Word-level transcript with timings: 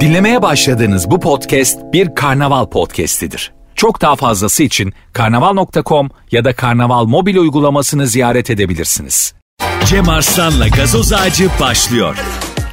Dinlemeye 0.00 0.42
başladığınız 0.42 1.10
bu 1.10 1.20
podcast 1.20 1.78
bir 1.92 2.14
karnaval 2.14 2.66
podcastidir. 2.66 3.52
Çok 3.74 4.00
daha 4.00 4.16
fazlası 4.16 4.62
için 4.62 4.92
karnaval.com 5.12 6.10
ya 6.30 6.44
da 6.44 6.56
karnaval 6.56 7.04
mobil 7.04 7.36
uygulamasını 7.36 8.06
ziyaret 8.06 8.50
edebilirsiniz. 8.50 9.34
Cem 9.86 10.08
Arslan'la 10.08 10.68
gazoz 10.68 11.12
ağacı 11.12 11.48
başlıyor. 11.60 12.16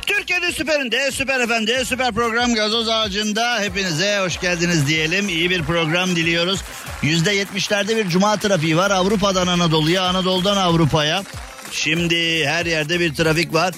Türkiye'nin 0.08 0.52
süperinde, 0.52 1.12
süper 1.12 1.40
efendi, 1.40 1.86
süper 1.86 2.12
program 2.12 2.54
gazoz 2.56 2.90
ağacında 2.90 3.60
hepinize 3.60 4.20
hoş 4.20 4.40
geldiniz 4.40 4.88
diyelim. 4.88 5.30
İyi 5.30 5.50
bir 5.50 5.64
program 5.64 6.10
diliyoruz. 6.10 6.62
Yüzde 7.02 7.32
yetmişlerde 7.32 7.98
bir 7.98 8.08
cuma 8.10 8.38
trafiği 8.38 8.78
var. 8.78 8.92
Avrupa'dan 8.92 9.48
Anadolu'ya, 9.48 10.04
Anadolu'dan 10.04 10.58
Avrupa'ya. 10.58 11.24
Şimdi 11.72 12.46
her 12.46 12.66
yerde 12.66 13.00
bir 13.00 13.14
trafik 13.16 13.54
var. 13.54 13.74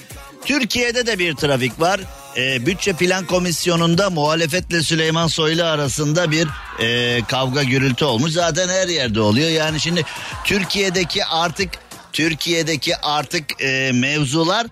Türkiye'de 0.46 1.06
de 1.06 1.20
bir 1.20 1.36
trafik 1.36 1.80
var. 1.80 2.00
Ee, 2.38 2.66
Bütçe 2.66 2.94
Plan 2.94 3.26
Komisyonu'nda 3.26 4.10
muhalefetle 4.10 4.84
Süleyman 4.84 5.28
Soylu 5.28 5.64
arasında 5.64 6.32
bir 6.32 6.48
e, 6.80 7.22
kavga 7.28 7.64
gürültü 7.64 8.06
olmuş. 8.06 8.32
Zaten 8.32 8.70
her 8.70 8.88
yerde 8.88 9.22
oluyor. 9.22 9.50
Yani 9.50 9.80
şimdi 9.80 10.04
Türkiye'deki 10.44 11.26
artık 11.26 11.70
Türkiye'deki 12.14 12.98
artık 12.98 13.62
e, 13.62 13.92
mevzular 13.94 14.68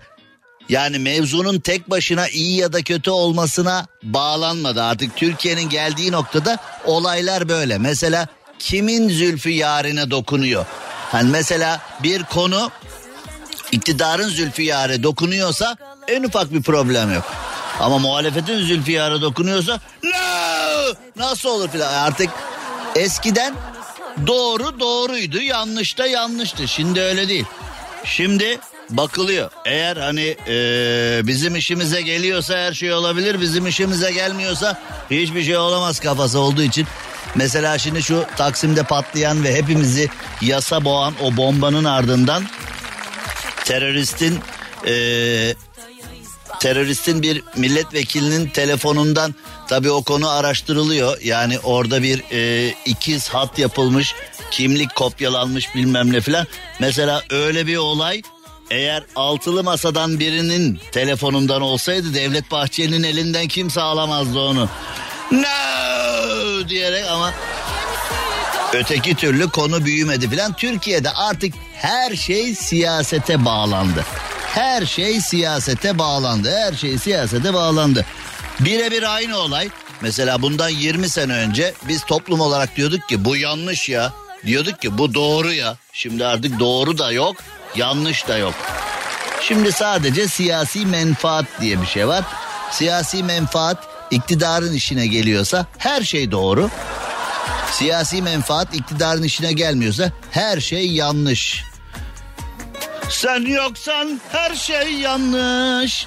yani 0.68 0.98
mevzunun 0.98 1.60
tek 1.60 1.90
başına 1.90 2.28
iyi 2.28 2.56
ya 2.56 2.72
da 2.72 2.82
kötü 2.82 3.10
olmasına 3.10 3.86
bağlanmadı. 4.02 4.82
Artık 4.82 5.16
Türkiye'nin 5.16 5.68
geldiği 5.68 6.12
noktada 6.12 6.58
olaylar 6.84 7.48
böyle. 7.48 7.78
Mesela 7.78 8.26
kimin 8.58 9.08
zülfü 9.08 9.50
yarine 9.50 10.10
dokunuyor? 10.10 10.66
Hani 11.12 11.30
mesela 11.30 11.80
bir 12.02 12.22
konu 12.22 12.70
iktidarın 13.72 14.28
zülfü 14.28 14.62
yare 14.62 15.02
dokunuyorsa 15.02 15.76
en 16.08 16.22
ufak 16.22 16.52
bir 16.52 16.62
problem 16.62 17.14
yok. 17.14 17.24
Ama 17.80 17.98
muhalefetin 17.98 18.58
zülfü 18.58 18.92
yare 18.92 19.20
dokunuyorsa 19.20 19.80
no! 20.04 20.94
nasıl 21.16 21.48
olur 21.48 21.68
filan 21.68 21.94
artık 21.94 22.30
eskiden 22.96 23.54
doğru 24.26 24.80
doğruydu 24.80 25.40
yanlış 25.40 25.98
da 25.98 26.06
yanlıştı. 26.06 26.68
Şimdi 26.68 27.00
öyle 27.00 27.28
değil. 27.28 27.44
Şimdi 28.04 28.58
bakılıyor. 28.90 29.50
Eğer 29.64 29.96
hani 29.96 30.36
e, 30.48 31.20
bizim 31.24 31.56
işimize 31.56 32.02
geliyorsa 32.02 32.58
her 32.58 32.72
şey 32.72 32.92
olabilir. 32.92 33.40
Bizim 33.40 33.66
işimize 33.66 34.12
gelmiyorsa 34.12 34.78
hiçbir 35.10 35.42
şey 35.42 35.56
olamaz 35.56 36.00
kafası 36.00 36.38
olduğu 36.38 36.62
için. 36.62 36.86
Mesela 37.34 37.78
şimdi 37.78 38.02
şu 38.02 38.24
Taksim'de 38.36 38.82
patlayan 38.82 39.44
ve 39.44 39.54
hepimizi 39.54 40.08
yasa 40.40 40.84
boğan 40.84 41.14
o 41.22 41.36
bombanın 41.36 41.84
ardından 41.84 42.44
teröristin 43.68 44.40
e, 44.86 44.94
teröristin 46.60 47.22
bir 47.22 47.42
milletvekilinin 47.56 48.48
telefonundan 48.48 49.34
tabii 49.68 49.90
o 49.90 50.02
konu 50.02 50.28
araştırılıyor. 50.28 51.20
Yani 51.22 51.58
orada 51.58 52.02
bir 52.02 52.22
e, 52.32 52.74
ikiz 52.84 53.28
hat 53.28 53.58
yapılmış, 53.58 54.14
kimlik 54.50 54.94
kopyalanmış 54.94 55.74
bilmem 55.74 56.12
ne 56.12 56.20
filan. 56.20 56.46
Mesela 56.80 57.22
öyle 57.30 57.66
bir 57.66 57.76
olay 57.76 58.22
eğer 58.70 59.02
altılı 59.16 59.64
masadan 59.64 60.20
birinin 60.20 60.80
telefonundan 60.92 61.62
olsaydı 61.62 62.14
Devlet 62.14 62.50
Bahçeli'nin 62.50 63.02
elinden 63.02 63.48
kimse 63.48 63.80
alamazdı 63.80 64.38
onu. 64.38 64.68
No 65.32 66.68
diyerek 66.68 67.04
ama 67.10 67.32
öteki 68.72 69.14
türlü 69.14 69.50
konu 69.50 69.84
büyümedi 69.84 70.30
filan. 70.30 70.52
Türkiye'de 70.52 71.10
artık 71.10 71.54
her 71.74 72.16
şey 72.16 72.54
siyasete 72.54 73.44
bağlandı. 73.44 74.04
Her 74.54 74.86
şey 74.86 75.20
siyasete 75.20 75.98
bağlandı. 75.98 76.56
Her 76.56 76.72
şey 76.72 76.98
siyasete 76.98 77.54
bağlandı. 77.54 78.04
Birebir 78.60 79.14
aynı 79.14 79.36
olay. 79.38 79.68
Mesela 80.00 80.42
bundan 80.42 80.68
20 80.68 81.08
sene 81.08 81.32
önce 81.32 81.74
biz 81.88 82.04
toplum 82.04 82.40
olarak 82.40 82.76
diyorduk 82.76 83.08
ki 83.08 83.24
bu 83.24 83.36
yanlış 83.36 83.88
ya. 83.88 84.12
Diyorduk 84.46 84.80
ki 84.82 84.98
bu 84.98 85.14
doğru 85.14 85.52
ya. 85.52 85.76
Şimdi 85.92 86.26
artık 86.26 86.58
doğru 86.60 86.98
da 86.98 87.12
yok, 87.12 87.36
yanlış 87.76 88.28
da 88.28 88.36
yok. 88.38 88.54
Şimdi 89.40 89.72
sadece 89.72 90.28
siyasi 90.28 90.86
menfaat 90.86 91.44
diye 91.60 91.80
bir 91.82 91.86
şey 91.86 92.08
var. 92.08 92.24
Siyasi 92.70 93.22
menfaat 93.22 93.78
iktidarın 94.10 94.72
işine 94.72 95.06
geliyorsa 95.06 95.66
her 95.78 96.02
şey 96.02 96.30
doğru. 96.30 96.70
Siyasi 97.72 98.22
menfaat 98.22 98.74
iktidarın 98.74 99.22
işine 99.22 99.52
gelmiyorsa 99.52 100.12
her 100.30 100.60
şey 100.60 100.90
yanlış. 100.90 101.62
Sen 103.10 103.40
yoksan 103.40 104.20
her 104.32 104.54
şey 104.54 104.92
yanlış. 104.92 106.06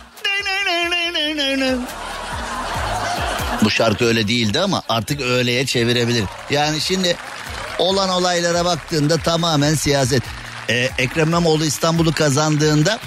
Bu 3.64 3.70
şarkı 3.70 4.06
öyle 4.06 4.28
değildi 4.28 4.60
ama 4.60 4.82
artık 4.90 5.22
öyleye 5.22 5.66
çevirebilir. 5.66 6.24
Yani 6.50 6.82
şimdi 6.82 7.16
olan 7.80 8.10
olaylara 8.10 8.66
baktığında 8.66 9.18
tamamen 9.18 9.76
siyaset. 9.76 10.24
Ee, 10.70 10.90
Ekrem 10.98 11.28
İmamoğlu 11.28 11.66
İstanbul'u 11.66 12.14
kazandığında 12.14 13.00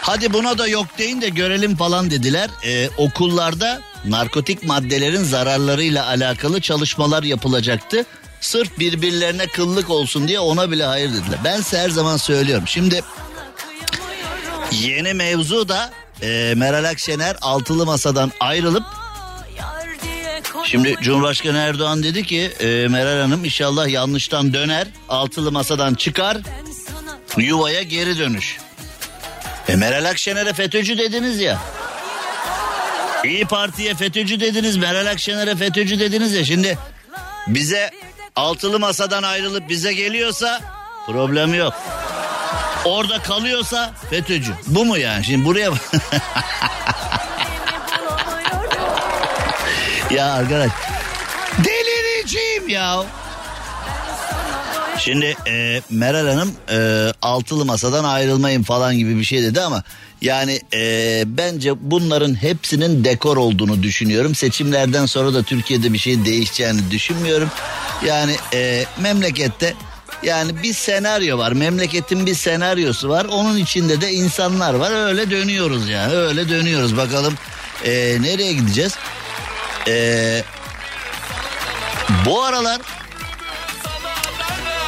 hadi 0.00 0.32
buna 0.32 0.58
da 0.58 0.68
yok 0.68 0.86
deyin 0.98 1.20
de 1.20 1.28
görelim 1.28 1.76
falan 1.76 2.10
dediler. 2.10 2.50
Ee, 2.64 2.88
okullarda 2.96 3.80
narkotik 4.04 4.62
maddelerin 4.62 5.22
zararlarıyla 5.22 6.06
alakalı 6.06 6.60
çalışmalar 6.60 7.22
yapılacaktı. 7.22 8.04
Sırf 8.40 8.78
birbirlerine 8.78 9.46
kıllık 9.46 9.90
olsun 9.90 10.28
diye 10.28 10.40
ona 10.40 10.70
bile 10.70 10.84
hayır 10.84 11.08
dediler. 11.08 11.38
Ben 11.44 11.60
size 11.60 11.78
her 11.78 11.90
zaman 11.90 12.16
söylüyorum. 12.16 12.64
Şimdi 12.66 13.02
yeni 14.72 15.14
mevzu 15.14 15.68
da 15.68 15.90
e, 16.22 16.54
Meral 16.56 16.84
Akşener 16.84 17.36
altılı 17.40 17.86
masadan 17.86 18.32
ayrılıp 18.40 18.84
Şimdi 20.64 20.96
Cumhurbaşkanı 21.02 21.58
Erdoğan 21.58 22.02
dedi 22.02 22.24
ki 22.24 22.52
e, 22.60 22.88
Meral 22.88 23.20
Hanım 23.20 23.44
inşallah 23.44 23.88
yanlıştan 23.88 24.54
döner 24.54 24.86
altılı 25.08 25.52
masadan 25.52 25.94
çıkar 25.94 26.38
yuvaya 27.36 27.82
geri 27.82 28.18
dönüş. 28.18 28.58
E 29.68 29.76
Meral 29.76 30.04
Akşener'e 30.04 30.52
FETÖ'cü 30.52 30.98
dediniz 30.98 31.40
ya. 31.40 31.58
İyi 33.24 33.44
Parti'ye 33.44 33.94
FETÖ'cü 33.94 34.40
dediniz 34.40 34.76
Meral 34.76 35.06
Akşener'e 35.06 35.56
FETÖ'cü 35.56 36.00
dediniz 36.00 36.34
ya 36.34 36.44
şimdi 36.44 36.78
bize 37.46 37.90
altılı 38.36 38.80
masadan 38.80 39.22
ayrılıp 39.22 39.68
bize 39.68 39.92
geliyorsa 39.92 40.60
problem 41.06 41.54
yok. 41.54 41.74
Orada 42.84 43.22
kalıyorsa 43.22 43.90
FETÖ'cü. 44.10 44.52
Bu 44.66 44.84
mu 44.84 44.98
yani? 44.98 45.24
Şimdi 45.24 45.44
buraya 45.44 45.70
Ya 50.10 50.32
arkadaş 50.32 50.70
delireceğim 51.64 52.68
ya. 52.68 53.02
Şimdi 55.00 55.36
e, 55.46 55.80
Meral 55.90 56.26
Hanım 56.26 56.52
e, 56.70 57.12
altılı 57.22 57.64
masadan 57.64 58.04
ayrılmayın 58.04 58.62
falan 58.62 58.98
gibi 58.98 59.18
bir 59.18 59.24
şey 59.24 59.42
dedi 59.42 59.60
ama 59.60 59.82
yani 60.22 60.60
e, 60.74 61.22
bence 61.26 61.72
bunların 61.80 62.34
hepsinin 62.34 63.04
dekor 63.04 63.36
olduğunu 63.36 63.82
düşünüyorum. 63.82 64.34
Seçimlerden 64.34 65.06
sonra 65.06 65.34
da 65.34 65.42
Türkiye'de 65.42 65.92
bir 65.92 65.98
şey 65.98 66.24
değişeceğini 66.24 66.90
düşünmüyorum. 66.90 67.50
Yani 68.06 68.36
e, 68.54 68.84
memlekette 69.00 69.74
yani 70.22 70.62
bir 70.62 70.72
senaryo 70.72 71.38
var. 71.38 71.52
Memleketin 71.52 72.26
bir 72.26 72.34
senaryosu 72.34 73.08
var. 73.08 73.24
Onun 73.24 73.56
içinde 73.56 74.00
de 74.00 74.12
insanlar 74.12 74.74
var. 74.74 75.06
Öyle 75.06 75.30
dönüyoruz 75.30 75.88
yani. 75.88 76.14
Öyle 76.14 76.48
dönüyoruz. 76.48 76.96
Bakalım 76.96 77.34
e, 77.84 77.90
nereye 78.20 78.52
gideceğiz? 78.52 78.96
Ee, 79.88 80.42
bu 82.26 82.44
aralar 82.44 82.80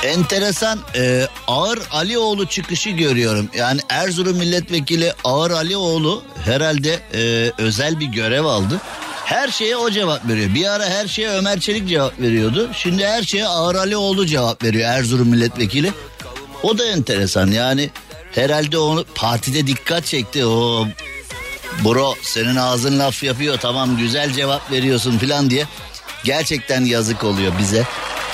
enteresan 0.02 0.78
e, 0.96 1.26
Ağır 1.46 1.78
Alioğlu 1.90 2.46
çıkışı 2.46 2.90
görüyorum. 2.90 3.50
Yani 3.54 3.80
Erzurum 3.88 4.36
milletvekili 4.36 5.12
Ağır 5.24 5.50
Alioğlu 5.50 6.22
herhalde 6.44 7.00
e, 7.14 7.52
özel 7.58 8.00
bir 8.00 8.06
görev 8.06 8.44
aldı. 8.44 8.80
Her 9.24 9.48
şeye 9.48 9.76
o 9.76 9.90
cevap 9.90 10.28
veriyor. 10.28 10.54
Bir 10.54 10.66
ara 10.66 10.84
her 10.84 11.08
şeye 11.08 11.28
Ömer 11.28 11.60
Çelik 11.60 11.88
cevap 11.88 12.20
veriyordu. 12.20 12.70
Şimdi 12.74 13.06
her 13.06 13.22
şeye 13.22 13.46
Ağır 13.46 13.74
Alioğlu 13.74 14.26
cevap 14.26 14.64
veriyor 14.64 14.90
Erzurum 14.90 15.28
milletvekili. 15.28 15.92
O 16.62 16.78
da 16.78 16.86
enteresan 16.86 17.46
yani 17.50 17.90
herhalde 18.32 18.78
onu 18.78 19.04
partide 19.14 19.66
dikkat 19.66 20.06
çekti. 20.06 20.46
O 20.46 20.86
bro 21.84 22.14
senin 22.22 22.56
ağzın 22.56 22.98
laf 22.98 23.22
yapıyor 23.22 23.58
tamam 23.58 23.96
güzel 23.96 24.32
cevap 24.32 24.70
veriyorsun 24.70 25.18
filan 25.18 25.50
diye. 25.50 25.66
Gerçekten 26.24 26.84
yazık 26.84 27.24
oluyor 27.24 27.52
bize. 27.58 27.84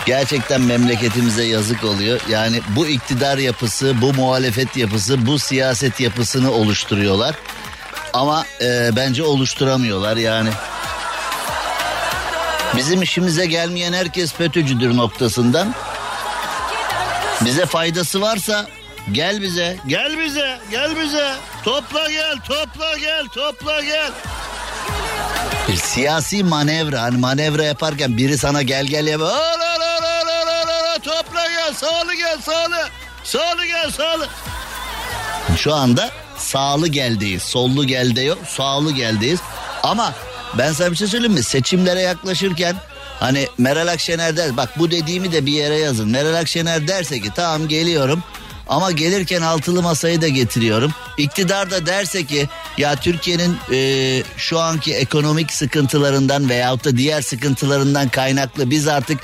Gerçekten 0.08 0.60
memleketimize 0.60 1.44
yazık 1.44 1.84
oluyor. 1.84 2.20
Yani 2.28 2.60
bu 2.76 2.86
iktidar 2.86 3.38
yapısı, 3.38 4.02
bu 4.02 4.12
muhalefet 4.12 4.76
yapısı, 4.76 5.26
bu 5.26 5.38
siyaset 5.38 6.00
yapısını 6.00 6.52
oluşturuyorlar. 6.52 7.34
Ama 8.12 8.44
e, 8.60 8.96
bence 8.96 9.22
oluşturamıyorlar 9.22 10.16
yani. 10.16 10.48
Bizim 12.76 13.02
işimize 13.02 13.46
gelmeyen 13.46 13.92
herkes 13.92 14.32
FETÖ'cüdür 14.32 14.96
noktasından. 14.96 15.74
Bize 17.44 17.66
faydası 17.66 18.20
varsa 18.20 18.66
Gel 19.12 19.42
bize, 19.42 19.76
gel 19.86 20.18
bize, 20.18 20.58
gel 20.70 20.96
bize. 21.02 21.34
Topla 21.64 22.10
gel, 22.10 22.36
topla 22.48 22.98
gel, 22.98 23.26
topla 23.34 23.82
gel. 23.82 24.12
Bir 25.68 25.76
siyasi 25.76 26.44
manevra, 26.44 27.02
hani 27.02 27.18
manevra 27.18 27.64
yaparken 27.64 28.16
biri 28.16 28.38
sana 28.38 28.62
gel 28.62 28.86
gel 28.86 29.06
yapıyor. 29.06 29.30
Sağlı 31.80 32.14
gel, 32.14 32.40
sağlı. 32.40 32.88
Sağlı 33.24 33.66
gel, 33.66 33.90
sağlı. 33.90 34.28
Şu 35.56 35.74
anda 35.74 36.10
sağlı 36.36 36.88
geldeyiz. 36.88 37.42
Sollu 37.42 37.86
gelde 37.86 38.20
yok, 38.20 38.38
sağlı 38.46 38.92
geldeyiz. 38.92 39.40
Ama 39.82 40.14
ben 40.58 40.72
sana 40.72 40.90
bir 40.90 40.96
şey 40.96 41.06
söyleyeyim 41.06 41.32
mi? 41.32 41.42
Seçimlere 41.42 42.00
yaklaşırken 42.00 42.76
hani 43.20 43.48
Meral 43.58 43.88
Akşener 43.88 44.36
der 44.36 44.56
bak 44.56 44.78
bu 44.78 44.90
dediğimi 44.90 45.32
de 45.32 45.46
bir 45.46 45.52
yere 45.52 45.78
yazın. 45.78 46.08
Meral 46.08 46.34
Akşener 46.34 46.88
derse 46.88 47.20
ki 47.20 47.30
tamam 47.36 47.68
geliyorum 47.68 48.22
ama 48.68 48.92
gelirken 48.92 49.42
altılı 49.42 49.82
masayı 49.82 50.20
da 50.20 50.28
getiriyorum. 50.28 50.92
İktidar 51.18 51.70
da 51.70 51.86
derse 51.86 52.26
ki 52.26 52.48
ya 52.78 52.96
Türkiye'nin 52.96 53.56
e, 53.72 54.22
şu 54.36 54.58
anki 54.58 54.94
ekonomik 54.94 55.52
sıkıntılarından 55.52 56.48
veyahut 56.48 56.84
da 56.84 56.96
diğer 56.96 57.22
sıkıntılarından 57.22 58.08
kaynaklı 58.08 58.70
biz 58.70 58.88
artık 58.88 59.18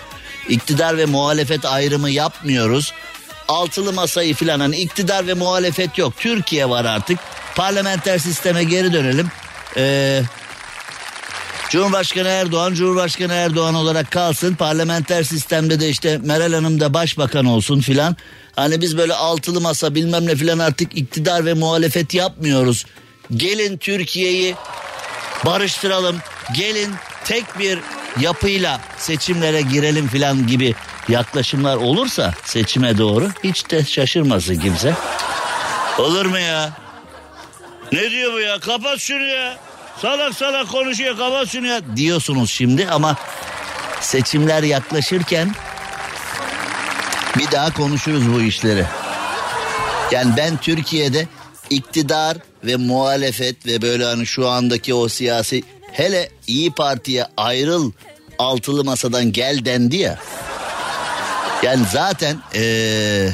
iktidar 0.49 0.99
ve 0.99 1.07
muhalefet 1.07 1.65
ayrımı 1.65 2.11
yapmıyoruz. 2.11 2.93
Altılı 3.49 3.93
masayı 3.93 4.35
filan 4.35 4.61
hani 4.61 4.77
iktidar 4.77 5.27
ve 5.27 5.35
muhalefet 5.35 5.99
yok. 5.99 6.13
Türkiye 6.19 6.69
var 6.69 6.85
artık. 6.85 7.19
Parlamenter 7.57 8.19
sisteme 8.19 8.65
geri 8.65 8.93
dönelim. 8.93 9.31
Eee 9.77 10.23
Cumhurbaşkanı 11.69 12.29
Erdoğan 12.29 12.75
Cumhurbaşkanı 12.75 13.33
Erdoğan 13.33 13.75
olarak 13.75 14.11
kalsın. 14.11 14.55
Parlamenter 14.55 15.23
sistemde 15.23 15.81
de 15.81 15.89
işte 15.89 16.19
Meral 16.19 16.53
Hanım 16.53 16.81
da 16.81 16.95
başbakan 16.95 17.45
olsun 17.45 17.81
filan. 17.81 18.17
Hani 18.57 18.81
biz 18.81 18.99
böyle 18.99 19.15
altılı 19.15 19.61
masa 19.61 19.95
bilmem 19.95 20.27
ne 20.27 20.37
filan 20.37 20.59
artık 20.59 20.97
iktidar 20.97 21.45
ve 21.45 21.55
muhalefet 21.55 22.15
yapmıyoruz. 22.15 22.87
Gelin 23.37 23.79
Türkiye'yi 23.79 24.55
barıştıralım. 25.47 26.17
Gelin 26.57 26.91
tek 27.25 27.59
bir 27.59 27.79
yapıyla 28.21 28.81
seçimlere 28.99 29.61
girelim 29.61 30.09
filan 30.09 30.47
gibi 30.47 30.75
yaklaşımlar 31.09 31.77
olursa 31.77 32.35
seçime 32.45 32.99
doğru 32.99 33.31
hiç 33.45 33.71
de 33.71 33.85
şaşırmasın 33.85 34.59
kimse. 34.59 34.95
Olur 35.99 36.27
mu 36.27 36.39
ya? 36.39 36.73
Ne 37.93 38.11
diyor 38.11 38.33
bu 38.33 38.41
ya? 38.41 38.59
Kapat 38.59 38.99
şunu 38.99 39.25
ya. 39.25 39.57
Salak 40.03 40.35
salak 40.35 40.69
konuşuyor 40.69 41.17
kapat 41.19 41.49
şunu 41.49 41.67
ya 41.67 41.81
diyorsunuz 41.97 42.51
şimdi 42.51 42.89
ama 42.89 43.17
seçimler 44.01 44.63
yaklaşırken 44.63 45.55
bir 47.39 47.51
daha 47.51 47.73
konuşuruz 47.73 48.33
bu 48.35 48.41
işleri. 48.41 48.85
Yani 50.11 50.35
ben 50.37 50.57
Türkiye'de 50.57 51.29
iktidar 51.71 52.37
ve 52.65 52.77
muhalefet 52.77 53.67
ve 53.67 53.83
böyle 53.83 54.05
hani 54.05 54.27
şu 54.27 54.49
andaki 54.49 54.95
o 54.95 55.09
siyasi 55.09 55.63
hele 55.95 56.29
İyi 56.47 56.71
Parti'ye 56.71 57.27
ayrıl 57.37 57.93
altılı 58.39 58.85
masadan 58.85 59.33
gel 59.33 59.65
dendi 59.65 59.97
ya. 59.97 60.19
Yani 61.63 61.87
zaten 61.93 62.37
ee, 62.55 63.29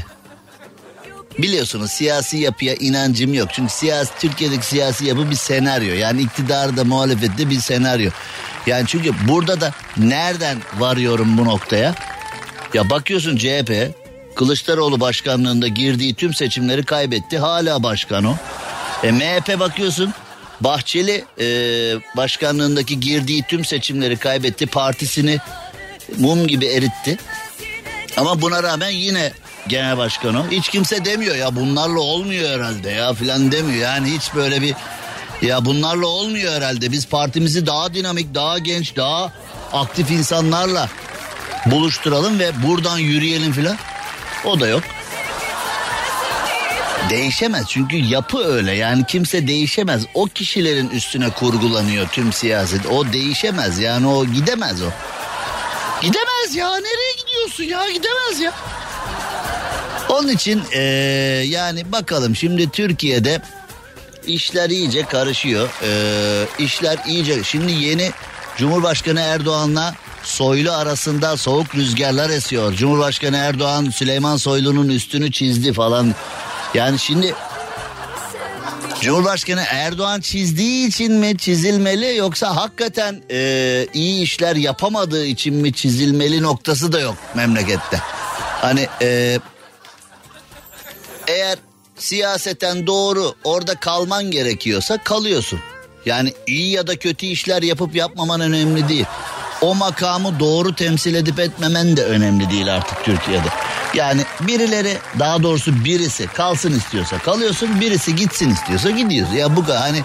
biliyorsunuz 1.38 1.90
siyasi 1.90 2.38
yapıya 2.38 2.74
inancım 2.74 3.34
yok. 3.34 3.48
Çünkü 3.52 3.72
siyasi 3.72 4.12
Türkiye'deki 4.20 4.66
siyasi 4.66 5.04
yapı 5.04 5.30
bir 5.30 5.36
senaryo. 5.36 5.94
Yani 5.94 6.22
iktidarda 6.22 6.84
muhalefette 6.84 7.50
bir 7.50 7.60
senaryo. 7.60 8.10
Yani 8.66 8.84
çünkü 8.86 9.12
burada 9.28 9.60
da 9.60 9.72
nereden 9.96 10.58
varıyorum 10.78 11.38
bu 11.38 11.44
noktaya? 11.44 11.94
Ya 12.74 12.90
bakıyorsun 12.90 13.36
CHP 13.36 14.00
Kılıçdaroğlu 14.34 15.00
başkanlığında 15.00 15.68
girdiği 15.68 16.14
tüm 16.14 16.34
seçimleri 16.34 16.84
kaybetti. 16.84 17.38
Hala 17.38 17.82
başkan 17.82 18.24
o. 18.24 18.34
E, 19.02 19.12
MHP 19.12 19.60
bakıyorsun 19.60 20.14
Bahçeli 20.60 21.24
e, 21.40 21.46
başkanlığındaki 22.16 23.00
girdiği 23.00 23.42
tüm 23.42 23.64
seçimleri 23.64 24.16
kaybetti. 24.16 24.66
Partisini 24.66 25.38
mum 26.18 26.46
gibi 26.46 26.66
eritti. 26.66 27.18
Ama 28.16 28.40
buna 28.42 28.62
rağmen 28.62 28.90
yine 28.90 29.32
genel 29.68 29.98
başkanı. 29.98 30.50
Hiç 30.50 30.68
kimse 30.68 31.04
demiyor 31.04 31.36
ya 31.36 31.56
bunlarla 31.56 32.00
olmuyor 32.00 32.50
herhalde 32.50 32.90
ya 32.90 33.14
filan 33.14 33.52
demiyor. 33.52 33.82
Yani 33.82 34.10
hiç 34.10 34.34
böyle 34.34 34.62
bir 34.62 34.74
ya 35.42 35.64
bunlarla 35.64 36.06
olmuyor 36.06 36.52
herhalde. 36.52 36.92
Biz 36.92 37.06
partimizi 37.06 37.66
daha 37.66 37.94
dinamik, 37.94 38.34
daha 38.34 38.58
genç, 38.58 38.96
daha 38.96 39.32
aktif 39.72 40.10
insanlarla 40.10 40.88
buluşturalım 41.66 42.38
ve 42.38 42.52
buradan 42.66 42.98
yürüyelim 42.98 43.52
filan. 43.52 43.76
O 44.44 44.60
da 44.60 44.68
yok. 44.68 44.82
Değişemez 47.10 47.66
çünkü 47.68 47.96
yapı 47.96 48.38
öyle 48.38 48.72
yani 48.72 49.04
kimse 49.06 49.46
değişemez. 49.46 50.02
O 50.14 50.26
kişilerin 50.26 50.90
üstüne 50.90 51.30
kurgulanıyor 51.30 52.08
tüm 52.08 52.32
siyaset. 52.32 52.86
O 52.86 53.12
değişemez 53.12 53.78
yani 53.78 54.06
o 54.06 54.26
gidemez 54.26 54.82
o. 54.82 54.90
Gidemez 56.02 56.54
ya 56.54 56.74
nereye 56.74 57.12
gidiyorsun 57.18 57.64
ya 57.64 57.90
gidemez 57.90 58.40
ya. 58.40 58.52
Onun 60.08 60.28
için 60.28 60.62
ee, 60.72 60.80
yani 61.46 61.92
bakalım 61.92 62.36
şimdi 62.36 62.70
Türkiye'de 62.70 63.42
işler 64.26 64.70
iyice 64.70 65.02
karışıyor. 65.02 65.68
Ee, 65.82 66.64
işler 66.64 66.98
iyice 67.06 67.44
şimdi 67.44 67.72
yeni 67.72 68.10
Cumhurbaşkanı 68.56 69.20
Erdoğan'la 69.20 69.94
Soylu 70.22 70.72
arasında 70.72 71.36
soğuk 71.36 71.74
rüzgarlar 71.74 72.30
esiyor. 72.30 72.74
Cumhurbaşkanı 72.74 73.36
Erdoğan 73.36 73.90
Süleyman 73.90 74.36
Soylu'nun 74.36 74.88
üstünü 74.88 75.32
çizdi 75.32 75.72
falan. 75.72 76.14
Yani 76.74 76.98
şimdi 76.98 77.34
Cumhurbaşkanı 79.00 79.62
Erdoğan 79.70 80.20
çizdiği 80.20 80.88
için 80.88 81.12
mi 81.12 81.38
çizilmeli 81.38 82.16
yoksa 82.16 82.56
hakikaten 82.56 83.22
e, 83.30 83.86
iyi 83.94 84.22
işler 84.22 84.56
yapamadığı 84.56 85.26
için 85.26 85.54
mi 85.54 85.72
çizilmeli 85.72 86.42
noktası 86.42 86.92
da 86.92 87.00
yok 87.00 87.14
memlekette. 87.34 88.00
Hani 88.60 88.88
e, 89.02 89.38
eğer 91.28 91.58
siyaseten 91.96 92.86
doğru 92.86 93.34
orada 93.44 93.74
kalman 93.74 94.30
gerekiyorsa 94.30 94.98
kalıyorsun. 94.98 95.60
Yani 96.06 96.32
iyi 96.46 96.70
ya 96.70 96.86
da 96.86 96.96
kötü 96.96 97.26
işler 97.26 97.62
yapıp 97.62 97.94
yapmaman 97.94 98.40
önemli 98.40 98.88
değil. 98.88 99.06
O 99.60 99.74
makamı 99.74 100.40
doğru 100.40 100.74
temsil 100.74 101.14
edip 101.14 101.38
etmemen 101.38 101.96
de 101.96 102.04
önemli 102.04 102.50
değil 102.50 102.74
artık 102.74 103.04
Türkiye'de. 103.04 103.48
Yani 103.94 104.22
birileri 104.40 104.98
daha 105.18 105.42
doğrusu 105.42 105.84
birisi 105.84 106.26
kalsın 106.26 106.78
istiyorsa 106.78 107.18
kalıyorsun 107.18 107.80
birisi 107.80 108.16
gitsin 108.16 108.50
istiyorsa 108.50 108.90
gidiyorsun. 108.90 109.34
Ya 109.34 109.56
bu 109.56 109.64
kadar 109.64 109.80
hani 109.80 110.02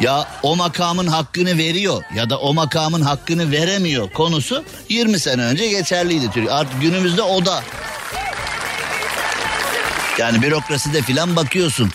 ya 0.00 0.28
o 0.42 0.56
makamın 0.56 1.06
hakkını 1.06 1.58
veriyor 1.58 2.02
ya 2.14 2.30
da 2.30 2.38
o 2.38 2.54
makamın 2.54 3.00
hakkını 3.00 3.50
veremiyor 3.50 4.10
konusu 4.10 4.64
20 4.88 5.18
sene 5.18 5.42
önce 5.42 5.68
geçerliydi 5.68 6.24
Türkiye. 6.24 6.52
Artık 6.52 6.80
günümüzde 6.80 7.22
o 7.22 7.44
da 7.44 7.62
yani 10.18 10.42
bürokraside 10.42 11.02
filan 11.02 11.36
bakıyorsun. 11.36 11.90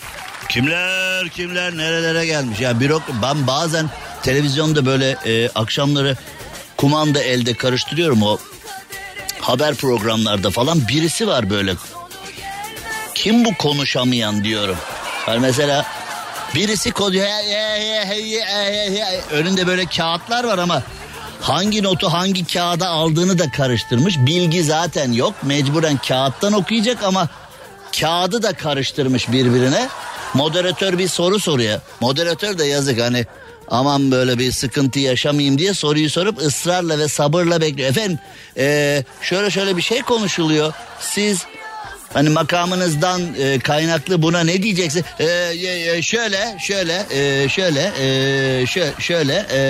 Kimler 0.48 1.28
kimler 1.28 1.76
nerelere 1.76 2.26
gelmiş. 2.26 2.60
Ya 2.60 2.80
bürok 2.80 3.02
ben 3.22 3.46
bazen 3.46 3.90
televizyonda 4.22 4.86
böyle 4.86 5.16
e, 5.26 5.48
akşamları 5.48 6.16
kumanda 6.76 7.22
elde 7.22 7.54
karıştırıyorum 7.54 8.22
o 8.22 8.38
haber 9.40 9.74
programlarda 9.74 10.50
falan 10.50 10.88
birisi 10.88 11.26
var 11.26 11.50
böyle. 11.50 11.74
Kim 13.14 13.44
bu 13.44 13.54
konuşamayan 13.58 14.44
diyorum. 14.44 14.76
Yani 15.28 15.38
mesela 15.38 15.86
birisi 16.54 16.92
önünde 19.30 19.66
böyle 19.66 19.86
kağıtlar 19.86 20.44
var 20.44 20.58
ama 20.58 20.82
hangi 21.40 21.82
notu 21.82 22.12
hangi 22.12 22.46
kağıda 22.46 22.88
aldığını 22.88 23.38
da 23.38 23.50
karıştırmış. 23.50 24.18
Bilgi 24.18 24.64
zaten 24.64 25.12
yok. 25.12 25.34
Mecburen 25.42 25.96
kağıttan 26.08 26.52
okuyacak 26.52 27.02
ama 27.02 27.28
kağıdı 28.00 28.42
da 28.42 28.52
karıştırmış 28.52 29.32
birbirine. 29.32 29.88
Moderatör 30.34 30.98
bir 30.98 31.08
soru 31.08 31.40
soruyor. 31.40 31.80
Moderatör 32.00 32.58
de 32.58 32.64
yazık 32.64 33.00
hani 33.00 33.26
aman 33.68 34.10
böyle 34.10 34.38
bir 34.38 34.52
sıkıntı 34.52 34.98
yaşamayayım 34.98 35.58
diye 35.58 35.74
soruyu 35.74 36.10
sorup 36.10 36.38
ısrarla 36.38 36.98
ve 36.98 37.08
sabırla 37.08 37.60
bekliyor. 37.60 37.90
Efendim 37.90 38.18
ee, 38.56 39.04
şöyle 39.22 39.50
şöyle 39.50 39.76
bir 39.76 39.82
şey 39.82 40.02
konuşuluyor. 40.02 40.72
Siz 41.00 41.46
hani 42.12 42.28
makamınızdan 42.28 43.22
e, 43.38 43.58
kaynaklı 43.58 44.22
buna 44.22 44.40
ne 44.40 44.62
diyeceksin? 44.62 45.04
E, 45.18 45.24
e, 45.24 46.02
şöyle 46.02 46.56
şöyle 46.60 47.06
e, 47.10 47.48
şöyle 47.48 47.92
e, 48.00 48.66
şöyle 48.66 48.92
şöyle 48.98 49.46
e, 49.52 49.60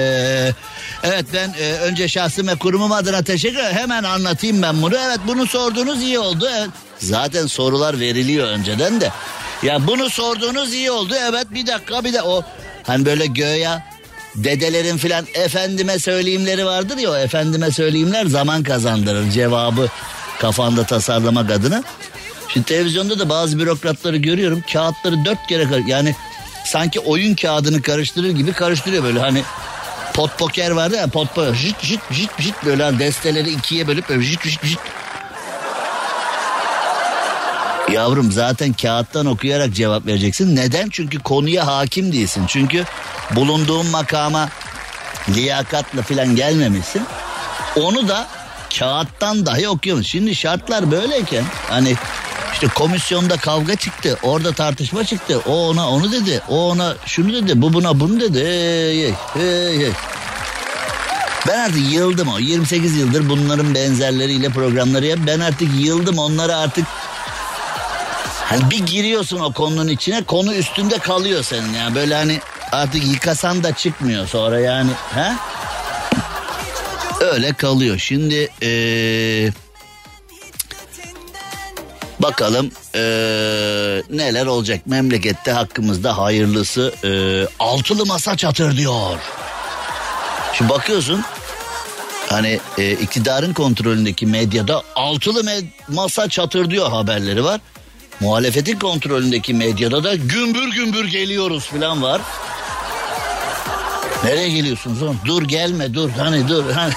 evet 1.02 1.26
ben 1.34 1.54
e, 1.60 1.72
önce 1.72 2.08
şahsım 2.08 2.48
ve 2.48 2.54
kurumum 2.54 2.92
adına 2.92 3.22
teşekkür 3.22 3.58
ederim. 3.58 3.76
Hemen 3.76 4.02
anlatayım 4.02 4.62
ben 4.62 4.82
bunu. 4.82 4.96
Evet 5.06 5.20
bunu 5.26 5.46
sorduğunuz 5.46 6.02
iyi 6.02 6.18
oldu. 6.18 6.48
Evet. 6.58 6.70
Zaten 6.98 7.46
sorular 7.46 8.00
veriliyor 8.00 8.48
önceden 8.48 9.00
de. 9.00 9.10
Ya 9.62 9.86
bunu 9.86 10.10
sorduğunuz 10.10 10.74
iyi 10.74 10.90
oldu. 10.90 11.14
Evet 11.28 11.46
bir 11.50 11.66
dakika 11.66 12.04
bir 12.04 12.12
de 12.12 12.22
o 12.22 12.44
hani 12.86 13.04
böyle 13.04 13.26
göğe 13.26 13.82
dedelerin 14.34 14.96
filan 14.96 15.26
efendime 15.34 15.98
söyleyimleri 15.98 16.66
vardır 16.66 16.96
ya 16.98 17.10
o 17.10 17.16
efendime 17.16 17.70
söyleyimler 17.70 18.26
zaman 18.26 18.62
kazandırır 18.62 19.30
cevabı 19.30 19.88
kafanda 20.38 20.84
tasarlamak 20.84 21.50
adına. 21.50 21.82
Şimdi 22.48 22.66
televizyonda 22.66 23.18
da 23.18 23.28
bazı 23.28 23.58
bürokratları 23.58 24.16
görüyorum. 24.16 24.64
Kağıtları 24.72 25.24
dört 25.24 25.46
kere 25.46 25.66
yani 25.86 26.14
sanki 26.64 27.00
oyun 27.00 27.34
kağıdını 27.34 27.82
karıştırır 27.82 28.30
gibi 28.30 28.52
karıştırıyor 28.52 29.04
böyle 29.04 29.18
hani 29.18 29.42
pot 30.14 30.38
poker 30.38 30.70
vardı 30.70 30.96
ya 30.96 31.06
pot 31.06 31.34
poker 31.34 31.54
jit 31.54 31.80
jit 31.82 32.00
jit 32.10 32.30
jit 32.38 32.54
böyle 32.64 32.82
hani 32.82 32.98
desteleri 32.98 33.50
ikiye 33.50 33.86
bölüp 33.86 34.08
böyle 34.08 34.22
jit 34.22 34.42
jit 34.42 34.64
jit. 34.64 34.78
Yavrum 37.92 38.32
zaten 38.32 38.72
kağıttan 38.72 39.26
okuyarak 39.26 39.74
cevap 39.74 40.06
vereceksin. 40.06 40.56
Neden? 40.56 40.88
Çünkü 40.90 41.18
konuya 41.18 41.66
hakim 41.66 42.12
değilsin. 42.12 42.44
Çünkü 42.48 42.84
bulunduğun 43.30 43.86
makama 43.86 44.48
liyakatla 45.28 46.02
falan 46.02 46.36
gelmemişsin. 46.36 47.02
Onu 47.76 48.08
da 48.08 48.26
kağıttan 48.78 49.46
dahi 49.46 49.68
okuyormuş. 49.68 50.06
Şimdi 50.06 50.34
şartlar 50.34 50.90
böyleyken 50.90 51.44
hani 51.68 51.94
işte 52.52 52.68
komisyonda 52.68 53.36
kavga 53.36 53.76
çıktı. 53.76 54.18
Orada 54.22 54.52
tartışma 54.52 55.04
çıktı. 55.04 55.40
O 55.46 55.68
ona 55.68 55.90
onu 55.90 56.12
dedi. 56.12 56.42
O 56.48 56.70
ona 56.70 56.94
şunu 57.06 57.32
dedi. 57.32 57.62
Bu 57.62 57.72
buna 57.72 58.00
bunu 58.00 58.20
dedi. 58.20 58.44
Hey, 58.44 59.14
hey, 59.34 59.78
hey. 59.78 59.92
Ben 61.48 61.58
artık 61.58 61.92
yıldım 61.92 62.28
o. 62.28 62.38
28 62.38 62.96
yıldır 62.96 63.28
bunların 63.28 63.74
benzerleriyle 63.74 64.48
programları 64.48 65.06
yap. 65.06 65.18
Ben 65.26 65.40
artık 65.40 65.68
yıldım 65.80 66.18
onlara 66.18 66.56
artık 66.56 66.86
Hani 68.48 68.70
bir 68.70 68.86
giriyorsun 68.86 69.40
o 69.40 69.52
konunun 69.52 69.88
içine 69.88 70.24
konu 70.24 70.54
üstünde 70.54 70.98
kalıyor 70.98 71.42
senin 71.42 71.72
ya. 71.74 71.94
Böyle 71.94 72.14
hani 72.14 72.40
artık 72.72 73.06
yıkasan 73.06 73.62
da 73.64 73.74
çıkmıyor 73.74 74.26
sonra 74.28 74.60
yani. 74.60 74.90
He? 75.14 75.32
Öyle 77.20 77.52
kalıyor. 77.52 77.98
Şimdi 77.98 78.48
ee, 78.62 79.50
bakalım 82.20 82.70
ee, 82.94 82.98
neler 84.10 84.46
olacak. 84.46 84.80
Memlekette 84.86 85.52
hakkımızda 85.52 86.18
hayırlısı 86.18 86.94
ee, 87.04 87.46
altılı 87.58 88.06
masa 88.06 88.36
çatır 88.36 88.76
diyor. 88.76 89.18
Şimdi 90.52 90.70
bakıyorsun 90.70 91.24
hani 92.28 92.60
e, 92.78 92.90
iktidarın 92.92 93.52
kontrolündeki 93.52 94.26
medyada 94.26 94.82
altılı 94.96 95.40
med- 95.40 95.66
masa 95.88 96.28
çatır 96.28 96.70
diyor 96.70 96.90
haberleri 96.90 97.44
var. 97.44 97.60
Muhalefetin 98.20 98.78
kontrolündeki 98.78 99.54
medyada 99.54 100.04
da 100.04 100.14
gümbür 100.14 100.72
gümbür 100.72 101.04
geliyoruz 101.04 101.64
falan 101.64 102.02
var. 102.02 102.20
Nereye 104.24 104.48
geliyorsunuz 104.48 105.02
oğlum? 105.02 105.20
Dur 105.24 105.42
gelme 105.42 105.94
dur 105.94 106.10
hani 106.10 106.48
dur. 106.48 106.64
Hani. 106.74 106.92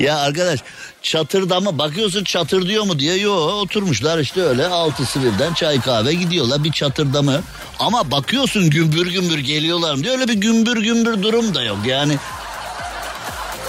ya 0.00 0.18
arkadaş 0.18 0.60
çatırda 1.02 1.60
mı 1.60 1.78
bakıyorsun 1.78 2.24
çatır 2.24 2.68
diyor 2.68 2.84
mu 2.84 2.98
diye 2.98 3.16
yo 3.16 3.32
oturmuşlar 3.34 4.18
işte 4.18 4.42
öyle 4.42 4.66
altısı 4.66 5.22
birden 5.22 5.54
çay 5.54 5.80
kahve 5.80 6.14
gidiyorlar 6.14 6.64
bir 6.64 6.72
çatırda 6.72 7.22
mı 7.22 7.42
ama 7.78 8.10
bakıyorsun 8.10 8.70
gümbür 8.70 9.12
gümbür 9.12 9.38
geliyorlar 9.38 9.94
mı 9.94 10.04
diye 10.04 10.12
öyle 10.12 10.28
bir 10.28 10.34
gümbür 10.34 10.82
gümbür 10.82 11.22
durum 11.22 11.54
da 11.54 11.62
yok 11.62 11.78
yani 11.86 12.16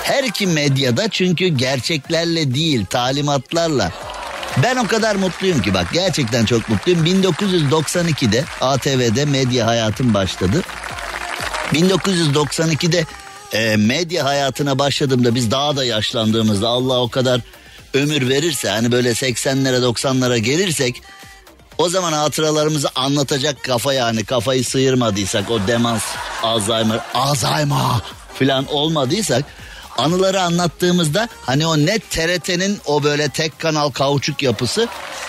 her 0.03 0.23
iki 0.23 0.47
medyada 0.47 1.09
çünkü 1.09 1.47
gerçeklerle 1.47 2.53
değil 2.55 2.85
talimatlarla 2.85 3.91
ben 4.57 4.75
o 4.75 4.87
kadar 4.87 5.15
mutluyum 5.15 5.61
ki 5.61 5.73
bak 5.73 5.87
gerçekten 5.93 6.45
çok 6.45 6.69
mutluyum. 6.69 7.05
1992'de 7.05 8.43
ATV'de 8.61 9.25
medya 9.25 9.67
hayatım 9.67 10.13
başladı. 10.13 10.61
1992'de 11.73 13.05
e, 13.53 13.75
medya 13.75 14.25
hayatına 14.25 14.79
başladığımda 14.79 15.35
biz 15.35 15.51
daha 15.51 15.75
da 15.75 15.85
yaşlandığımızda 15.85 16.67
Allah 16.67 17.01
o 17.01 17.09
kadar 17.09 17.41
ömür 17.93 18.29
verirse 18.29 18.69
hani 18.69 18.91
böyle 18.91 19.09
80'lere 19.09 19.77
90'lara 19.77 20.37
gelirsek 20.37 21.01
o 21.77 21.89
zaman 21.89 22.13
hatıralarımızı 22.13 22.89
anlatacak 22.95 23.63
kafa 23.63 23.93
yani 23.93 24.23
kafayı 24.25 24.63
sıyırmadıysak 24.63 25.51
o 25.51 25.67
demans, 25.67 26.03
Alzheimer, 26.43 26.99
Alzheimer 27.13 27.77
falan 28.39 28.65
olmadıysak 28.65 29.45
anıları 29.97 30.41
anlattığımızda 30.41 31.29
hani 31.45 31.67
o 31.67 31.77
ne 31.77 31.99
TRT'nin 31.99 32.79
o 32.85 33.03
böyle 33.03 33.29
tek 33.29 33.59
kanal 33.59 33.89
kauçuk 33.89 34.43
yapısı 34.43 34.87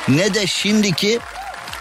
ne 0.09 0.35
de 0.35 0.47
şimdiki 0.47 1.21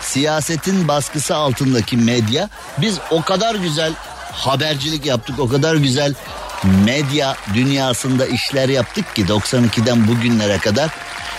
siyasetin 0.02 0.88
baskısı 0.88 1.36
altındaki 1.36 1.98
medya. 1.98 2.50
Biz 2.78 2.98
o 3.12 3.22
kadar 3.22 3.56
güzel 3.56 3.94
habercilik 4.32 5.06
yaptık 5.06 5.40
o 5.40 5.48
kadar 5.48 5.76
güzel 5.76 6.14
medya 6.86 7.36
dünyasında 7.54 8.26
işler 8.26 8.70
yaptık 8.70 9.16
ki 9.16 9.26
92'den 9.26 10.08
bugünlere 10.08 10.58
kadar. 10.58 10.90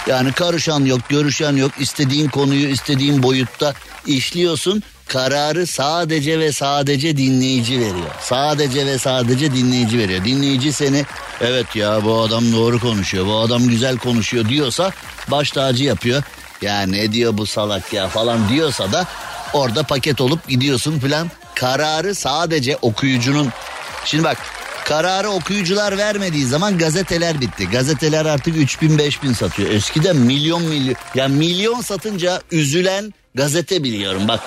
Yani 0.06 0.32
karışan 0.32 0.84
yok 0.84 1.00
görüşen 1.08 1.56
yok 1.56 1.72
istediğin 1.78 2.28
konuyu 2.28 2.68
istediğin 2.68 3.22
boyutta 3.22 3.74
işliyorsun 4.06 4.82
kararı 5.08 5.66
sadece 5.66 6.38
ve 6.38 6.52
sadece 6.52 7.16
dinleyici 7.16 7.80
veriyor. 7.80 8.10
Sadece 8.20 8.86
ve 8.86 8.98
sadece 8.98 9.54
dinleyici 9.54 9.98
veriyor. 9.98 10.24
Dinleyici 10.24 10.72
seni 10.72 11.04
evet 11.40 11.76
ya 11.76 12.04
bu 12.04 12.20
adam 12.20 12.52
doğru 12.52 12.80
konuşuyor 12.80 13.26
bu 13.26 13.36
adam 13.36 13.68
güzel 13.68 13.98
konuşuyor 13.98 14.48
diyorsa 14.48 14.90
baş 15.28 15.50
tacı 15.50 15.84
yapıyor. 15.84 16.22
Ya 16.62 16.82
ne 16.82 17.12
diyor 17.12 17.38
bu 17.38 17.46
salak 17.46 17.92
ya 17.92 18.08
falan 18.08 18.48
diyorsa 18.48 18.92
da 18.92 19.06
orada 19.52 19.82
paket 19.82 20.20
olup 20.20 20.48
gidiyorsun 20.48 20.98
falan. 20.98 21.30
Kararı 21.54 22.14
sadece 22.14 22.78
okuyucunun 22.82 23.48
şimdi 24.04 24.24
bak 24.24 24.38
kararı 24.84 25.30
okuyucular 25.30 25.98
vermediği 25.98 26.46
zaman 26.46 26.78
gazeteler 26.78 27.40
bitti. 27.40 27.68
Gazeteler 27.70 28.26
artık 28.26 28.56
3000 28.56 28.98
5000 28.98 29.32
satıyor. 29.32 29.70
Eskiden 29.70 30.16
milyon 30.16 30.62
milyon 30.62 30.94
yani 31.14 31.36
milyon 31.36 31.80
satınca 31.80 32.42
üzülen 32.50 33.14
gazete 33.34 33.82
biliyorum 33.82 34.22
bak. 34.28 34.40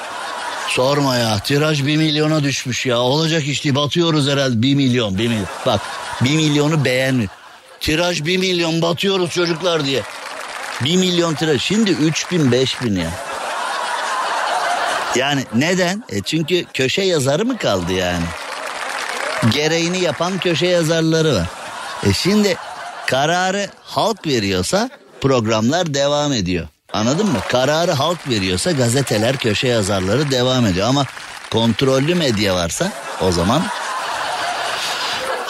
Sorma 0.67 1.17
ya 1.17 1.39
tiraj 1.39 1.85
bir 1.85 1.97
milyona 1.97 2.43
düşmüş 2.43 2.85
ya 2.85 2.99
olacak 2.99 3.43
işte 3.47 3.75
batıyoruz 3.75 4.29
herhalde 4.29 4.61
bir 4.61 4.75
milyon 4.75 5.17
bir 5.17 5.27
milyon. 5.27 5.47
Bak 5.65 5.81
bir 6.21 6.35
milyonu 6.35 6.85
beğenmiyor. 6.85 7.29
Tiraj 7.79 8.25
bir 8.25 8.37
milyon 8.37 8.81
batıyoruz 8.81 9.29
çocuklar 9.29 9.85
diye. 9.85 10.01
Bir 10.83 10.97
milyon 10.97 11.33
tiraj 11.33 11.61
şimdi 11.61 11.91
üç 11.91 12.31
bin 12.31 12.51
beş 12.51 12.81
bin 12.81 12.95
ya. 12.95 13.11
Yani 15.15 15.43
neden? 15.55 16.03
E 16.09 16.21
çünkü 16.21 16.65
köşe 16.73 17.01
yazarı 17.01 17.45
mı 17.45 17.57
kaldı 17.57 17.93
yani? 17.93 18.25
Gereğini 19.53 19.99
yapan 19.99 20.39
köşe 20.39 20.67
yazarları 20.67 21.35
var. 21.35 21.47
E 22.05 22.13
şimdi 22.13 22.57
kararı 23.07 23.69
halk 23.83 24.27
veriyorsa 24.27 24.89
programlar 25.21 25.93
devam 25.93 26.33
ediyor. 26.33 26.67
Anladın 26.95 27.27
mı? 27.27 27.39
Kararı 27.49 27.91
halk 27.91 28.29
veriyorsa 28.29 28.71
gazeteler, 28.71 29.37
köşe 29.37 29.67
yazarları 29.67 30.31
devam 30.31 30.65
ediyor. 30.65 30.87
Ama 30.87 31.05
kontrollü 31.51 32.15
medya 32.15 32.55
varsa 32.55 32.91
o 33.21 33.31
zaman... 33.31 33.63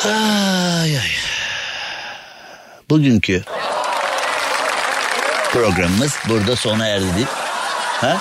Ay 0.06 0.98
ay. 0.98 1.12
Bugünkü 2.90 3.44
programımız 5.54 6.14
burada 6.30 6.56
sona 6.56 6.88
erdi 6.88 7.16
değil. 7.16 7.28
Ha? 8.02 8.18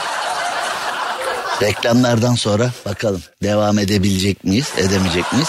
Reklamlardan 1.62 2.34
sonra 2.34 2.70
bakalım 2.86 3.22
devam 3.42 3.78
edebilecek 3.78 4.44
miyiz, 4.44 4.72
edemeyecek 4.76 5.32
miyiz? 5.32 5.48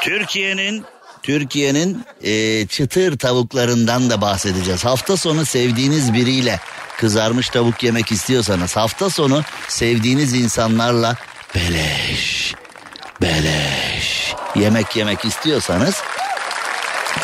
Türkiye'nin 0.00 0.84
Türkiye'nin 1.22 2.04
e, 2.22 2.66
çıtır 2.66 3.18
tavuklarından 3.18 4.10
da 4.10 4.20
bahsedeceğiz. 4.20 4.84
Hafta 4.84 5.16
sonu 5.16 5.44
sevdiğiniz 5.44 6.14
biriyle 6.14 6.60
kızarmış 6.96 7.48
tavuk 7.48 7.82
yemek 7.82 8.12
istiyorsanız 8.12 8.76
hafta 8.76 9.10
sonu 9.10 9.42
sevdiğiniz 9.68 10.34
insanlarla 10.34 11.16
beleş 11.54 12.54
beleş 13.22 14.34
yemek 14.54 14.96
yemek 14.96 15.24
istiyorsanız 15.24 15.94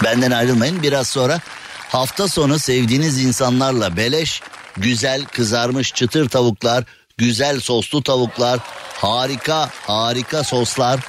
benden 0.05 0.31
ayrılmayın 0.31 0.83
biraz 0.83 1.09
sonra 1.09 1.41
hafta 1.89 2.29
sonu 2.29 2.59
sevdiğiniz 2.59 3.25
insanlarla 3.25 3.97
beleş 3.97 4.43
güzel 4.77 5.25
kızarmış 5.25 5.95
çıtır 5.95 6.29
tavuklar 6.29 6.85
güzel 7.19 7.61
soslu 7.61 8.03
tavuklar 8.03 8.61
harika 8.95 9.71
harika 9.87 10.45
soslar 10.45 11.01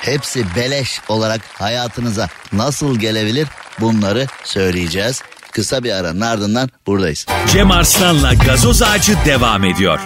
hepsi 0.00 0.56
beleş 0.56 1.00
olarak 1.08 1.40
hayatınıza 1.54 2.28
nasıl 2.52 2.98
gelebilir 2.98 3.48
bunları 3.80 4.26
söyleyeceğiz. 4.44 5.22
Kısa 5.52 5.84
bir 5.84 5.92
aranın 5.92 6.20
ardından 6.20 6.68
buradayız. 6.86 7.26
Cem 7.52 7.70
Arslan'la 7.70 8.34
gazoz 8.34 8.82
ağacı 8.82 9.16
devam 9.26 9.64
ediyor. 9.64 10.00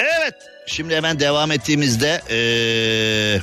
Evet 0.00 0.34
şimdi 0.66 0.96
hemen 0.96 1.20
devam 1.20 1.52
ettiğimizde 1.52 2.22
ee, 2.30 3.40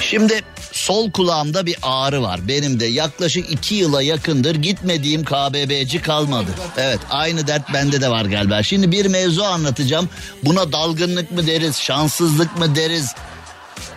şimdi 0.00 0.40
sol 0.72 1.10
kulağımda 1.10 1.66
bir 1.66 1.76
ağrı 1.82 2.22
var. 2.22 2.48
Benim 2.48 2.80
de 2.80 2.86
yaklaşık 2.86 3.50
iki 3.50 3.74
yıla 3.74 4.02
yakındır 4.02 4.54
gitmediğim 4.54 5.24
KBB'ci 5.24 6.02
kalmadı. 6.02 6.50
Evet 6.76 7.00
aynı 7.10 7.46
dert 7.46 7.72
bende 7.74 8.00
de 8.00 8.10
var 8.10 8.24
galiba. 8.24 8.62
Şimdi 8.62 8.92
bir 8.92 9.06
mevzu 9.06 9.42
anlatacağım. 9.42 10.08
Buna 10.44 10.72
dalgınlık 10.72 11.30
mı 11.30 11.46
deriz, 11.46 11.80
şanssızlık 11.80 12.58
mı 12.58 12.76
deriz, 12.76 13.14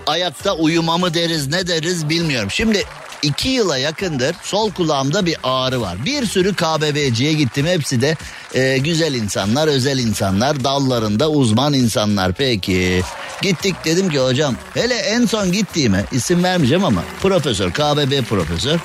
ayakta 0.07 0.53
uyuma 0.55 0.97
mı 0.97 1.13
deriz, 1.13 1.47
ne 1.47 1.67
deriz 1.67 2.09
bilmiyorum. 2.09 2.51
Şimdi 2.51 2.83
iki 3.21 3.49
yıla 3.49 3.77
yakındır 3.77 4.35
sol 4.43 4.71
kulağımda 4.71 5.25
bir 5.25 5.37
ağrı 5.43 5.81
var. 5.81 6.05
Bir 6.05 6.25
sürü 6.25 6.55
KBB'ciye 6.55 7.33
gittim 7.33 7.65
hepsi 7.65 8.01
de 8.01 8.17
e, 8.53 8.77
güzel 8.77 9.13
insanlar 9.13 9.67
özel 9.67 9.99
insanlar 9.99 10.63
dallarında 10.63 11.29
uzman 11.29 11.73
insanlar 11.73 12.33
peki. 12.33 13.01
Gittik 13.41 13.75
dedim 13.85 14.09
ki 14.09 14.19
hocam 14.19 14.55
hele 14.73 14.95
en 14.95 15.25
son 15.25 15.51
gittiğime 15.51 16.05
isim 16.11 16.43
vermeyeceğim 16.43 16.85
ama 16.85 17.03
profesör 17.21 17.71
KBB 17.71 18.23
profesör. 18.23 18.79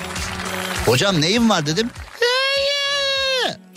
Hocam 0.85 1.21
neyim 1.21 1.49
var 1.49 1.65
dedim. 1.65 1.89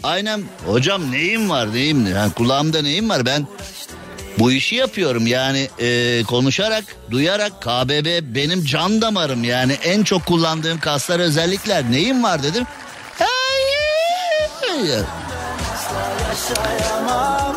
Aynen 0.02 0.42
hocam 0.66 1.12
neyim 1.12 1.50
var 1.50 1.74
neyim 1.74 2.06
yani 2.06 2.32
kulağımda 2.32 2.82
neyim 2.82 3.08
var 3.08 3.26
ben 3.26 3.46
bu 4.40 4.52
işi 4.52 4.74
yapıyorum 4.74 5.26
yani 5.26 5.68
e, 5.78 6.22
konuşarak 6.22 6.84
duyarak 7.10 7.62
KBB 7.62 8.34
benim 8.34 8.64
can 8.64 9.02
damarım 9.02 9.44
yani 9.44 9.72
en 9.72 10.02
çok 10.02 10.26
kullandığım 10.26 10.80
kaslar 10.80 11.20
özellikler 11.20 11.90
neyim 11.90 12.22
var 12.22 12.42
dedim. 12.42 12.66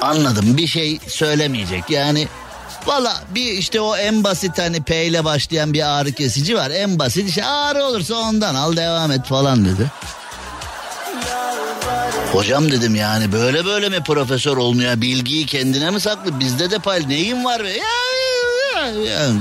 Anladım 0.02 0.58
bir 0.58 0.68
şey 0.68 1.00
söylemeyecek 1.08 1.90
yani 1.90 2.28
Valla 2.86 3.24
bir 3.36 3.52
işte 3.52 3.82
o 3.82 3.98
en 3.98 4.24
basit 4.24 4.58
hani 4.58 4.84
P 4.84 5.06
ile 5.06 5.24
başlayan 5.24 5.74
bir 5.74 6.00
ağrı 6.00 6.12
kesici 6.12 6.56
var. 6.56 6.72
En 6.72 7.00
basit 7.00 7.30
işte 7.30 7.46
ağrı 7.46 7.84
olursa 7.84 8.16
ondan 8.16 8.56
al 8.56 8.76
devam 8.76 9.12
et 9.12 9.26
falan 9.26 9.66
dedi. 9.66 9.92
Hocam 12.32 12.72
dedim 12.72 12.96
yani 12.96 13.32
böyle 13.32 13.66
böyle 13.66 13.90
mi 13.90 14.04
profesör 14.04 14.58
olmuyor? 14.58 15.02
Bilgiyi 15.02 15.46
kendine 15.46 15.90
mi 15.90 16.00
saklı? 16.00 16.40
Bizde 16.40 16.72
de 16.72 16.80
pay 16.80 17.10
neyim 17.10 17.46
var 17.46 17.64
be? 17.64 17.70
Ya, 17.70 17.86
ya, 18.76 18.88
ya. 18.88 19.32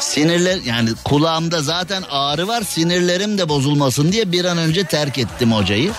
Sinirler 0.00 0.58
yani 0.64 0.90
kulağımda 1.04 1.62
zaten 1.62 2.02
ağrı 2.10 2.48
var 2.48 2.62
sinirlerim 2.62 3.38
de 3.38 3.48
bozulmasın 3.48 4.12
diye 4.12 4.32
bir 4.32 4.44
an 4.44 4.58
önce 4.58 4.84
terk 4.84 5.18
ettim 5.18 5.52
hocayı. 5.52 5.92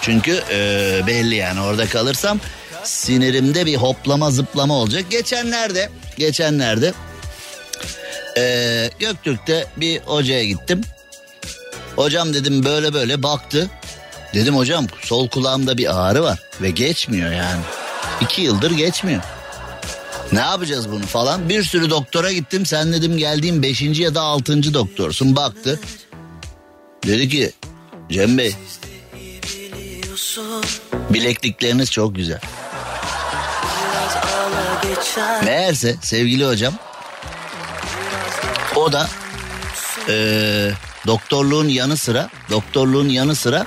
Çünkü 0.00 0.42
e, 0.50 1.00
belli 1.06 1.34
yani 1.34 1.60
orada 1.60 1.86
kalırsam 1.86 2.40
sinirimde 2.84 3.66
bir 3.66 3.76
hoplama 3.76 4.30
zıplama 4.30 4.74
olacak. 4.74 5.04
Geçenlerde 5.10 5.90
geçenlerde 6.18 6.92
e, 8.38 8.90
Göktürk'te 8.98 9.66
bir 9.76 10.00
hocaya 10.00 10.44
gittim. 10.44 10.80
Hocam 11.96 12.34
dedim 12.34 12.64
böyle 12.64 12.94
böyle 12.94 13.22
baktı. 13.22 13.70
Dedim 14.34 14.56
hocam 14.56 14.86
sol 15.02 15.28
kulağımda 15.28 15.78
bir 15.78 16.00
ağrı 16.00 16.22
var 16.22 16.38
ve 16.62 16.70
geçmiyor 16.70 17.32
yani. 17.32 17.62
İki 18.20 18.42
yıldır 18.42 18.70
geçmiyor. 18.70 19.22
Ne 20.32 20.40
yapacağız 20.40 20.90
bunu 20.90 21.06
falan. 21.06 21.48
Bir 21.48 21.62
sürü 21.62 21.90
doktora 21.90 22.32
gittim. 22.32 22.66
Sen 22.66 22.92
dedim 22.92 23.18
geldiğim 23.18 23.62
beşinci 23.62 24.02
ya 24.02 24.14
da 24.14 24.20
altıncı 24.20 24.74
doktorsun. 24.74 25.36
Baktı. 25.36 25.80
Dedi 27.06 27.28
ki 27.28 27.52
Cem 28.10 28.38
Bey 28.38 28.54
bileklikleriniz 31.10 31.90
çok 31.90 32.16
güzel. 32.16 32.40
Meğerse 35.44 35.96
sevgili 36.02 36.46
hocam 36.46 36.74
o 38.76 38.92
da 38.92 39.08
e, 40.08 40.70
doktorluğun 41.06 41.68
yanı 41.68 41.96
sıra 41.96 42.30
doktorluğun 42.50 43.08
yanı 43.08 43.34
sıra 43.34 43.66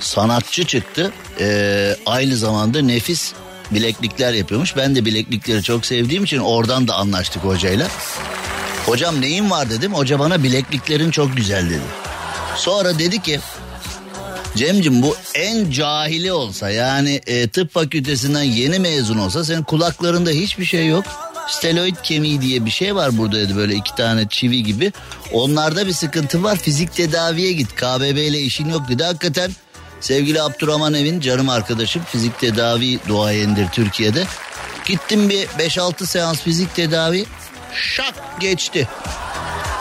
sanatçı 0.00 0.64
çıktı. 0.64 1.12
E, 1.40 1.96
aynı 2.06 2.36
zamanda 2.36 2.82
nefis 2.82 3.32
bileklikler 3.70 4.32
yapıyormuş. 4.32 4.76
Ben 4.76 4.96
de 4.96 5.04
bileklikleri 5.04 5.62
çok 5.62 5.86
sevdiğim 5.86 6.24
için 6.24 6.38
oradan 6.38 6.88
da 6.88 6.94
anlaştık 6.94 7.44
hocayla. 7.44 7.88
Hocam 8.86 9.20
neyin 9.20 9.50
var 9.50 9.70
dedim. 9.70 9.94
Hoca 9.94 10.18
bana 10.18 10.42
bilekliklerin 10.42 11.10
çok 11.10 11.36
güzel 11.36 11.70
dedi. 11.70 11.80
Sonra 12.56 12.98
dedi 12.98 13.22
ki 13.22 13.40
Cemcim 14.56 15.02
bu 15.02 15.16
en 15.34 15.70
cahili 15.70 16.32
olsa 16.32 16.70
yani 16.70 17.20
e, 17.26 17.48
tıp 17.48 17.72
fakültesinden 17.72 18.42
yeni 18.42 18.78
mezun 18.78 19.18
olsa 19.18 19.44
senin 19.44 19.62
kulaklarında 19.62 20.30
hiçbir 20.30 20.64
şey 20.64 20.86
yok. 20.86 21.04
Steloid 21.48 21.96
kemiği 22.02 22.40
diye 22.40 22.64
bir 22.64 22.70
şey 22.70 22.94
var 22.94 23.18
burada 23.18 23.36
dedi 23.36 23.56
böyle 23.56 23.74
iki 23.74 23.94
tane 23.94 24.28
çivi 24.28 24.62
gibi. 24.62 24.92
Onlarda 25.32 25.86
bir 25.86 25.92
sıkıntı 25.92 26.42
var 26.42 26.56
fizik 26.56 26.94
tedaviye 26.94 27.52
git 27.52 27.74
KBB 27.74 28.16
ile 28.16 28.40
işin 28.40 28.68
yok 28.68 28.88
dedi. 28.88 29.04
Hakikaten 29.04 29.50
sevgili 30.00 30.42
Abdurrahman 30.42 30.94
Evin 30.94 31.20
canım 31.20 31.48
arkadaşım 31.48 32.02
fizik 32.04 32.38
tedavi 32.38 32.98
duayendir 33.08 33.68
Türkiye'de. 33.68 34.24
Gittim 34.86 35.28
bir 35.28 35.46
5-6 35.46 36.06
seans 36.06 36.40
fizik 36.40 36.74
tedavi 36.74 37.24
şak 37.74 38.14
geçti. 38.40 38.88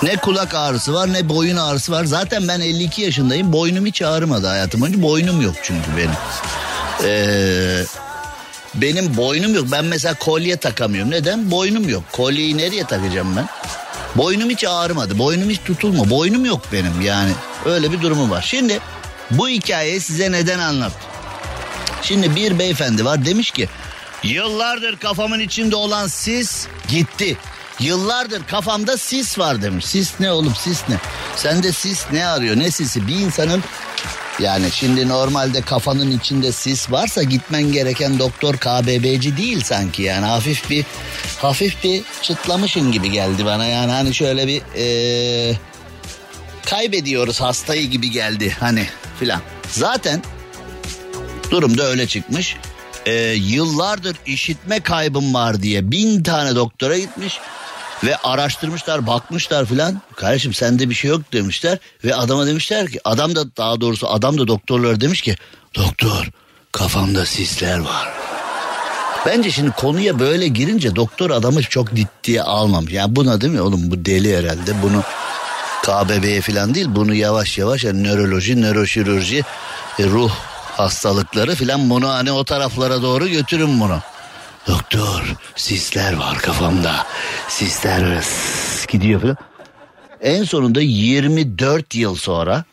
Ne 0.04 0.16
kulak 0.16 0.54
ağrısı 0.54 0.94
var 0.94 1.14
ne 1.14 1.30
boyun 1.30 1.58
ağrısı 1.58 1.92
var. 1.92 2.06
Zaten 2.06 2.48
ben 2.48 2.60
52 2.60 3.02
yaşındayım. 3.02 3.54
Boynum 3.54 3.86
hiç 3.86 4.02
ağrımadı 4.02 4.48
hayatım 4.48 4.82
boyunca. 4.82 5.02
Boynum 5.02 5.42
yok 5.42 5.56
çünkü 5.64 5.98
benim. 5.98 6.12
Ee, 7.04 7.84
benim 8.76 9.18
boynum 9.18 9.56
yok. 9.56 9.66
Ben 9.72 9.86
mesela 9.86 10.16
kolye 10.20 10.58
takamıyorum. 10.58 11.12
Neden? 11.12 11.52
Boynum 11.52 11.90
yok. 11.90 12.04
Kolyeyi 12.12 12.58
nereye 12.58 12.84
takacağım 12.84 13.36
ben? 13.36 13.48
Boynum 14.16 14.50
hiç 14.50 14.64
ağrımadı. 14.64 15.20
Boynum 15.20 15.50
hiç 15.50 15.60
tutulma. 15.66 16.10
Boynum 16.10 16.46
yok 16.46 16.62
benim 16.74 17.02
yani. 17.02 17.32
Öyle 17.66 17.92
bir 17.92 18.02
durumu 18.02 18.30
var. 18.30 18.42
Şimdi 18.42 18.80
bu 19.32 19.50
hikayeyi 19.50 20.02
size 20.02 20.32
neden 20.32 20.60
anlattım? 20.60 21.10
Şimdi 22.02 22.36
bir 22.36 22.60
beyefendi 22.60 23.06
var 23.06 23.26
demiş 23.26 23.52
ki 23.52 23.70
yıllardır 24.24 24.98
kafamın 24.98 25.40
içinde 25.40 25.76
olan 25.76 26.08
sis 26.08 26.68
gitti. 26.88 27.38
Yıllardır 27.80 28.44
kafamda 28.44 28.98
sis 28.98 29.40
var 29.40 29.62
demiş. 29.62 29.86
Sis 29.86 30.20
ne 30.20 30.32
oğlum 30.32 30.56
sis 30.56 30.90
ne? 30.90 30.96
Sende 31.36 31.72
sis 31.72 32.06
ne 32.12 32.28
arıyor 32.28 32.56
ne 32.56 32.72
sisi? 32.72 33.08
Bir 33.08 33.16
insanın 33.16 33.64
yani 34.40 34.72
şimdi 34.72 35.10
normalde 35.10 35.62
kafanın 35.62 36.12
içinde 36.12 36.52
sis 36.52 36.92
varsa 36.92 37.24
gitmen 37.24 37.72
gereken 37.72 38.20
doktor 38.20 38.58
KBB'ci 38.58 39.38
değil 39.38 39.64
sanki 39.64 40.02
yani 40.02 40.26
hafif 40.26 40.70
bir 40.70 40.86
hafif 41.38 41.84
bir 41.84 42.04
çıtlamışın 42.22 42.92
gibi 42.92 43.12
geldi 43.12 43.46
bana 43.46 43.66
yani 43.66 43.92
hani 43.92 44.14
şöyle 44.14 44.48
bir 44.48 44.62
ee, 44.76 45.56
kaybediyoruz 46.66 47.42
hastayı 47.42 47.90
gibi 47.90 48.12
geldi 48.12 48.56
hani 48.60 48.88
filan. 49.20 49.42
Zaten 49.70 50.22
durum 51.52 51.78
da 51.78 51.84
öyle 51.84 52.08
çıkmış. 52.08 52.56
Ee, 53.06 53.14
yıllardır 53.34 54.18
işitme 54.26 54.80
kaybım 54.80 55.34
var 55.34 55.62
diye 55.62 55.92
bin 55.92 56.24
tane 56.24 56.56
doktora 56.56 56.98
gitmiş. 56.98 57.40
Ve 58.04 58.18
araştırmışlar 58.18 59.08
bakmışlar 59.08 59.66
filan. 59.66 60.02
Kardeşim 60.16 60.54
sende 60.54 60.90
bir 60.90 60.96
şey 60.96 61.10
yok 61.10 61.34
demişler. 61.34 61.78
Ve 62.04 62.16
adama 62.16 62.48
demişler 62.48 62.88
ki 62.88 63.00
adam 63.04 63.36
da 63.36 63.56
daha 63.58 63.82
doğrusu 63.82 64.10
adam 64.10 64.38
da 64.38 64.48
doktorlar 64.48 65.02
demiş 65.02 65.22
ki. 65.22 65.36
Doktor 65.76 66.30
kafamda 66.72 67.26
sisler 67.26 67.80
var. 67.80 68.10
Bence 69.26 69.52
şimdi 69.52 69.72
konuya 69.72 70.20
böyle 70.20 70.48
girince 70.48 70.96
doktor 70.96 71.30
adamı 71.30 71.64
çok 71.64 71.94
ciddiye 71.94 72.42
almamış. 72.42 72.94
Yani 72.94 73.16
buna 73.16 73.42
değil 73.42 73.54
mi 73.54 73.62
oğlum 73.62 73.92
bu 73.92 74.06
deli 74.06 74.38
herhalde 74.38 74.82
bunu 74.84 75.04
KBB'ye 75.86 76.42
falan 76.42 76.74
değil 76.74 76.88
bunu 76.90 77.16
yavaş 77.16 77.58
yavaş 77.58 77.84
yani 77.84 78.04
nöroloji, 78.04 78.62
nöroşirurji, 78.62 79.44
e, 80.00 80.04
ruh 80.04 80.32
hastalıkları 80.78 81.56
filan 81.56 81.90
bunu 81.90 82.10
hani 82.10 82.32
o 82.32 82.44
taraflara 82.44 83.02
doğru 83.02 83.28
götürün 83.28 83.80
bunu. 83.80 84.00
Doktor 84.68 85.36
sisler 85.56 86.14
var 86.14 86.38
kafamda. 86.38 87.06
Sisler 87.50 88.24
gidiyor 88.88 89.22
falan. 89.22 89.38
En 90.22 90.44
sonunda 90.44 90.82
24 90.82 91.96
yıl 91.96 92.16
sonra 92.16 92.64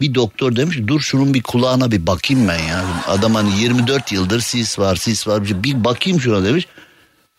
bir 0.00 0.14
doktor 0.14 0.56
demiş 0.56 0.78
dur 0.86 1.00
şunun 1.00 1.34
bir 1.34 1.42
kulağına 1.42 1.90
bir 1.90 2.06
bakayım 2.06 2.48
ben 2.48 2.58
ya. 2.58 2.84
Adam 3.06 3.34
hani 3.34 3.60
24 3.60 4.12
yıldır 4.12 4.40
sis 4.40 4.78
var 4.78 4.96
sis 4.96 5.28
var 5.28 5.42
bir 5.44 5.84
bakayım 5.84 6.20
şuna 6.20 6.44
demiş. 6.44 6.66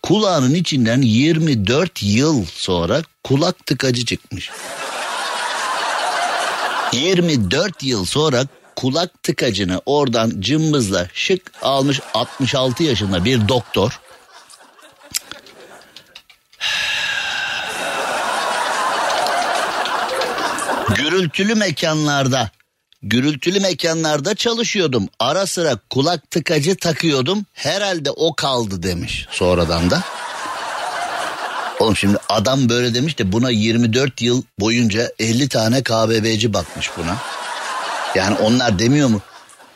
Kulağının 0.04 0.54
içinden 0.54 1.02
24 1.02 2.04
yıl 2.04 2.46
sonra 2.46 3.02
kulak 3.24 3.66
tıkacı 3.66 4.06
çıkmış. 4.06 4.52
24 6.94 7.84
yıl 7.84 8.06
sonra 8.06 8.46
kulak 8.76 9.24
tıkacını 9.24 9.82
oradan 9.86 10.34
cımbızla 10.40 11.08
şık 11.14 11.52
almış 11.62 12.02
66 12.14 12.84
yaşında 12.84 13.26
bir 13.26 13.48
doktor. 13.48 14.00
Gürültülü 20.96 21.56
mekanlarda 21.56 22.50
gürültülü 23.02 23.60
mekanlarda 23.60 24.36
çalışıyordum. 24.36 25.10
Ara 25.20 25.46
sıra 25.46 25.80
kulak 25.90 26.32
tıkacı 26.32 26.78
takıyordum. 26.78 27.46
Herhalde 27.54 28.12
o 28.12 28.36
kaldı 28.36 28.84
demiş 28.84 29.28
sonradan 29.32 29.90
da. 29.90 30.04
Oğlum 31.80 31.96
şimdi 31.96 32.18
adam 32.30 32.70
böyle 32.70 32.94
demiş 32.94 33.20
de 33.20 33.32
buna 33.32 33.50
24 33.50 34.22
yıl 34.22 34.44
boyunca 34.60 35.12
50 35.20 35.50
tane 35.50 35.84
KBB'ci 35.84 36.54
bakmış 36.54 36.92
buna. 36.98 37.18
Yani 38.16 38.38
onlar 38.38 38.80
demiyor 38.80 39.08
mu? 39.08 39.22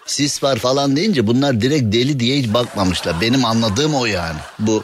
Sis 0.05 0.43
var 0.43 0.57
falan 0.57 0.95
deyince 0.95 1.27
bunlar 1.27 1.61
direkt 1.61 1.93
deli 1.93 2.19
diye 2.19 2.37
hiç 2.37 2.53
bakmamışlar. 2.53 3.21
Benim 3.21 3.45
anladığım 3.45 3.95
o 3.95 4.05
yani. 4.05 4.39
Bu 4.59 4.83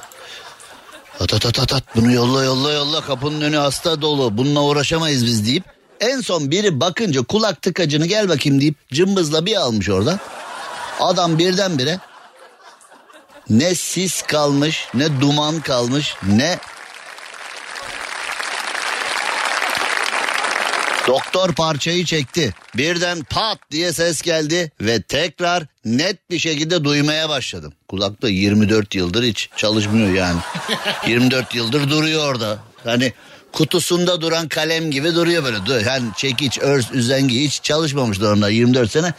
at 1.20 1.34
at 1.34 1.46
at 1.46 1.60
at, 1.60 1.74
at 1.74 1.84
bunu 1.96 2.12
yolla 2.12 2.44
yolla 2.44 2.72
yolla 2.72 3.02
kapının 3.02 3.42
önü 3.42 3.58
hasta 3.58 4.02
dolu 4.02 4.38
bununla 4.38 4.62
uğraşamayız 4.62 5.26
biz 5.26 5.46
deyip 5.46 5.64
En 6.00 6.22
son 6.22 6.52
biri 6.52 6.80
bakınca 6.80 7.24
kulak 7.24 7.62
tıkacını 7.62 8.06
gel 8.06 8.30
bakayım 8.30 8.62
deyip 8.62 8.76
cımbızla 8.94 9.46
bir 9.46 9.56
almış 9.56 9.90
orada. 9.90 10.20
Adam 11.00 11.40
birdenbire 11.40 12.00
ne 13.50 13.76
sis 13.76 14.22
kalmış 14.22 14.88
ne 14.94 15.22
duman 15.22 15.62
kalmış 15.62 16.16
ne 16.28 16.60
Doktor 21.08 21.54
parçayı 21.54 22.06
çekti. 22.06 22.54
Birden 22.76 23.24
pat 23.24 23.60
diye 23.72 23.94
ses 23.94 24.22
geldi 24.22 24.72
ve 24.82 25.02
tekrar 25.02 25.64
net 25.86 26.30
bir 26.30 26.40
şekilde 26.40 26.84
duymaya 26.84 27.30
başladım. 27.30 27.74
Kulakta 27.88 28.30
24 28.30 28.96
yıldır 28.96 29.24
hiç 29.24 29.50
çalışmıyor 29.58 30.14
yani. 30.14 30.40
24 31.08 31.56
yıldır 31.56 31.90
duruyor 31.90 32.32
orada. 32.32 32.60
Hani 32.84 33.14
kutusunda 33.52 34.22
duran 34.22 34.48
kalem 34.48 34.92
gibi 34.92 35.16
duruyor 35.16 35.44
böyle. 35.44 35.90
Yani 35.90 36.06
çekiç, 36.18 36.60
örs, 36.60 36.92
üzengi 36.92 37.44
hiç 37.44 37.64
çalışmamıştı 37.64 38.30
onlar 38.30 38.50
24 38.50 38.92
sene. 38.92 39.14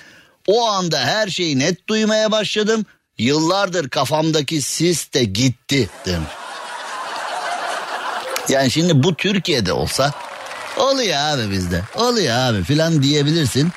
O 0.46 0.68
anda 0.68 1.00
her 1.00 1.28
şeyi 1.28 1.58
net 1.58 1.88
duymaya 1.88 2.32
başladım. 2.32 2.86
Yıllardır 3.18 3.88
kafamdaki 3.88 4.62
sis 4.62 5.12
de 5.12 5.24
gitti 5.24 5.90
demiş. 6.06 6.28
Yani 8.48 8.70
şimdi 8.70 9.02
bu 9.02 9.14
Türkiye'de 9.14 9.72
olsa 9.72 10.12
oluyor 10.78 11.18
abi 11.18 11.50
bizde 11.50 11.82
oluyor 11.94 12.36
abi 12.36 12.64
filan 12.64 13.02
diyebilirsin. 13.02 13.72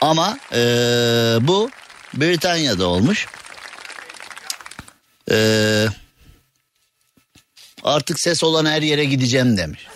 Ama 0.00 0.38
ee, 0.52 0.58
bu 1.40 1.70
Britanya'da 2.14 2.86
olmuş. 2.86 3.26
Ee, 5.30 5.86
artık 7.84 8.20
ses 8.20 8.44
olan 8.44 8.66
her 8.66 8.82
yere 8.82 9.04
gideceğim 9.04 9.56
demiş. 9.56 9.86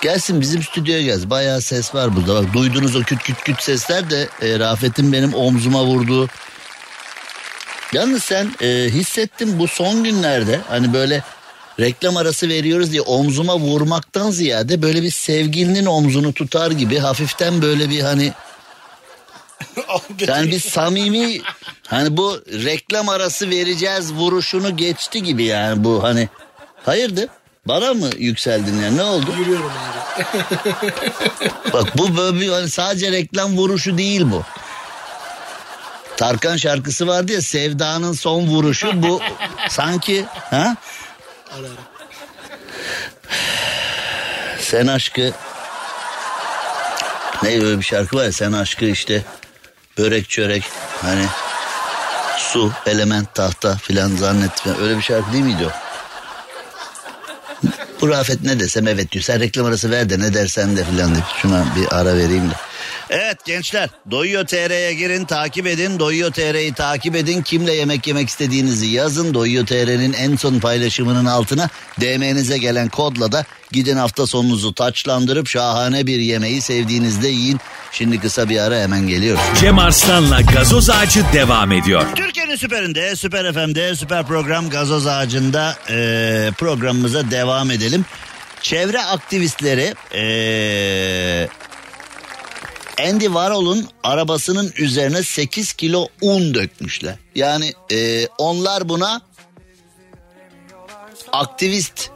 Gelsin 0.00 0.40
bizim 0.40 0.62
stüdyoya 0.62 1.02
gelsin. 1.02 1.30
Bayağı 1.30 1.60
ses 1.60 1.94
var 1.94 2.16
burada. 2.16 2.34
Bak 2.34 2.52
duyduğunuz 2.52 2.96
o 2.96 3.02
küt 3.02 3.22
küt 3.22 3.40
küt 3.40 3.62
sesler 3.62 4.10
de 4.10 4.28
e, 4.42 4.58
Rafet'in 4.58 5.12
benim 5.12 5.34
omzuma 5.34 5.84
vurduğu. 5.84 6.28
Yalnız 7.92 8.24
sen 8.24 8.52
e, 8.60 8.66
hissettim 8.66 9.58
bu 9.58 9.68
son 9.68 10.04
günlerde 10.04 10.60
hani 10.68 10.92
böyle 10.92 11.22
reklam 11.80 12.16
arası 12.16 12.48
veriyoruz 12.48 12.92
diye 12.92 13.02
omzuma 13.02 13.58
vurmaktan 13.58 14.30
ziyade 14.30 14.82
böyle 14.82 15.02
bir 15.02 15.10
sevgilinin 15.10 15.86
omzunu 15.86 16.32
tutar 16.32 16.70
gibi 16.70 16.98
hafiften 16.98 17.62
böyle 17.62 17.90
bir 17.90 18.00
hani 18.00 18.32
yani 20.26 20.50
bir 20.50 20.60
samimi 20.60 21.40
hani 21.86 22.16
bu 22.16 22.40
reklam 22.46 23.08
arası 23.08 23.50
vereceğiz 23.50 24.12
vuruşunu 24.12 24.76
geçti 24.76 25.22
gibi 25.22 25.44
yani 25.44 25.84
bu 25.84 26.02
hani 26.02 26.28
hayırdır 26.84 27.28
bana 27.68 27.94
mı 27.94 28.10
yükseldin 28.18 28.82
yani 28.82 28.96
ne 28.96 29.02
oldu? 29.02 29.26
Yürüyorum 29.38 29.70
abi. 29.70 30.24
Bak 31.72 31.98
bu 31.98 32.16
böyle 32.16 32.40
bir 32.40 32.48
hani 32.48 32.70
sadece 32.70 33.12
reklam 33.12 33.56
vuruşu 33.56 33.98
değil 33.98 34.22
bu. 34.24 34.42
Tarkan 36.16 36.56
şarkısı 36.56 37.06
vardı 37.06 37.32
ya 37.32 37.42
Sevda'nın 37.42 38.12
son 38.12 38.46
vuruşu 38.46 39.02
bu 39.02 39.20
sanki 39.68 40.24
ha? 40.50 40.76
Ara 41.52 41.66
ara. 41.66 41.82
Sen 44.60 44.86
aşkı 44.86 45.32
ne 47.42 47.60
böyle 47.60 47.78
bir 47.78 47.84
şarkı 47.84 48.16
var 48.16 48.24
ya 48.24 48.32
sen 48.32 48.52
aşkı 48.52 48.84
işte 48.84 49.24
börek 49.98 50.28
çörek 50.28 50.64
hani 51.02 51.26
su 52.38 52.72
element 52.86 53.34
tahta 53.34 53.76
filan 53.76 54.16
zannetme 54.16 54.72
öyle 54.82 54.96
bir 54.96 55.02
şarkı 55.02 55.32
değil 55.32 55.44
miydi 55.44 55.66
o? 55.66 55.70
Bu 58.00 58.08
Rafet 58.08 58.42
ne 58.42 58.60
desem 58.60 58.88
evet 58.88 59.12
diyor. 59.12 59.24
Sen 59.24 59.40
reklam 59.40 59.66
arası 59.66 59.90
ver 59.90 60.10
de 60.10 60.18
ne 60.18 60.34
dersen 60.34 60.76
de 60.76 60.84
filan 60.84 61.14
deyip 61.14 61.26
şuna 61.42 61.66
bir 61.76 61.98
ara 62.00 62.16
vereyim 62.16 62.50
de. 62.50 62.54
Evet 63.10 63.44
gençler 63.44 63.88
Doyuyor 64.10 64.46
TR'ye 64.46 64.94
girin 64.94 65.24
takip 65.24 65.66
edin. 65.66 65.98
Doyuyor 65.98 66.32
TR'yi 66.32 66.72
takip 66.72 67.16
edin. 67.16 67.42
Kimle 67.42 67.72
yemek 67.74 68.06
yemek 68.06 68.28
istediğinizi 68.28 68.86
yazın. 68.86 69.34
Doyuyor 69.34 69.66
TR'nin 69.66 70.12
en 70.12 70.36
son 70.36 70.58
paylaşımının 70.58 71.24
altına 71.24 71.68
DM'nize 72.00 72.58
gelen 72.58 72.88
kodla 72.88 73.32
da 73.32 73.44
gidin 73.72 73.96
hafta 73.96 74.26
sonunuzu 74.26 74.74
taçlandırıp 74.74 75.48
şahane 75.48 76.06
bir 76.06 76.18
yemeği 76.20 76.60
sevdiğinizde 76.60 77.28
yiyin. 77.28 77.60
Şimdi 77.92 78.20
kısa 78.20 78.48
bir 78.48 78.58
ara 78.58 78.80
hemen 78.80 79.08
geliyoruz. 79.08 79.42
Cem 79.60 79.78
Arslan'la 79.78 80.40
gazoz 80.40 80.90
ağacı 80.90 81.24
devam 81.32 81.72
ediyor. 81.72 82.02
Türkiye'nin 82.14 82.56
süperinde, 82.56 83.16
süper 83.16 83.52
FM'de, 83.52 83.96
süper 83.96 84.26
program 84.26 84.70
gazoz 84.70 85.06
ağacında 85.06 85.76
eee, 85.90 86.50
programımıza 86.58 87.30
devam 87.30 87.70
edelim. 87.70 88.04
Çevre 88.62 89.02
aktivistleri 89.02 89.94
eee 90.14 91.48
Andy 93.06 93.24
Warhol'un 93.24 93.88
arabasının 94.02 94.72
üzerine 94.78 95.22
8 95.22 95.72
kilo 95.72 96.06
un 96.20 96.54
dökmüşler. 96.54 97.14
Yani 97.34 97.72
eee, 97.90 98.28
onlar 98.38 98.88
buna 98.88 99.20
aktivist 101.32 102.10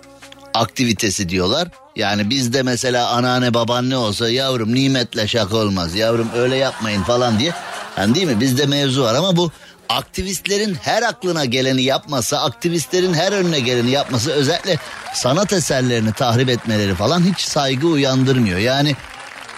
aktivitesi 0.54 1.28
diyorlar. 1.28 1.68
Yani 1.96 2.30
bizde 2.30 2.62
mesela 2.62 3.08
anneanne 3.08 3.54
babaanne 3.54 3.96
olsa 3.96 4.30
yavrum 4.30 4.74
nimetle 4.74 5.28
şaka 5.28 5.56
olmaz. 5.56 5.94
Yavrum 5.94 6.28
öyle 6.36 6.56
yapmayın 6.56 7.02
falan 7.02 7.38
diye. 7.38 7.52
Yani 7.98 8.14
değil 8.14 8.26
mi 8.26 8.40
bizde 8.40 8.66
mevzu 8.66 9.02
var 9.02 9.14
ama 9.14 9.36
bu 9.36 9.50
aktivistlerin 9.88 10.74
her 10.74 11.02
aklına 11.02 11.44
geleni 11.44 11.82
yapması, 11.82 12.38
aktivistlerin 12.38 13.14
her 13.14 13.32
önüne 13.32 13.60
geleni 13.60 13.90
yapması 13.90 14.32
özellikle 14.32 14.76
sanat 15.14 15.52
eserlerini 15.52 16.12
tahrip 16.12 16.48
etmeleri 16.48 16.94
falan 16.94 17.32
hiç 17.32 17.40
saygı 17.40 17.86
uyandırmıyor. 17.86 18.58
Yani 18.58 18.96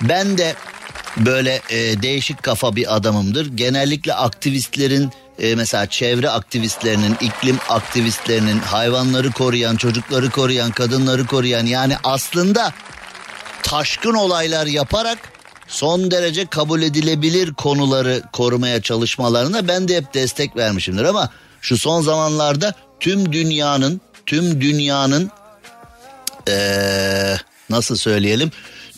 ben 0.01 0.39
de 0.39 0.55
böyle 1.17 1.63
e, 1.71 2.03
değişik 2.03 2.43
kafa 2.43 2.77
bir 2.77 2.97
adamımdır. 2.97 3.47
Genellikle 3.57 4.15
aktivistlerin 4.15 5.11
e, 5.39 5.55
mesela 5.55 5.87
çevre 5.87 6.31
aktivistlerinin, 6.31 7.17
iklim 7.21 7.59
aktivistlerinin, 7.69 8.59
hayvanları 8.59 9.31
koruyan, 9.31 9.77
çocukları 9.77 10.31
koruyan, 10.31 10.71
kadınları 10.71 11.27
koruyan 11.27 11.67
yani 11.67 11.97
aslında 12.05 12.73
taşkın 13.63 14.15
olaylar 14.15 14.67
yaparak 14.67 15.19
son 15.69 16.11
derece 16.11 16.47
kabul 16.47 16.83
edilebilir 16.83 17.55
konuları 17.55 18.23
korumaya 18.33 18.83
çalışmalarına 18.83 19.69
ben 19.69 19.89
de 19.89 19.97
hep 19.97 20.15
destek 20.15 20.57
vermişimdir 20.57 21.05
ama 21.05 21.31
şu 21.61 21.79
son 21.79 22.03
zamanlarda 22.03 22.75
tüm 23.01 23.33
dünyanın 23.33 24.01
tüm 24.27 24.61
dünyanın 24.61 25.31
eee, 26.49 27.37
nasıl 27.71 27.97
söyleyelim 27.97 28.51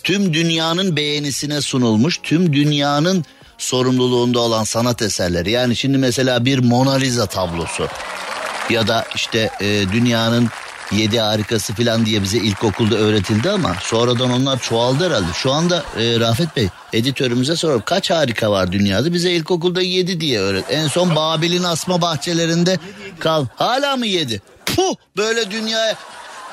tüm 0.07 0.35
dünyanın 0.35 0.97
beğenisine 0.97 1.61
sunulmuş 1.61 2.19
tüm 2.23 2.53
dünyanın 2.53 3.25
sorumluluğunda 3.59 4.41
olan 4.41 4.65
sanat 4.65 5.03
eserleri 5.03 5.51
yani 5.51 5.77
şimdi 5.77 5.99
mesela 5.99 6.45
bir 6.45 6.59
Mona 6.59 6.95
Lisa 6.95 7.27
tablosu 7.27 7.89
ya 8.71 8.89
da 8.89 9.05
işte 9.15 9.51
e, 9.61 9.83
dünyanın 9.93 10.49
yedi 10.93 11.21
harikası 11.21 11.75
falan 11.75 12.07
diye 12.07 12.23
bize 12.23 12.39
ilkokulda 12.39 12.97
öğretildi 12.97 13.51
ama 13.51 13.77
sonradan 13.81 14.31
onlar 14.31 14.61
çoğaldı 14.61 15.07
herhalde. 15.07 15.33
Şu 15.35 15.53
anda 15.53 15.85
e, 15.99 16.21
Rafet 16.21 16.57
Bey 16.57 16.69
editörümüze 16.93 17.57
soralım 17.57 17.83
kaç 17.87 18.11
harika 18.11 18.51
var 18.51 18.73
dünyada 18.73 19.13
bize 19.13 19.31
ilkokulda 19.31 19.83
yedi 19.83 20.21
diye 20.21 20.41
öğret. 20.41 20.65
En 20.71 20.89
son 20.89 21.17
Babil'in 21.17 21.65
asma 21.65 22.01
bahçelerinde 22.01 22.79
kal. 23.19 23.47
Hala 23.57 23.97
mı 23.97 24.07
yedi? 24.07 24.43
Puh 24.67 24.95
böyle 25.17 25.51
dünyaya 25.51 25.97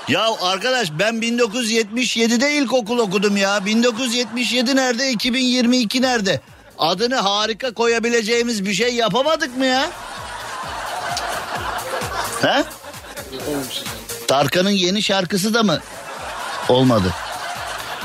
ya 0.08 0.28
arkadaş 0.42 0.92
ben 1.00 1.16
1977'de 1.16 2.52
ilkokul 2.52 2.98
okudum 2.98 3.38
ya. 3.38 3.66
1977 3.66 4.76
nerede? 4.76 5.12
2022 5.12 6.02
nerede? 6.02 6.42
Adını 6.80 7.16
harika 7.16 7.74
koyabileceğimiz 7.74 8.66
bir 8.66 8.74
şey 8.74 8.96
yapamadık 8.96 9.58
mı 9.58 9.66
ya? 9.66 9.90
He? 12.42 12.64
Tarkan'ın 14.28 14.70
yeni 14.70 15.04
şarkısı 15.04 15.54
da 15.54 15.64
mı 15.64 15.80
olmadı? 16.70 17.14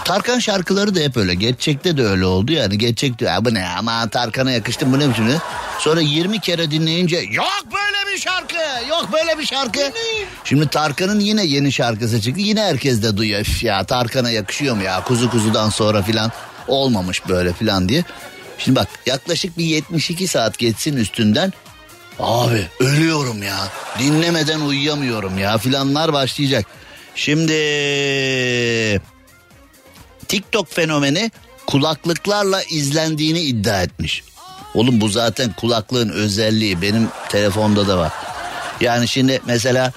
Tarkan 0.09 0.39
şarkıları 0.39 0.95
da 0.95 1.01
hep 1.01 1.17
öyle. 1.17 1.35
Gerçekte 1.35 1.97
de 1.97 2.05
öyle 2.05 2.27
oldu 2.27 2.53
yani. 2.53 2.79
Gerçekte 2.79 3.25
ya 3.25 3.45
bu 3.45 3.55
ne 3.55 3.69
ama 3.79 4.09
Tarkan'a 4.09 4.51
yakıştı 4.51 4.93
bu 4.93 4.99
ne 4.99 5.11
biçim? 5.11 5.27
Sonra 5.79 6.01
20 6.01 6.41
kere 6.41 6.71
dinleyince 6.71 7.17
yok 7.17 7.65
böyle 7.65 8.13
bir 8.13 8.19
şarkı 8.21 8.55
yok 8.89 9.09
böyle 9.13 9.39
bir 9.39 9.47
şarkı. 9.47 9.81
Şimdi 10.45 10.69
Tarkan'ın 10.69 11.21
yine 11.21 11.45
yeni 11.45 11.73
şarkısı 11.73 12.21
çıktı. 12.21 12.41
Yine 12.41 12.63
herkes 12.63 13.03
de 13.03 13.17
duyuyor. 13.17 13.41
Üf 13.41 13.65
ya 13.65 13.85
Tarkan'a 13.85 14.31
yakışıyor 14.31 14.77
mu 14.77 14.83
ya 14.83 15.05
kuzu 15.05 15.31
kuzudan 15.31 15.71
sonra 15.71 16.03
filan 16.03 16.33
olmamış 16.69 17.29
böyle 17.29 17.53
filan 17.53 17.89
diye. 17.89 18.05
Şimdi 18.59 18.77
bak 18.77 18.89
yaklaşık 19.07 19.59
bir 19.59 19.65
72 19.65 20.29
saat 20.29 20.59
geçsin 20.59 20.97
üstünden. 20.97 21.53
Abi 22.19 22.67
ölüyorum 22.81 23.43
ya. 23.43 23.59
Dinlemeden 23.99 24.61
uyuyamıyorum 24.61 25.39
ya 25.39 25.59
filanlar 25.59 26.13
başlayacak. 26.13 26.67
Şimdi 27.15 27.53
TikTok 30.29 30.73
fenomeni 30.73 31.31
kulaklıklarla 31.67 32.63
izlendiğini 32.63 33.41
iddia 33.41 33.83
etmiş. 33.83 34.23
Oğlum 34.75 35.01
bu 35.01 35.09
zaten 35.09 35.53
kulaklığın 35.53 36.09
özelliği 36.09 36.83
benim 36.83 37.09
telefonda 37.29 37.89
da 37.89 37.99
var. 37.99 38.13
Yani 38.81 39.09
şimdi 39.09 39.41
mesela 39.47 39.93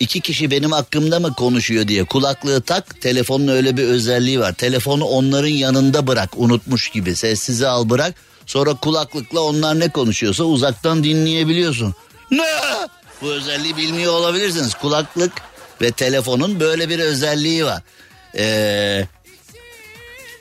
iki 0.00 0.20
kişi 0.20 0.50
benim 0.50 0.72
hakkımda 0.72 1.20
mı 1.20 1.34
konuşuyor 1.34 1.88
diye 1.88 2.04
kulaklığı 2.04 2.62
tak 2.62 3.00
telefonun 3.00 3.48
öyle 3.48 3.76
bir 3.76 3.84
özelliği 3.84 4.40
var. 4.40 4.52
Telefonu 4.52 5.04
onların 5.04 5.48
yanında 5.48 6.06
bırak 6.06 6.30
unutmuş 6.36 6.88
gibi 6.88 7.16
sessize 7.16 7.68
al 7.68 7.90
bırak. 7.90 8.14
Sonra 8.46 8.74
kulaklıkla 8.74 9.40
onlar 9.40 9.80
ne 9.80 9.88
konuşuyorsa 9.88 10.44
uzaktan 10.44 11.04
dinleyebiliyorsun. 11.04 11.94
Ne? 12.30 12.46
Bu 13.22 13.32
özelliği 13.32 13.76
bilmiyor 13.76 14.12
olabilirsiniz. 14.12 14.74
Kulaklık 14.74 15.32
ve 15.80 15.90
telefonun 15.90 16.60
böyle 16.60 16.88
bir 16.88 16.98
özelliği 16.98 17.64
var. 17.64 17.82
Ee, 18.36 19.06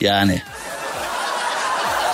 yani 0.01 0.41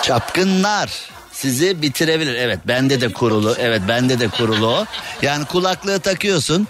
çapkınlar 0.03 0.89
sizi 1.31 1.81
bitirebilir. 1.81 2.35
Evet 2.35 2.59
bende 2.67 3.01
de 3.01 3.13
kurulu. 3.13 3.55
Evet 3.59 3.81
bende 3.87 4.19
de 4.19 4.27
kurulu 4.27 4.67
o. 4.67 4.85
Yani 5.21 5.45
kulaklığı 5.45 5.99
takıyorsun. 5.99 6.67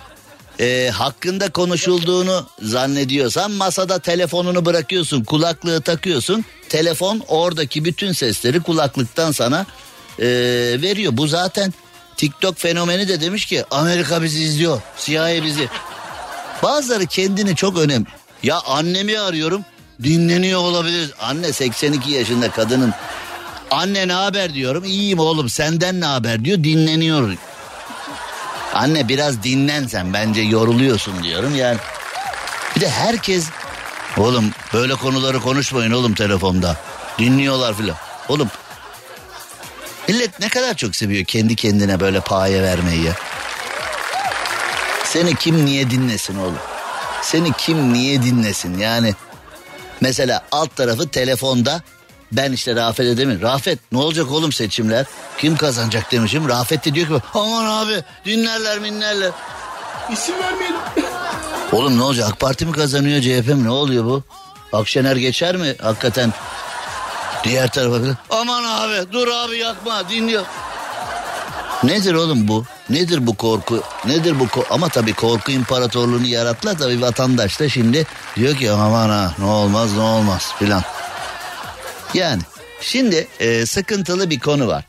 E, 0.59 0.89
hakkında 0.93 1.49
konuşulduğunu 1.49 2.47
zannediyorsan 2.61 3.51
masada 3.51 3.99
telefonunu 3.99 4.65
bırakıyorsun. 4.65 5.23
Kulaklığı 5.23 5.81
takıyorsun. 5.81 6.45
Telefon 6.69 7.21
oradaki 7.27 7.85
bütün 7.85 8.11
sesleri 8.11 8.59
kulaklıktan 8.59 9.31
sana 9.31 9.65
e, 10.19 10.25
veriyor. 10.81 11.17
Bu 11.17 11.27
zaten 11.27 11.73
TikTok 12.17 12.57
fenomeni 12.57 13.07
de 13.07 13.21
demiş 13.21 13.45
ki 13.45 13.63
Amerika 13.71 14.23
bizi 14.23 14.43
izliyor. 14.43 14.81
CIA 15.05 15.43
bizi. 15.43 15.69
Bazıları 16.63 17.05
kendini 17.05 17.55
çok 17.55 17.77
önem. 17.77 18.05
Ya 18.43 18.59
annemi 18.59 19.19
arıyorum 19.19 19.65
dinleniyor 20.03 20.59
olabilir. 20.59 21.13
Anne 21.19 21.53
82 21.53 22.11
yaşında 22.11 22.51
kadının 22.51 22.93
Anne 23.71 24.07
ne 24.07 24.13
haber 24.13 24.53
diyorum. 24.53 24.83
İyiyim 24.83 25.19
oğlum 25.19 25.49
senden 25.49 26.01
ne 26.01 26.05
haber 26.05 26.45
diyor. 26.45 26.63
Dinleniyor. 26.63 27.35
Anne 28.73 29.07
biraz 29.07 29.43
dinlen 29.43 29.87
sen 29.87 30.13
bence 30.13 30.41
yoruluyorsun 30.41 31.23
diyorum. 31.23 31.55
Yani 31.55 31.77
bir 32.75 32.81
de 32.81 32.89
herkes 32.89 33.45
oğlum 34.17 34.51
böyle 34.73 34.95
konuları 34.95 35.39
konuşmayın 35.39 35.91
oğlum 35.91 36.13
telefonda. 36.13 36.77
Dinliyorlar 37.19 37.77
filan. 37.77 37.97
Oğlum 38.29 38.49
millet 40.07 40.39
ne 40.39 40.49
kadar 40.49 40.73
çok 40.73 40.95
seviyor 40.95 41.25
kendi 41.25 41.55
kendine 41.55 41.99
böyle 41.99 42.19
paye 42.19 42.63
vermeyi 42.63 43.03
ya. 43.03 43.13
Seni 45.03 45.35
kim 45.35 45.65
niye 45.65 45.89
dinlesin 45.89 46.37
oğlum? 46.39 46.57
Seni 47.21 47.53
kim 47.53 47.93
niye 47.93 48.23
dinlesin 48.23 48.77
yani? 48.77 49.13
Mesela 50.05 50.41
alt 50.51 50.75
tarafı 50.75 51.09
telefonda 51.09 51.81
ben 52.31 52.51
işte 52.51 52.75
Rafet'e 52.75 53.17
demin. 53.17 53.41
Rafet 53.41 53.79
ne 53.91 53.97
olacak 53.97 54.31
oğlum 54.31 54.51
seçimler? 54.51 55.05
Kim 55.37 55.57
kazanacak 55.57 56.11
demişim. 56.11 56.49
Rafet 56.49 56.85
de 56.85 56.93
diyor 56.93 57.07
ki 57.07 57.25
aman 57.33 57.65
abi 57.65 58.03
dinlerler 58.25 58.79
minlerler. 58.79 59.31
İsim 60.11 60.35
vermeyelim. 60.43 60.79
Oğlum 61.71 61.97
ne 61.97 62.03
olacak 62.03 62.29
AK 62.31 62.39
Parti 62.39 62.65
mi 62.65 62.71
kazanıyor 62.71 63.21
CHP 63.21 63.47
mi 63.47 63.63
ne 63.63 63.69
oluyor 63.69 64.05
bu? 64.05 64.23
Akşener 64.73 65.15
geçer 65.15 65.55
mi 65.55 65.75
hakikaten? 65.81 66.33
Diğer 67.43 67.69
tarafa. 67.69 68.17
Aman 68.29 68.63
abi 68.63 69.11
dur 69.11 69.27
abi 69.27 69.57
yakma 69.57 70.09
dinliyor. 70.09 70.45
Nedir 71.85 72.13
oğlum 72.13 72.47
bu? 72.47 72.65
Nedir 72.89 73.27
bu 73.27 73.35
korku? 73.35 73.83
Nedir 74.05 74.39
bu 74.39 74.43
ko- 74.43 74.65
Ama 74.69 74.89
tabii 74.89 75.13
korku 75.13 75.51
imparatorluğunu 75.51 76.25
yarattılar 76.27 76.77
tabii 76.77 77.01
vatandaş 77.01 77.59
da 77.59 77.69
şimdi 77.69 78.07
diyor 78.35 78.55
ki 78.55 78.71
aman 78.71 79.09
ha 79.09 79.33
ne 79.39 79.45
olmaz 79.45 79.93
ne 79.93 80.01
olmaz 80.01 80.51
filan. 80.59 80.83
Yani 82.13 82.41
şimdi 82.81 83.27
e, 83.39 83.65
sıkıntılı 83.65 84.29
bir 84.29 84.39
konu 84.39 84.67
var. 84.67 84.83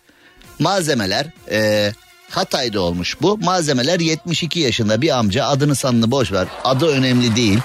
Malzemeler 0.58 1.26
e, 1.50 1.92
Hatay'da 2.30 2.80
olmuş 2.80 3.16
bu. 3.22 3.38
Malzemeler 3.38 4.00
72 4.00 4.60
yaşında 4.60 5.02
bir 5.02 5.18
amca 5.18 5.44
adını 5.46 5.74
sanını 5.74 6.10
boş 6.10 6.32
ver. 6.32 6.46
Adı 6.64 6.86
önemli 6.88 7.36
değil. 7.36 7.58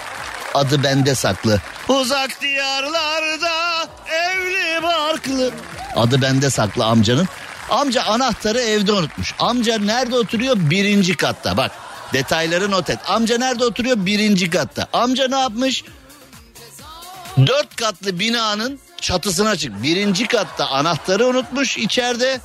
Adı 0.54 0.84
bende 0.84 1.16
saklı. 1.16 1.62
Uzak 1.90 2.42
diyarlarda 2.42 3.88
evli 4.12 4.84
barklı. 4.84 5.52
Adı 5.96 6.22
bende 6.22 6.50
saklı 6.50 6.86
amcanın. 6.86 7.28
Amca 7.72 8.04
anahtarı 8.04 8.60
evde 8.60 8.92
unutmuş. 8.92 9.36
Amca 9.40 9.78
nerede 9.78 10.16
oturuyor? 10.16 10.56
Birinci 10.60 11.18
katta. 11.18 11.58
Bak 11.58 11.72
detayları 12.14 12.72
not 12.72 12.90
et. 12.90 13.00
Amca 13.08 13.38
nerede 13.38 13.66
oturuyor? 13.66 14.06
Birinci 14.06 14.50
katta. 14.50 14.88
Amca 14.94 15.28
ne 15.28 15.40
yapmış? 15.40 15.84
Dört 17.38 17.76
katlı 17.76 18.20
binanın 18.20 18.80
çatısına 19.02 19.56
çık. 19.56 19.84
Birinci 19.84 20.28
katta 20.28 20.68
anahtarı 20.68 21.28
unutmuş 21.28 21.78
içeride. 21.78 22.40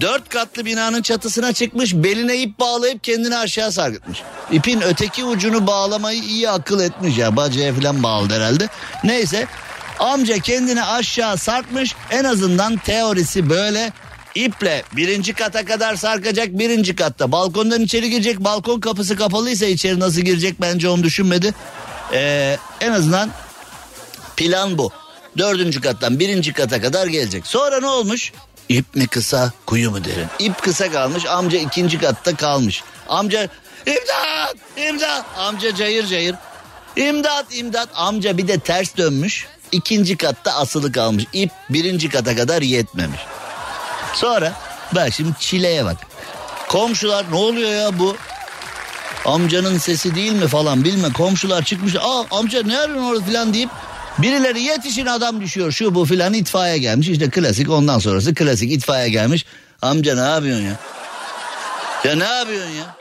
Dört 0.00 0.28
katlı 0.28 0.64
binanın 0.64 1.02
çatısına 1.02 1.52
çıkmış 1.52 1.94
beline 1.94 2.36
ip 2.36 2.58
bağlayıp 2.60 3.04
kendini 3.04 3.36
aşağı 3.36 3.72
sarkıtmış. 3.72 4.22
İpin 4.52 4.80
öteki 4.80 5.24
ucunu 5.24 5.66
bağlamayı 5.66 6.22
iyi 6.22 6.50
akıl 6.50 6.80
etmiş 6.80 7.18
ya 7.18 7.36
bacaya 7.36 7.74
falan 7.74 8.02
bağladı 8.02 8.34
herhalde. 8.34 8.68
Neyse 9.04 9.46
amca 9.98 10.38
kendini 10.38 10.84
aşağı 10.84 11.38
sarkmış 11.38 11.94
en 12.10 12.24
azından 12.24 12.76
teorisi 12.76 13.50
böyle 13.50 13.92
iple 14.34 14.82
birinci 14.92 15.32
kata 15.34 15.64
kadar 15.64 15.96
sarkacak 15.96 16.48
birinci 16.48 16.96
katta. 16.96 17.32
Balkondan 17.32 17.80
içeri 17.80 18.10
girecek 18.10 18.40
balkon 18.40 18.80
kapısı 18.80 19.16
kapalıysa 19.16 19.66
içeri 19.66 20.00
nasıl 20.00 20.20
girecek 20.20 20.60
bence 20.60 20.88
onu 20.88 21.02
düşünmedi. 21.02 21.54
Ee, 22.12 22.56
en 22.80 22.92
azından 22.92 23.30
plan 24.36 24.78
bu. 24.78 24.92
Dördüncü 25.38 25.80
kattan 25.80 26.20
birinci 26.20 26.52
kata 26.52 26.80
kadar 26.80 27.06
gelecek. 27.06 27.46
Sonra 27.46 27.80
ne 27.80 27.86
olmuş? 27.86 28.32
İp 28.68 28.94
mi 28.94 29.06
kısa 29.06 29.52
kuyu 29.66 29.90
mu 29.90 30.04
derin? 30.04 30.26
İp 30.38 30.62
kısa 30.62 30.90
kalmış 30.90 31.26
amca 31.26 31.58
ikinci 31.58 31.98
katta 31.98 32.36
kalmış. 32.36 32.82
Amca 33.08 33.48
imdat 33.86 34.54
imdat 34.76 35.24
amca 35.38 35.74
cayır 35.74 36.06
cayır. 36.06 36.34
İmdat 36.96 37.46
imdat 37.54 37.88
amca 37.94 38.38
bir 38.38 38.48
de 38.48 38.58
ters 38.58 38.96
dönmüş. 38.96 39.46
İkinci 39.72 40.16
katta 40.16 40.52
asılı 40.54 40.92
kalmış. 40.92 41.24
İp 41.32 41.50
birinci 41.70 42.08
kata 42.08 42.36
kadar 42.36 42.62
yetmemiş. 42.62 43.20
Sonra 44.14 44.52
bak 44.94 45.12
şimdi 45.12 45.32
çileye 45.40 45.84
bak. 45.84 45.96
Komşular 46.68 47.26
ne 47.30 47.36
oluyor 47.36 47.70
ya 47.70 47.98
bu? 47.98 48.16
Amcanın 49.24 49.78
sesi 49.78 50.14
değil 50.14 50.32
mi 50.32 50.48
falan 50.48 50.84
bilme. 50.84 51.12
Komşular 51.12 51.64
çıkmış. 51.64 51.96
Aa 51.96 52.24
amca 52.30 52.62
ne 52.62 52.78
arıyorsun 52.78 53.04
orada 53.04 53.24
falan 53.24 53.54
deyip 53.54 53.70
Birileri 54.18 54.62
yetişin 54.62 55.06
adam 55.06 55.40
düşüyor 55.40 55.72
şu 55.72 55.94
bu 55.94 56.04
filan 56.04 56.34
itfaiye 56.34 56.78
gelmiş 56.78 57.08
işte 57.08 57.30
klasik 57.30 57.70
ondan 57.70 57.98
sonrası 57.98 58.34
klasik 58.34 58.72
itfaiye 58.72 59.08
gelmiş. 59.08 59.44
Amca 59.82 60.14
ne 60.14 60.28
yapıyorsun 60.30 60.64
ya? 60.64 60.76
Ya 62.04 62.16
ne 62.16 62.24
yapıyorsun 62.24 62.70
ya? 62.70 62.96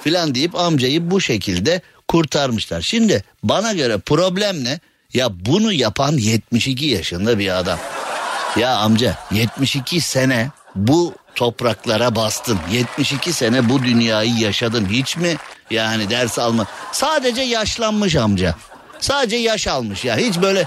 Filan 0.00 0.34
deyip 0.34 0.54
amcayı 0.54 1.10
bu 1.10 1.20
şekilde 1.20 1.80
kurtarmışlar. 2.08 2.80
Şimdi 2.80 3.24
bana 3.42 3.72
göre 3.72 3.98
problem 3.98 4.64
ne? 4.64 4.80
Ya 5.14 5.28
bunu 5.46 5.72
yapan 5.72 6.12
72 6.12 6.86
yaşında 6.86 7.38
bir 7.38 7.58
adam. 7.58 7.78
Ya 8.56 8.76
amca 8.76 9.14
72 9.30 10.00
sene 10.00 10.50
bu 10.74 11.14
topraklara 11.34 12.16
bastın. 12.16 12.58
72 12.72 13.32
sene 13.32 13.68
bu 13.68 13.82
dünyayı 13.82 14.34
yaşadın. 14.38 14.86
Hiç 14.88 15.16
mi 15.16 15.36
yani 15.70 16.10
ders 16.10 16.38
alma? 16.38 16.66
Sadece 16.92 17.42
yaşlanmış 17.42 18.16
amca. 18.16 18.54
Sadece 19.00 19.36
yaş 19.36 19.66
almış 19.66 20.04
ya. 20.04 20.16
Hiç 20.16 20.40
böyle 20.42 20.66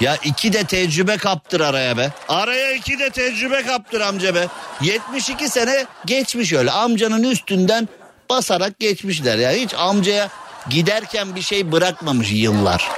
ya 0.00 0.16
iki 0.24 0.52
de 0.52 0.64
tecrübe 0.64 1.16
kaptır 1.16 1.60
araya 1.60 1.96
be. 1.96 2.10
Araya 2.28 2.72
iki 2.72 2.98
de 2.98 3.10
tecrübe 3.10 3.62
kaptır 3.62 4.00
amca 4.00 4.34
be. 4.34 4.46
72 4.82 5.48
sene 5.48 5.86
geçmiş 6.06 6.52
öyle. 6.52 6.70
Amcanın 6.70 7.22
üstünden 7.22 7.88
basarak 8.30 8.80
geçmişler 8.80 9.38
ya. 9.38 9.50
Hiç 9.50 9.74
amcaya 9.74 10.28
giderken 10.70 11.36
bir 11.36 11.42
şey 11.42 11.72
bırakmamış 11.72 12.32
yıllar. 12.32 12.90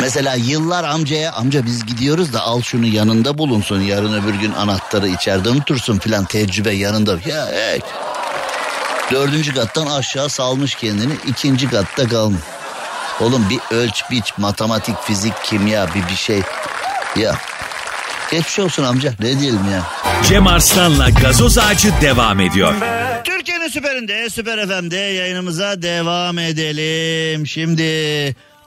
Mesela 0.00 0.34
yıllar 0.34 0.84
amcaya 0.84 1.32
amca 1.32 1.66
biz 1.66 1.86
gidiyoruz 1.86 2.32
da 2.32 2.40
al 2.40 2.62
şunu 2.62 2.86
yanında 2.86 3.38
bulunsun. 3.38 3.80
Yarın 3.80 4.22
öbür 4.22 4.34
gün 4.34 4.52
anahtarı 4.52 5.08
içeride 5.08 5.48
unutursun 5.48 5.98
filan 5.98 6.24
tecrübe 6.24 6.70
yanında. 6.70 7.12
Ya 7.26 7.48
hey. 7.52 7.80
Dördüncü 9.12 9.54
kattan 9.54 9.86
aşağı 9.86 10.28
salmış 10.28 10.74
kendini 10.74 11.12
ikinci 11.26 11.70
katta 11.70 12.08
kalmış. 12.08 12.40
Oğlum 13.20 13.50
bir 13.50 13.76
ölç 13.76 14.02
biç 14.10 14.38
matematik 14.38 15.02
fizik 15.02 15.44
kimya 15.44 15.94
bir 15.94 16.08
bir 16.08 16.16
şey. 16.16 16.42
Ya 17.16 17.36
geçmiş 18.30 18.58
olsun 18.58 18.82
amca 18.84 19.14
ne 19.20 19.40
diyelim 19.40 19.70
ya. 19.72 19.82
Cem 20.28 20.46
Arslan'la 20.46 21.10
gazoz 21.10 21.58
ağacı 21.58 21.92
devam 22.00 22.40
ediyor. 22.40 22.74
Türkiye'nin 23.24 23.68
süperinde 23.68 24.30
Süper 24.30 24.66
FM'de 24.66 24.96
yayınımıza 24.96 25.82
devam 25.82 26.38
edelim. 26.38 27.46
Şimdi 27.46 27.82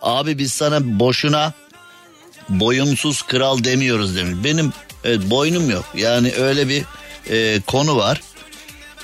abi 0.01 0.37
biz 0.37 0.53
sana 0.53 0.99
boşuna 0.99 1.53
boyumsuz 2.49 3.21
kral 3.21 3.63
demiyoruz 3.63 4.15
demiş. 4.15 4.35
Benim 4.43 4.73
evet, 5.03 5.29
boynum 5.29 5.69
yok 5.69 5.85
yani 5.95 6.33
öyle 6.33 6.69
bir 6.69 6.83
e, 7.29 7.61
konu 7.61 7.97
var. 7.97 8.21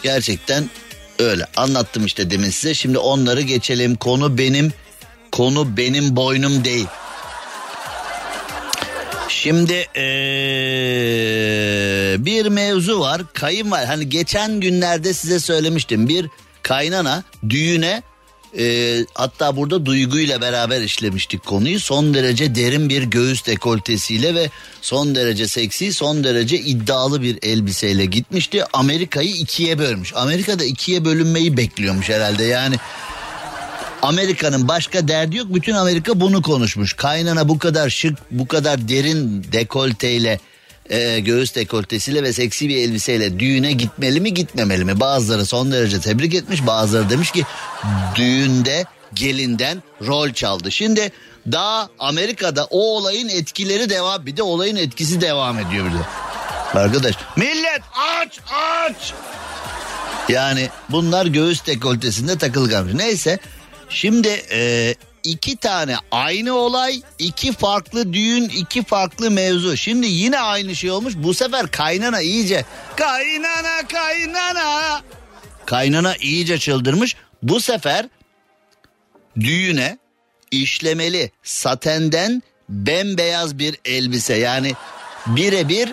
Gerçekten 0.04 0.70
öyle 1.20 1.46
anlattım 1.56 2.06
işte 2.06 2.30
demin 2.30 2.50
size. 2.50 2.74
Şimdi 2.74 2.98
onları 2.98 3.42
geçelim 3.42 3.96
konu 3.96 4.38
benim 4.38 4.74
Konu 5.32 5.78
benim 5.78 6.16
boynum 6.16 6.64
değil. 6.64 6.88
Şimdi 9.30 9.74
ee, 9.74 10.06
bir 12.20 12.46
mevzu 12.46 13.00
var. 13.00 13.22
Kayın 13.34 13.72
var. 13.72 13.86
Hani 13.86 14.10
geçen 14.10 14.60
günlerde 14.60 15.14
size 15.14 15.40
söylemiştim. 15.40 16.10
Bir 16.10 16.30
kaynana 16.64 17.24
düğüne 17.50 18.04
e, 18.58 19.06
hatta 19.14 19.56
burada 19.56 19.86
duyguyla 19.86 20.42
beraber 20.42 20.82
işlemiştik 20.82 21.46
konuyu. 21.46 21.80
Son 21.80 22.14
derece 22.14 22.56
derin 22.56 22.90
bir 22.90 23.04
göğüs 23.04 23.46
dekoltesiyle 23.46 24.36
ve 24.36 24.50
son 24.82 25.16
derece 25.16 25.48
seksi, 25.48 25.94
son 25.94 26.24
derece 26.24 26.60
iddialı 26.60 27.22
bir 27.22 27.38
elbiseyle 27.42 28.06
gitmişti. 28.06 28.64
Amerika'yı 28.74 29.30
ikiye 29.30 29.80
bölmüş. 29.80 30.14
Amerika'da 30.16 30.64
ikiye 30.64 31.06
bölünmeyi 31.06 31.58
bekliyormuş 31.58 32.10
herhalde. 32.10 32.44
Yani 32.44 32.76
Amerika'nın 34.02 34.68
başka 34.68 35.08
derdi 35.08 35.38
yok. 35.38 35.48
Bütün 35.54 35.74
Amerika 35.74 36.20
bunu 36.20 36.42
konuşmuş. 36.42 36.94
Kaynana 36.94 37.50
bu 37.50 37.60
kadar 37.60 37.90
şık, 37.90 38.18
bu 38.32 38.48
kadar 38.48 38.90
derin 38.90 39.44
dekolteyle 39.52 40.40
e, 40.90 41.20
göğüs 41.20 41.56
dekoltesiyle 41.56 42.24
ve 42.24 42.34
seksi 42.34 42.70
bir 42.70 42.78
elbiseyle 42.78 43.40
düğüne 43.40 43.72
gitmeli 43.72 44.22
mi 44.22 44.34
gitmemeli 44.34 44.86
mi? 44.86 45.00
Bazıları 45.00 45.46
son 45.46 45.72
derece 45.72 46.02
tebrik 46.02 46.36
etmiş 46.36 46.68
bazıları 46.68 47.10
demiş 47.10 47.32
ki 47.32 47.44
düğünde 48.16 48.86
gelinden 49.14 49.84
rol 50.08 50.34
çaldı. 50.34 50.72
Şimdi 50.72 51.12
daha 51.52 51.90
Amerika'da 52.00 52.66
o 52.66 52.80
olayın 52.80 53.30
etkileri 53.30 53.90
devam 53.90 54.26
bir 54.26 54.38
de 54.38 54.44
olayın 54.44 54.76
etkisi 54.76 55.22
devam 55.22 55.60
ediyor 55.60 55.86
bir 55.86 55.92
de. 55.92 56.04
Arkadaş 56.80 57.16
millet 57.36 57.82
aç 58.20 58.40
aç. 58.54 59.14
Yani 60.30 60.70
bunlar 60.90 61.26
göğüs 61.26 61.66
dekoltesinde 61.66 62.38
takılı 62.38 62.70
kalmış. 62.70 62.94
Neyse 62.94 63.40
şimdi 63.90 64.42
e, 64.52 64.96
iki 65.24 65.58
tane 65.58 65.96
aynı 66.12 66.54
olay, 66.54 67.02
iki 67.20 67.54
farklı 67.54 68.14
düğün, 68.14 68.44
iki 68.44 68.84
farklı 68.84 69.32
mevzu. 69.32 69.78
Şimdi 69.78 70.08
yine 70.08 70.40
aynı 70.40 70.76
şey 70.76 70.92
olmuş. 70.92 71.14
Bu 71.18 71.34
sefer 71.34 71.72
kaynana 71.72 72.22
iyice 72.22 72.66
kaynana 72.96 73.88
kaynana 73.94 75.02
kaynana 75.66 76.16
iyice 76.16 76.58
çıldırmış. 76.58 77.16
Bu 77.44 77.62
sefer 77.62 78.06
düğüne 79.40 79.98
işlemeli 80.52 81.32
satenden 81.44 82.44
bembeyaz 82.70 83.60
bir 83.60 83.78
elbise 83.86 84.36
yani 84.36 84.74
birebir 85.28 85.90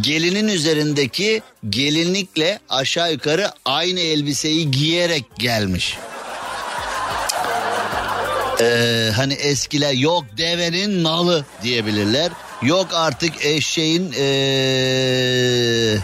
gelinin 0.00 0.48
üzerindeki 0.48 1.42
gelinlikle 1.68 2.60
aşağı 2.68 3.12
yukarı 3.12 3.50
aynı 3.64 4.00
elbiseyi 4.00 4.70
giyerek 4.70 5.24
gelmiş. 5.38 5.98
Ee, 8.60 9.10
hani 9.16 9.34
eskiler 9.34 9.92
yok 9.92 10.24
devenin 10.38 11.04
nalı 11.04 11.44
diyebilirler. 11.62 12.32
Yok 12.62 12.88
artık 12.94 13.44
eşeğin 13.44 14.12
ee, 14.12 15.98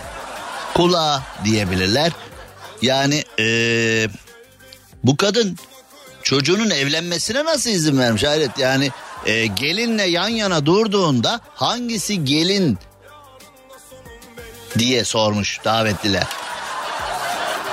kulağı 0.75 1.23
diyebilirler. 1.45 2.13
Yani 2.83 3.25
ee, 3.41 4.09
bu 5.05 5.17
kadın 5.17 5.57
çocuğunun 6.23 6.71
evlenmesine 6.71 7.45
nasıl 7.45 7.71
izin 7.71 7.99
vermiş 7.99 8.25
hayret 8.25 8.59
yani 8.59 8.91
e, 9.27 9.47
gelinle 9.47 10.03
yan 10.03 10.29
yana 10.29 10.67
durduğunda 10.67 11.41
hangisi 11.55 12.25
gelin 12.25 12.79
diye 14.79 15.05
sormuş 15.05 15.61
davetliler. 15.65 16.27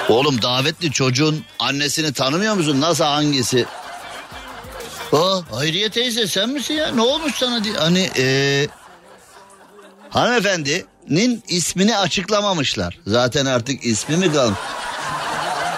Oğlum 0.09 0.41
davetli 0.41 0.91
çocuğun 0.91 1.45
annesini 1.59 2.13
tanımıyor 2.13 2.53
musun? 2.53 2.81
Nasıl 2.81 3.03
hangisi? 3.03 3.65
O 5.13 5.43
Hayriye 5.51 5.89
teyze 5.89 6.27
sen 6.27 6.49
misin 6.49 6.73
ya? 6.73 6.91
Ne 6.91 7.01
olmuş 7.01 7.35
sana 7.35 7.63
diye. 7.63 7.73
Hani 7.73 8.09
ee, 8.17 8.67
hanımefendinin 10.09 11.43
ismini 11.47 11.97
açıklamamışlar. 11.97 12.99
Zaten 13.07 13.45
artık 13.45 13.85
ismi 13.85 14.17
mi 14.17 14.33
kalmış? 14.33 14.59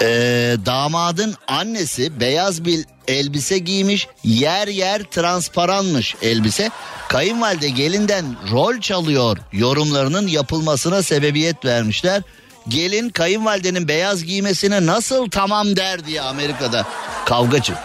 Ee, 0.01 0.55
damadın 0.65 1.35
annesi 1.47 2.19
beyaz 2.19 2.65
bir 2.65 2.85
elbise 3.07 3.57
giymiş 3.57 4.07
yer 4.23 4.67
yer 4.67 5.03
transparanmış 5.03 6.15
elbise 6.21 6.69
kayınvalide 7.07 7.69
gelinden 7.69 8.25
rol 8.51 8.79
çalıyor 8.79 9.37
yorumlarının 9.53 10.27
yapılmasına 10.27 11.03
sebebiyet 11.03 11.65
vermişler 11.65 12.21
gelin 12.67 13.09
kayınvalidenin 13.09 13.87
beyaz 13.87 14.23
giymesine 14.23 14.85
nasıl 14.85 15.29
tamam 15.29 15.75
der 15.75 16.05
diye 16.05 16.21
Amerika'da 16.21 16.85
kavga 17.25 17.61
çık. 17.61 17.77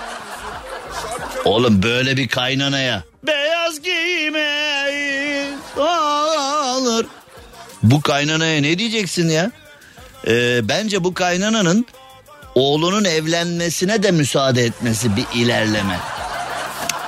Oğlum 1.44 1.82
böyle 1.82 2.16
bir 2.16 2.28
kaynanaya 2.28 3.02
beyaz 3.26 3.82
giymeyi 3.82 5.46
alır. 5.76 7.06
Bu 7.82 8.00
kaynanaya 8.00 8.62
ne 8.62 8.78
diyeceksin 8.78 9.28
ya? 9.28 9.50
Ee, 10.26 10.68
bence 10.68 11.04
bu 11.04 11.14
kaynananın 11.14 11.86
oğlunun 12.54 13.04
evlenmesine 13.04 14.02
de 14.02 14.10
müsaade 14.10 14.64
etmesi 14.64 15.16
bir 15.16 15.24
ilerleme. 15.34 15.98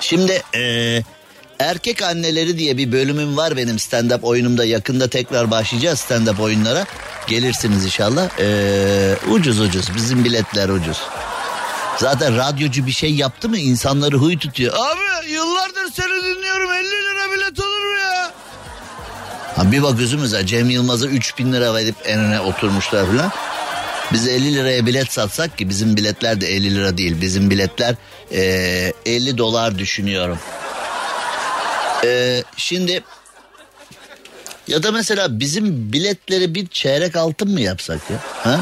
Şimdi 0.00 0.42
ee, 0.54 1.02
erkek 1.58 2.02
anneleri 2.02 2.58
diye 2.58 2.76
bir 2.76 2.92
bölümüm 2.92 3.36
var 3.36 3.56
benim 3.56 3.76
stand-up 3.76 4.22
oyunumda. 4.22 4.64
Yakında 4.64 5.08
tekrar 5.08 5.50
başlayacağız 5.50 6.00
stand-up 6.00 6.42
oyunlara. 6.42 6.86
Gelirsiniz 7.26 7.84
inşallah. 7.84 8.28
Ee, 8.40 9.14
ucuz 9.30 9.60
ucuz 9.60 9.94
bizim 9.96 10.24
biletler 10.24 10.68
ucuz. 10.68 11.02
Zaten 12.02 12.36
radyocu 12.36 12.86
bir 12.86 12.92
şey 12.92 13.14
yaptı 13.14 13.48
mı 13.48 13.58
insanları 13.58 14.16
huy 14.16 14.38
tutuyor. 14.38 14.74
Abi 14.74 15.30
yıllardır 15.30 15.92
seni 15.92 16.24
dinliyorum 16.24 16.72
50 16.72 16.84
lira 16.84 17.32
bilet 17.32 17.60
olur 17.60 17.84
mu 17.84 17.98
ya? 17.98 18.32
Ha 19.56 19.72
bir 19.72 19.82
bakıyorsunuz 19.82 20.32
ya 20.32 20.46
Cem 20.46 20.70
Yılmaz'a 20.70 21.06
3000 21.06 21.52
lira 21.52 21.74
verip 21.74 21.94
en 22.04 22.20
öne 22.20 22.40
oturmuşlar 22.40 23.06
falan. 23.06 23.32
Biz 24.12 24.28
50 24.28 24.54
liraya 24.54 24.86
bilet 24.86 25.12
satsak 25.12 25.58
ki 25.58 25.68
bizim 25.68 25.96
biletler 25.96 26.40
de 26.40 26.46
50 26.46 26.74
lira 26.74 26.98
değil. 26.98 27.20
Bizim 27.20 27.50
biletler 27.50 27.94
e, 28.32 28.92
50 29.06 29.38
dolar 29.38 29.78
düşünüyorum. 29.78 30.38
E, 32.04 32.42
şimdi 32.56 33.02
ya 34.68 34.82
da 34.82 34.92
mesela 34.92 35.40
bizim 35.40 35.92
biletleri 35.92 36.54
bir 36.54 36.66
çeyrek 36.66 37.16
altın 37.16 37.50
mı 37.50 37.60
yapsak 37.60 38.00
ya? 38.10 38.16
Ha? 38.44 38.60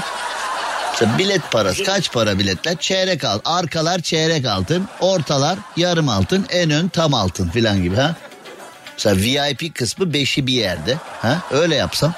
Mesela 1.00 1.18
bilet 1.18 1.50
parası 1.50 1.84
kaç 1.84 2.12
para 2.12 2.38
biletler? 2.38 2.76
Çeyrek 2.76 3.24
altın. 3.24 3.50
Arkalar 3.50 4.00
çeyrek 4.00 4.46
altın. 4.46 4.88
Ortalar 5.00 5.58
yarım 5.76 6.08
altın. 6.08 6.46
En 6.50 6.70
ön 6.70 6.88
tam 6.88 7.14
altın 7.14 7.48
filan 7.48 7.82
gibi 7.82 7.96
ha. 7.96 8.16
Mesela 8.92 9.16
VIP 9.16 9.74
kısmı 9.74 10.12
beşi 10.12 10.46
bir 10.46 10.52
yerde. 10.52 10.96
Ha? 11.22 11.42
Öyle 11.50 11.74
yapsam. 11.74 12.14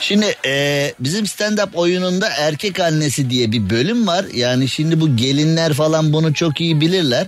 Şimdi 0.00 0.34
e, 0.46 0.94
bizim 1.00 1.24
stand-up 1.24 1.74
oyununda 1.74 2.28
erkek 2.28 2.80
annesi 2.80 3.30
diye 3.30 3.52
bir 3.52 3.70
bölüm 3.70 4.06
var. 4.06 4.24
Yani 4.34 4.68
şimdi 4.68 5.00
bu 5.00 5.16
gelinler 5.16 5.72
falan 5.72 6.12
bunu 6.12 6.34
çok 6.34 6.60
iyi 6.60 6.80
bilirler. 6.80 7.26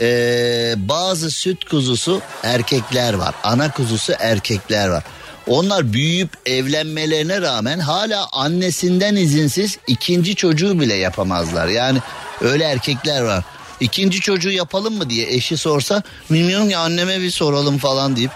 E, 0.00 0.74
bazı 0.76 1.30
süt 1.30 1.64
kuzusu 1.64 2.20
erkekler 2.42 3.14
var. 3.14 3.34
Ana 3.44 3.70
kuzusu 3.70 4.12
erkekler 4.18 4.88
var. 4.88 5.04
Onlar 5.50 5.92
büyüyüp 5.92 6.30
evlenmelerine 6.46 7.40
rağmen 7.40 7.78
hala 7.78 8.28
annesinden 8.32 9.16
izinsiz 9.16 9.78
ikinci 9.86 10.34
çocuğu 10.34 10.80
bile 10.80 10.94
yapamazlar. 10.94 11.68
Yani 11.68 11.98
öyle 12.40 12.64
erkekler 12.64 13.22
var. 13.22 13.44
İkinci 13.80 14.20
çocuğu 14.20 14.50
yapalım 14.50 14.94
mı 14.94 15.10
diye 15.10 15.34
eşi 15.34 15.56
sorsa 15.56 16.02
bilmiyorum 16.30 16.70
ya 16.70 16.80
anneme 16.80 17.20
bir 17.20 17.30
soralım 17.30 17.78
falan 17.78 18.16
deyip 18.16 18.30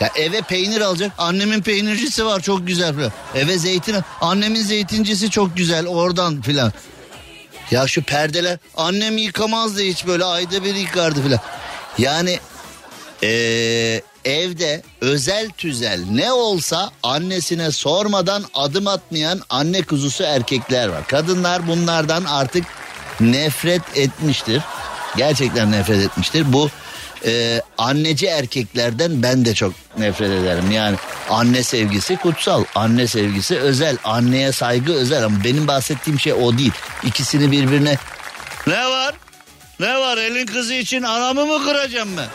ya 0.00 0.10
eve 0.16 0.40
peynir 0.40 0.80
alacak. 0.80 1.12
Annemin 1.18 1.62
peynircisi 1.62 2.26
var 2.26 2.40
çok 2.40 2.66
güzel 2.66 2.94
falan. 2.94 3.12
Eve 3.34 3.58
zeytin 3.58 3.96
annemin 4.20 4.62
zeytincisi 4.62 5.30
çok 5.30 5.56
güzel 5.56 5.86
oradan 5.86 6.42
filan. 6.42 6.72
Ya 7.70 7.86
şu 7.86 8.02
perdeler 8.02 8.58
annem 8.76 9.18
yıkamazdı 9.18 9.82
hiç 9.82 10.06
böyle 10.06 10.24
ayda 10.24 10.64
bir 10.64 10.74
yıkardı 10.74 11.22
filan. 11.22 11.40
Yani 11.98 12.38
ee, 13.22 14.02
evde 14.26 14.82
özel 15.00 15.50
tüzel 15.50 16.00
ne 16.10 16.32
olsa 16.32 16.90
annesine 17.02 17.70
sormadan 17.70 18.44
adım 18.54 18.86
atmayan 18.86 19.40
anne 19.50 19.82
kuzusu 19.82 20.22
erkekler 20.22 20.88
var. 20.88 21.06
Kadınlar 21.06 21.68
bunlardan 21.68 22.24
artık 22.24 22.64
nefret 23.20 23.82
etmiştir. 23.94 24.62
Gerçekten 25.16 25.72
nefret 25.72 26.04
etmiştir. 26.04 26.52
Bu 26.52 26.70
e, 27.24 27.62
anneci 27.78 28.26
erkeklerden 28.26 29.22
ben 29.22 29.44
de 29.44 29.54
çok 29.54 29.72
nefret 29.98 30.30
ederim. 30.30 30.70
Yani 30.70 30.96
anne 31.30 31.62
sevgisi 31.62 32.16
kutsal, 32.16 32.64
anne 32.74 33.06
sevgisi 33.06 33.58
özel, 33.58 33.96
anneye 34.04 34.52
saygı 34.52 34.92
özel 34.92 35.24
ama 35.24 35.44
benim 35.44 35.68
bahsettiğim 35.68 36.20
şey 36.20 36.32
o 36.32 36.58
değil. 36.58 36.72
İkisini 37.04 37.52
birbirine 37.52 37.96
ne 38.66 38.86
var? 38.86 39.14
Ne 39.80 39.98
var 39.98 40.16
elin 40.16 40.46
kızı 40.46 40.74
için 40.74 41.02
anamı 41.02 41.46
mı 41.46 41.64
kıracağım 41.64 42.16
ben? 42.16 42.28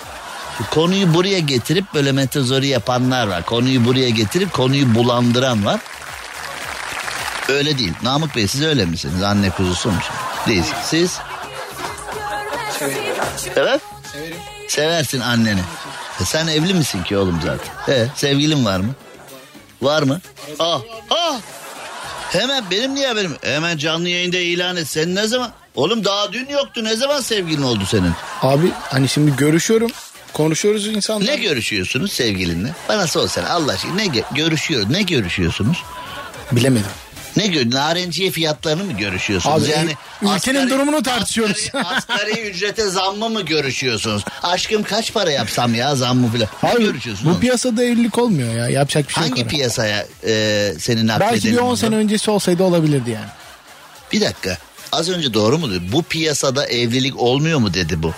Konuyu 0.72 1.14
buraya 1.14 1.40
getirip 1.40 1.86
böyle 1.94 2.12
metazori 2.12 2.68
yapanlar 2.68 3.28
var. 3.28 3.46
Konuyu 3.46 3.86
buraya 3.86 4.10
getirip 4.10 4.54
konuyu 4.54 4.96
bulandıran 4.96 5.66
var. 5.66 5.80
Öyle 7.50 7.78
değil. 7.78 7.94
Namık 8.04 8.36
Bey 8.36 8.48
siz 8.48 8.62
öyle 8.64 8.86
misiniz? 8.86 9.24
Anne 9.24 9.50
kuzusu 9.50 9.90
musunuz? 9.92 10.18
Değil. 10.48 10.64
Siz? 10.86 11.20
Evet. 13.56 13.82
Seversin 14.68 15.20
anneni. 15.20 15.62
E 16.22 16.26
sen 16.26 16.48
evli 16.48 16.74
misin 16.74 17.04
ki 17.04 17.18
oğlum 17.18 17.40
zaten? 17.46 17.94
E, 17.94 18.08
sevgilin 18.16 18.66
var 18.66 18.80
mı? 18.80 18.94
Var 19.82 20.04
mı? 20.04 20.22
Ah, 20.60 20.82
ah! 21.10 21.40
Hemen 22.32 22.64
benim 22.72 22.96
niye 22.96 23.08
haberim? 23.08 23.36
Hemen 23.42 23.78
canlı 23.78 24.10
yayında 24.10 24.38
ilan 24.38 24.78
et. 24.78 24.88
Sen 24.90 25.16
ne 25.16 25.28
zaman? 25.28 25.52
Oğlum 25.76 26.06
daha 26.06 26.34
dün 26.34 26.50
yoktu. 26.50 26.84
Ne 26.84 26.96
zaman 26.96 27.22
sevgilin 27.22 27.62
oldu 27.62 27.84
senin? 27.88 28.12
Abi 28.42 28.72
hani 28.84 29.10
şimdi 29.10 29.36
görüşüyorum. 29.36 29.92
Konuşuyoruz 30.34 30.88
insanlar. 30.88 31.28
Ne 31.28 31.36
görüşüyorsunuz 31.36 32.12
sevgilinle? 32.12 32.70
Bana 32.90 33.08
sorsana 33.08 33.50
Allah 33.50 33.72
aşkına. 33.72 33.94
Ne 33.96 34.06
ge- 34.06 34.36
görüşüyor? 34.36 34.86
Ne 34.90 35.02
görüşüyorsunuz? 35.02 35.84
Bilemedim. 36.52 36.86
Ne 37.38 37.48
gör? 37.48 37.72
Narenciye 37.72 38.32
fiyatlarını 38.32 38.84
mı 38.84 38.92
görüşüyorsunuz? 38.94 39.64
Abi, 39.64 39.72
yani 39.72 39.96
ülkenin 40.36 40.70
durumunu 40.70 41.04
tartışıyoruz. 41.04 41.58
Asgari, 41.74 41.86
asgari 41.98 42.32
ücrete 42.50 42.88
zammı 42.90 43.30
mı 43.30 43.42
görüşüyorsunuz? 43.42 44.24
Aşkım 44.44 44.84
kaç 44.84 45.14
para 45.14 45.32
yapsam 45.32 45.76
ya 45.76 45.96
zammı 45.96 46.32
falan? 46.32 46.48
Ne 46.64 46.70
Abi 46.70 46.84
görüşüyorsunuz? 46.84 47.36
bu 47.36 47.40
piyasada 47.40 47.84
evlilik 47.84 48.18
olmuyor 48.18 48.54
ya. 48.56 48.70
Yapacak 48.70 49.08
bir 49.08 49.14
şey 49.14 49.22
Hangi 49.24 49.40
yok. 49.42 49.48
ona. 49.48 49.48
piyasaya 49.58 50.06
e, 50.26 50.74
senin 50.80 51.08
Belki 51.08 51.24
nakledelim? 51.24 51.54
bir 51.54 51.62
10 51.62 51.68
bunu? 51.68 51.78
sene 51.78 51.96
öncesi 51.96 52.32
olsaydı 52.32 52.64
olabilirdi 52.64 53.10
yani. 53.10 53.30
Bir 54.14 54.22
dakika. 54.22 54.58
Az 54.92 55.10
önce 55.10 55.34
doğru 55.34 55.58
mu 55.58 55.72
dedi? 55.72 55.92
Bu 55.92 56.04
piyasada 56.04 56.66
evlilik 56.68 57.20
olmuyor 57.20 57.60
mu 57.60 57.74
dedi 57.74 58.04
bu 58.04 58.14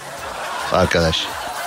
arkadaş. 0.71 1.17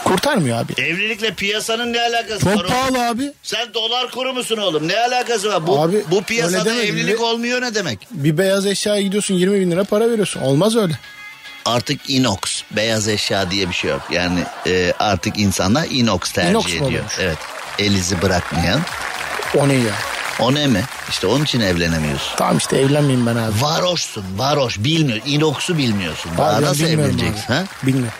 Kurtarmıyor 0.07 0.59
abi. 0.59 0.73
Evlilikle 0.83 1.35
piyasanın 1.35 1.93
ne 1.93 2.01
alakası 2.01 2.47
var? 2.47 2.53
Çok 2.55 2.61
oğlum? 2.65 2.71
pahalı 2.71 3.09
abi. 3.09 3.33
Sen 3.43 3.75
dolar 3.75 4.11
kuru 4.11 4.33
musun 4.35 4.57
oğlum? 4.57 4.89
Ne 4.89 4.99
alakası 4.99 5.49
var? 5.49 5.67
Bu, 5.67 5.83
Abi, 5.83 6.05
bu 6.11 6.23
piyasada 6.23 6.75
evlilik 6.75 7.15
Bir- 7.19 7.23
olmuyor 7.23 7.63
ne 7.63 7.75
demek? 7.75 7.99
Bir 8.11 8.39
beyaz 8.39 8.67
eşyaya 8.67 9.03
gidiyorsun 9.03 9.35
20 9.35 9.61
bin 9.61 9.71
lira 9.71 9.85
para 9.85 10.11
veriyorsun. 10.11 10.41
Olmaz 10.41 10.77
öyle. 10.77 10.99
Artık 11.65 12.11
inox, 12.11 12.39
beyaz 12.71 13.09
eşya 13.09 13.51
diye 13.51 13.69
bir 13.69 13.75
şey 13.75 13.91
yok. 13.91 14.01
Yani 14.11 14.41
e, 14.67 14.93
artık 14.99 15.39
insanlar 15.39 15.87
inox 15.91 16.21
tercih 16.33 16.51
Inox 16.51 16.67
ediyor. 16.67 16.85
oluyormuş? 16.87 17.13
Evet. 17.21 17.39
El 17.79 17.93
izi 17.93 18.23
bırakmayan. 18.23 18.81
O 19.57 19.69
ne 19.69 19.75
ya? 19.75 19.93
O 20.41 20.55
ne 20.55 20.67
mi? 20.67 20.83
İşte 21.11 21.27
onun 21.27 21.45
için 21.45 21.61
evlenemiyorsun. 21.61 22.37
Tamam 22.37 22.59
işte 22.59 22.77
evlenmeyeyim 22.79 23.27
ben 23.27 23.37
abi. 23.37 23.53
Varoşsun, 23.63 24.25
varoş. 24.37 24.79
Bilmiyor. 24.79 25.21
inox'u 25.27 25.79
bilmiyorsun. 25.79 26.33
Daha 26.39 26.57
Abi 26.57 26.65
nasıl 26.65 26.85
evleneceksin? 26.85 27.27
abi. 27.47 27.53
Ha? 27.55 27.65
Bilmiyorum. 27.83 28.13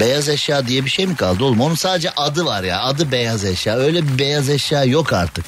Beyaz 0.00 0.28
eşya 0.28 0.66
diye 0.68 0.84
bir 0.84 0.90
şey 0.90 1.06
mi 1.06 1.16
kaldı 1.16 1.44
oğlum? 1.44 1.60
Onun 1.60 1.74
sadece 1.74 2.10
adı 2.10 2.44
var 2.44 2.62
ya. 2.62 2.82
Adı 2.82 3.12
beyaz 3.12 3.44
eşya. 3.44 3.76
Öyle 3.76 4.08
bir 4.08 4.18
beyaz 4.18 4.48
eşya 4.50 4.84
yok 4.84 5.12
artık. 5.12 5.44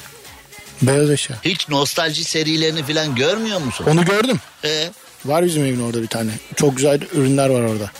Beyaz 0.81 1.09
eşya. 1.11 1.37
Hiç 1.45 1.69
nostalji 1.69 2.23
serilerini 2.23 2.83
falan 2.83 3.15
görmüyor 3.15 3.61
musun? 3.61 3.85
Onu 3.89 4.05
gördüm. 4.05 4.39
Ee, 4.65 4.89
Var 5.25 5.45
bizim 5.45 5.65
evin 5.65 5.81
orada 5.87 6.01
bir 6.01 6.07
tane. 6.07 6.31
Çok 6.55 6.75
güzel 6.77 6.99
ürünler 7.13 7.49
var 7.49 7.61
orada. 7.61 7.91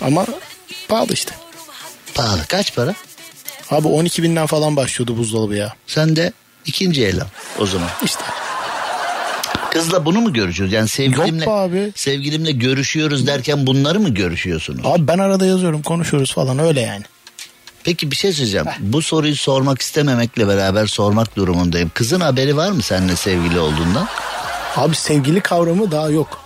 Ama 0.00 0.26
pahalı 0.88 1.12
işte. 1.12 1.34
pahalı. 2.14 2.40
Kaç 2.48 2.74
para? 2.74 2.94
Abi 3.70 3.88
12 3.88 4.22
binden 4.22 4.46
falan 4.46 4.76
başlıyordu 4.76 5.16
buzdolabı 5.18 5.54
ya. 5.54 5.74
Sen 5.86 6.16
de 6.16 6.32
ikinci 6.64 7.04
el 7.06 7.20
al 7.20 7.26
o 7.58 7.66
zaman. 7.66 7.88
İşte. 8.04 8.24
Kızla 9.74 10.04
bunu 10.04 10.20
mu 10.20 10.32
görüşüyoruz? 10.32 10.72
Yani 10.72 10.88
sevgilimle 10.88 11.44
Yok 11.44 11.54
abi. 11.54 11.92
sevgilimle 11.96 12.52
görüşüyoruz 12.52 13.26
derken 13.26 13.66
bunları 13.66 14.00
mı 14.00 14.08
görüşüyorsunuz? 14.08 14.80
Abi 14.84 15.08
ben 15.08 15.18
arada 15.18 15.46
yazıyorum 15.46 15.82
konuşuyoruz 15.82 16.34
falan 16.34 16.58
öyle 16.58 16.80
yani. 16.80 17.02
Peki 17.84 18.10
bir 18.10 18.16
şey 18.16 18.32
söyleyeceğim. 18.32 18.66
Bu 18.80 19.02
soruyu 19.02 19.36
sormak 19.36 19.82
istememekle 19.82 20.48
beraber 20.48 20.86
sormak 20.86 21.36
durumundayım. 21.36 21.90
Kızın 21.94 22.20
haberi 22.20 22.56
var 22.56 22.70
mı 22.70 22.82
seninle 22.82 23.16
sevgili 23.16 23.58
olduğundan? 23.58 24.08
Abi 24.76 24.96
sevgili 24.96 25.40
kavramı 25.40 25.90
daha 25.90 26.10
yok. 26.10 26.43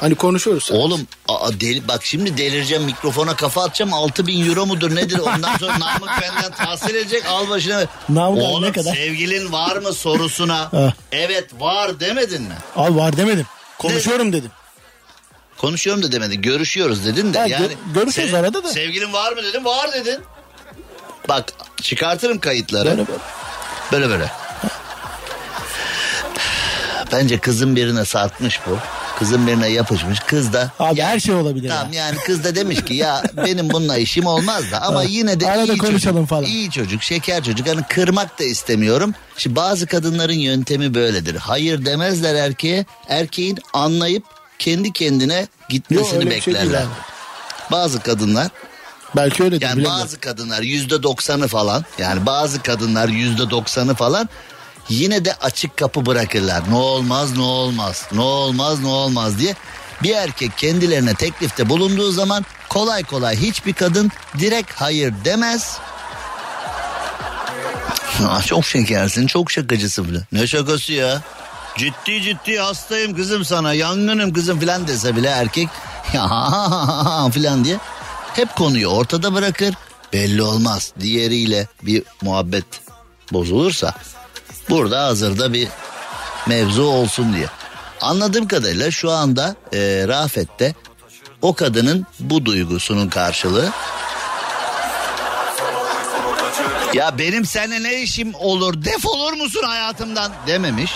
Hani 0.00 0.14
konuşuyoruz. 0.14 0.64
sadece. 0.64 0.82
Oğlum 0.82 1.06
aa, 1.28 1.52
deli, 1.60 1.88
bak 1.88 2.04
şimdi 2.04 2.36
delireceğim 2.38 2.82
mikrofona 2.84 3.36
kafa 3.36 3.64
atacağım 3.64 3.92
6000 3.92 4.48
euro 4.48 4.66
mudur 4.66 4.94
nedir 4.96 5.18
ondan 5.18 5.56
sonra 5.56 5.72
Namık 5.80 6.10
benden 6.22 6.52
tahsil 6.52 6.94
edecek 6.94 7.26
al 7.26 7.48
başına. 7.48 7.84
Namık 8.08 8.42
Oğlum 8.42 8.62
ne 8.62 8.72
kadar? 8.72 8.94
sevgilin 8.94 9.52
var 9.52 9.76
mı 9.76 9.92
sorusuna 9.92 10.70
evet 11.12 11.50
var 11.60 12.00
demedin 12.00 12.42
mi? 12.42 12.54
Abi 12.76 12.96
var 12.96 13.16
demedim. 13.16 13.46
Konuşuyorum 13.78 14.32
dedim. 14.32 14.50
Konuşuyorum 15.58 16.02
da 16.02 16.12
demedin 16.12 16.42
görüşüyoruz 16.42 17.06
dedin 17.06 17.34
de. 17.34 17.38
Ha, 17.38 17.46
yani 17.46 17.66
gö- 17.66 17.94
görüşüyoruz 17.94 18.14
senin 18.32 18.32
arada 18.44 18.64
da. 18.64 18.68
Sevgilin 18.72 19.12
var 19.12 19.32
mı 19.32 19.42
dedim 19.42 19.64
var 19.64 19.92
dedin. 19.92 20.20
Bak 21.28 21.44
çıkartırım 21.82 22.38
kayıtları. 22.38 22.88
Böyle 22.88 23.06
böyle. 23.08 23.18
Böyle 23.92 24.08
böyle. 24.08 24.30
Bence 27.12 27.38
kızın 27.38 27.76
birine 27.76 28.04
sarkmış 28.04 28.60
bu. 28.66 28.78
Kızın 29.18 29.46
birine 29.46 29.68
yapışmış. 29.68 30.20
Kız 30.20 30.52
da 30.52 30.70
Abi 30.78 31.00
her 31.00 31.20
şey 31.20 31.34
olabilir. 31.34 31.68
Tamam 31.68 31.92
ya. 31.92 32.04
yani 32.06 32.16
kız 32.26 32.44
da 32.44 32.54
demiş 32.54 32.84
ki 32.84 32.94
ya 32.94 33.22
benim 33.36 33.70
bununla 33.70 33.96
işim 33.96 34.26
olmaz 34.26 34.72
da 34.72 34.82
ama 34.82 35.02
yine 35.02 35.40
de 35.40 35.50
Arada 35.50 35.72
iyi 35.72 35.78
konuşalım 35.78 36.16
çocuk, 36.16 36.28
falan. 36.28 36.44
iyi 36.44 36.70
çocuk, 36.70 37.02
şeker 37.02 37.44
çocuk. 37.44 37.68
Hani 37.68 37.82
kırmak 37.88 38.38
da 38.38 38.44
istemiyorum. 38.44 39.14
Şimdi 39.36 39.56
bazı 39.56 39.86
kadınların 39.86 40.32
yöntemi 40.38 40.94
böyledir. 40.94 41.36
Hayır 41.36 41.84
demezler 41.84 42.34
erkeğe. 42.34 42.84
Erkeğin 43.08 43.58
anlayıp 43.72 44.24
kendi 44.58 44.92
kendine 44.92 45.38
Yok 45.38 45.48
gitmesini 45.68 46.18
öyle 46.18 46.30
bir 46.30 46.40
şey 46.40 46.54
değil 46.54 46.66
beklerler. 46.66 46.82
abi. 46.86 46.92
bazı 47.72 48.00
kadınlar 48.00 48.48
Belki 49.16 49.42
öyledir. 49.42 49.62
yani 49.62 49.72
bilemiyorum. 49.76 50.00
bazı 50.02 50.20
kadınlar 50.20 50.62
yüzde 50.62 51.02
doksanı 51.02 51.48
falan 51.48 51.84
yani 51.98 52.26
bazı 52.26 52.62
kadınlar 52.62 53.08
yüzde 53.08 53.50
doksanı 53.50 53.94
falan 53.94 54.28
yine 54.88 55.24
de 55.24 55.34
açık 55.34 55.76
kapı 55.76 56.06
bırakırlar. 56.06 56.62
Ne 56.70 56.76
olmaz 56.76 57.36
ne 57.36 57.42
olmaz 57.42 58.06
ne 58.12 58.20
olmaz 58.20 58.80
ne 58.80 58.88
olmaz 58.88 59.38
diye. 59.38 59.54
Bir 60.02 60.14
erkek 60.14 60.58
kendilerine 60.58 61.14
teklifte 61.14 61.68
bulunduğu 61.68 62.12
zaman 62.12 62.44
kolay 62.68 63.04
kolay 63.04 63.36
hiçbir 63.36 63.72
kadın 63.72 64.10
direkt 64.38 64.72
hayır 64.72 65.14
demez. 65.24 65.78
Aa, 68.28 68.42
çok 68.42 68.66
şekersin 68.66 69.26
çok 69.26 69.50
şakacısın 69.50 70.04
falan. 70.04 70.22
Ne 70.32 70.46
şakası 70.46 70.92
ya? 70.92 71.22
Ciddi 71.76 72.22
ciddi 72.22 72.58
hastayım 72.58 73.16
kızım 73.16 73.44
sana 73.44 73.74
yangınım 73.74 74.32
kızım 74.32 74.60
filan 74.60 74.88
dese 74.88 75.16
bile 75.16 75.28
erkek 75.28 75.68
ya 76.14 77.30
filan 77.32 77.64
diye 77.64 77.78
hep 78.34 78.56
konuyu 78.56 78.88
ortada 78.88 79.34
bırakır. 79.34 79.74
Belli 80.12 80.42
olmaz 80.42 80.92
diğeriyle 81.00 81.66
bir 81.82 82.02
muhabbet 82.22 82.64
bozulursa 83.32 83.94
burada 84.70 85.04
hazırda 85.04 85.52
bir 85.52 85.68
mevzu 86.46 86.82
olsun 86.82 87.34
diye. 87.34 87.46
Anladığım 88.00 88.48
kadarıyla 88.48 88.90
şu 88.90 89.10
anda 89.10 89.56
e, 89.72 90.04
Rafet'te 90.08 90.74
o 91.42 91.54
kadının 91.54 92.06
bu 92.20 92.44
duygusunun 92.44 93.08
karşılığı 93.08 93.72
ya 96.94 97.18
benim 97.18 97.44
seninle 97.44 97.82
ne 97.82 98.02
işim 98.02 98.34
olur 98.34 98.84
defolur 98.84 99.32
musun 99.32 99.62
hayatımdan 99.62 100.32
dememiş. 100.46 100.92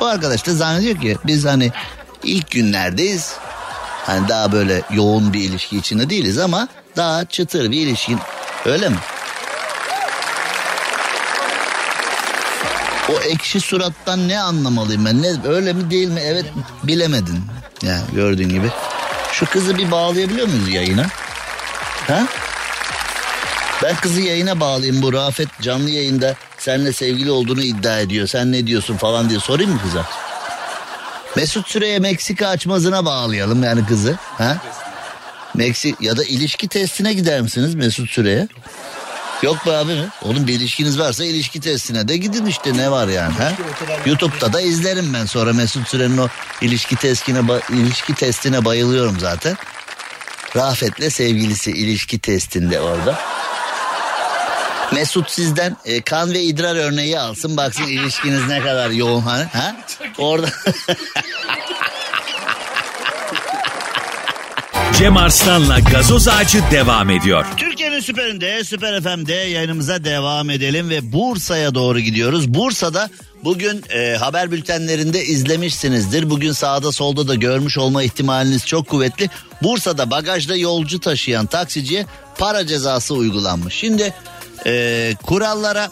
Bu 0.00 0.06
arkadaş 0.06 0.46
da 0.46 0.54
zannediyor 0.54 1.00
ki 1.00 1.16
biz 1.24 1.44
hani 1.44 1.72
ilk 2.24 2.50
günlerdeyiz. 2.50 3.34
Hani 4.06 4.28
daha 4.28 4.52
böyle 4.52 4.82
yoğun 4.90 5.32
bir 5.32 5.40
ilişki 5.40 5.76
içinde 5.76 6.10
değiliz 6.10 6.38
ama 6.38 6.68
daha 6.96 7.24
çıtır 7.24 7.70
bir 7.70 7.80
ilişkin. 7.80 8.18
Öyle 8.64 8.88
mi? 8.88 8.96
O 13.08 13.20
ekşi 13.20 13.60
surattan 13.60 14.28
ne 14.28 14.40
anlamalıyım 14.40 15.04
ben? 15.04 15.22
Ne, 15.22 15.28
öyle 15.48 15.72
mi 15.72 15.90
değil 15.90 16.08
mi? 16.08 16.20
Evet 16.24 16.46
bilemedin. 16.84 17.40
Yani 17.82 18.02
gördüğün 18.14 18.48
gibi. 18.48 18.70
Şu 19.32 19.46
kızı 19.46 19.78
bir 19.78 19.90
bağlayabiliyor 19.90 20.46
muyuz 20.46 20.68
yayına? 20.68 21.06
Ha? 22.06 22.26
Ben 23.82 23.96
kızı 23.96 24.20
yayına 24.20 24.60
bağlayayım 24.60 25.02
bu 25.02 25.12
Rafet 25.12 25.48
canlı 25.60 25.90
yayında 25.90 26.34
seninle 26.58 26.92
sevgili 26.92 27.30
olduğunu 27.30 27.62
iddia 27.62 28.00
ediyor. 28.00 28.26
Sen 28.26 28.52
ne 28.52 28.66
diyorsun 28.66 28.96
falan 28.96 29.30
diye 29.30 29.40
sorayım 29.40 29.72
mı 29.72 29.80
kıza? 29.82 30.06
Mesut 31.36 31.68
Süre'ye 31.68 31.98
Meksika 31.98 32.48
açmazına 32.48 33.04
bağlayalım 33.04 33.62
yani 33.62 33.86
kızı. 33.86 34.16
Ha? 34.38 34.56
Meksik 35.54 36.00
ya 36.00 36.16
da 36.16 36.24
ilişki 36.24 36.68
testine 36.68 37.12
gider 37.12 37.40
misiniz 37.40 37.74
Mesut 37.74 38.10
Süre'ye? 38.10 38.48
Yok 39.42 39.66
be 39.66 39.76
abi 39.76 39.94
mi? 39.94 40.08
Oğlum 40.22 40.46
bir 40.46 40.54
ilişkiniz 40.54 40.98
varsa 40.98 41.24
ilişki 41.24 41.60
testine 41.60 42.08
de 42.08 42.16
gidin 42.16 42.46
işte 42.46 42.76
ne 42.76 42.90
var 42.90 43.08
yani 43.08 43.32
ha? 43.32 43.52
YouTube'da 44.06 44.52
da 44.52 44.60
izlerim 44.60 45.14
ben 45.14 45.26
sonra 45.26 45.52
Mesut 45.52 45.88
Süren'in 45.88 46.18
o 46.18 46.28
ilişki 46.60 46.96
testine 46.96 47.40
ilişki 47.70 48.14
testine 48.14 48.64
bayılıyorum 48.64 49.20
zaten. 49.20 49.56
Rafet'le 50.56 51.12
sevgilisi 51.12 51.70
ilişki 51.70 52.18
testinde 52.18 52.80
orada. 52.80 53.18
Mesut 54.92 55.30
sizden 55.30 55.76
e, 55.84 56.02
kan 56.02 56.32
ve 56.32 56.42
idrar 56.42 56.76
örneği 56.76 57.20
alsın 57.20 57.56
baksın 57.56 57.84
ilişkiniz 57.84 58.48
ne 58.48 58.60
kadar 58.60 58.90
yoğun 58.90 59.20
ha? 59.20 59.46
ha? 59.52 59.76
Orada 60.18 60.48
Cem 64.98 65.16
Arslan'la 65.16 65.78
gazoz 65.78 66.28
ağacı 66.28 66.62
devam 66.70 67.10
ediyor. 67.10 67.46
Türkiye'nin 67.56 68.00
süperinde 68.00 68.64
Süper 68.64 69.02
FM'de 69.02 69.34
yayınımıza 69.34 70.04
devam 70.04 70.50
edelim 70.50 70.90
ve 70.90 71.12
Bursa'ya 71.12 71.74
doğru 71.74 72.00
gidiyoruz. 72.00 72.54
Bursa'da 72.54 73.10
bugün 73.44 73.82
e, 73.90 74.16
haber 74.16 74.50
bültenlerinde 74.50 75.24
izlemişsinizdir. 75.24 76.30
Bugün 76.30 76.52
sağda 76.52 76.92
solda 76.92 77.28
da 77.28 77.34
görmüş 77.34 77.78
olma 77.78 78.02
ihtimaliniz 78.02 78.66
çok 78.66 78.88
kuvvetli. 78.88 79.30
Bursa'da 79.62 80.10
bagajda 80.10 80.56
yolcu 80.56 81.00
taşıyan 81.00 81.46
taksiciye 81.46 82.06
para 82.38 82.66
cezası 82.66 83.14
uygulanmış. 83.14 83.74
Şimdi 83.74 84.14
e, 84.66 85.14
kurallara 85.22 85.90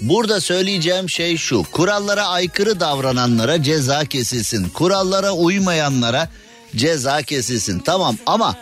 burada 0.00 0.40
söyleyeceğim 0.40 1.10
şey 1.10 1.36
şu. 1.36 1.62
Kurallara 1.72 2.26
aykırı 2.26 2.80
davrananlara 2.80 3.62
ceza 3.62 4.04
kesilsin. 4.04 4.68
Kurallara 4.68 5.32
uymayanlara 5.32 6.28
ceza 6.76 7.22
kesilsin. 7.22 7.78
Tamam 7.78 8.16
ama 8.26 8.56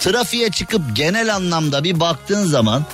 trafiğe 0.00 0.50
çıkıp 0.50 0.82
genel 0.94 1.34
anlamda 1.34 1.84
bir 1.84 2.00
baktığın 2.00 2.46
zaman 2.46 2.84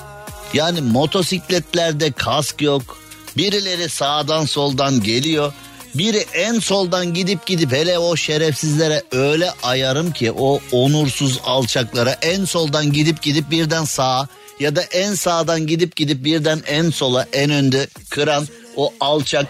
yani 0.55 0.81
motosikletlerde 0.81 2.13
kask 2.13 2.63
yok. 2.63 2.99
Birileri 3.37 3.89
sağdan 3.89 4.45
soldan 4.45 5.03
geliyor. 5.03 5.53
Biri 5.95 6.27
en 6.35 6.59
soldan 6.59 7.15
gidip 7.15 7.47
gidip 7.47 7.73
hele 7.73 7.99
o 7.99 8.17
şerefsizlere 8.17 9.03
öyle 9.13 9.51
ayarım 9.63 10.13
ki 10.13 10.33
o 10.33 10.61
onursuz 10.73 11.41
alçaklara 11.45 12.11
en 12.23 12.45
soldan 12.45 12.93
gidip 12.93 13.23
gidip 13.23 13.51
birden 13.51 13.85
sağa 13.85 14.29
ya 14.61 14.77
da 14.77 14.83
en 14.83 15.15
sağdan 15.15 15.67
gidip 15.67 15.97
gidip 15.97 16.25
birden 16.25 16.63
en 16.67 16.91
sola 16.91 17.27
en 17.33 17.51
önde 17.51 17.89
kıran 18.11 18.49
o 18.77 18.93
alçak 19.01 19.47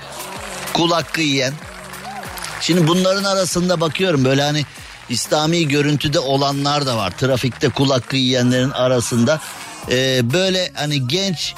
kul 0.72 0.90
hakkı 0.90 1.20
yiyen. 1.20 1.54
Şimdi 2.60 2.88
bunların 2.88 3.24
arasında 3.24 3.80
bakıyorum 3.80 4.24
böyle 4.24 4.42
hani 4.42 4.64
İslami 5.10 5.68
görüntüde 5.68 6.18
olanlar 6.18 6.86
da 6.86 6.96
var. 6.96 7.10
Trafikte 7.10 7.68
kul 7.68 7.90
hakkı 7.90 8.16
arasında 8.74 9.40
ee, 9.90 10.20
böyle 10.32 10.70
hani 10.74 11.08
genç 11.08 11.54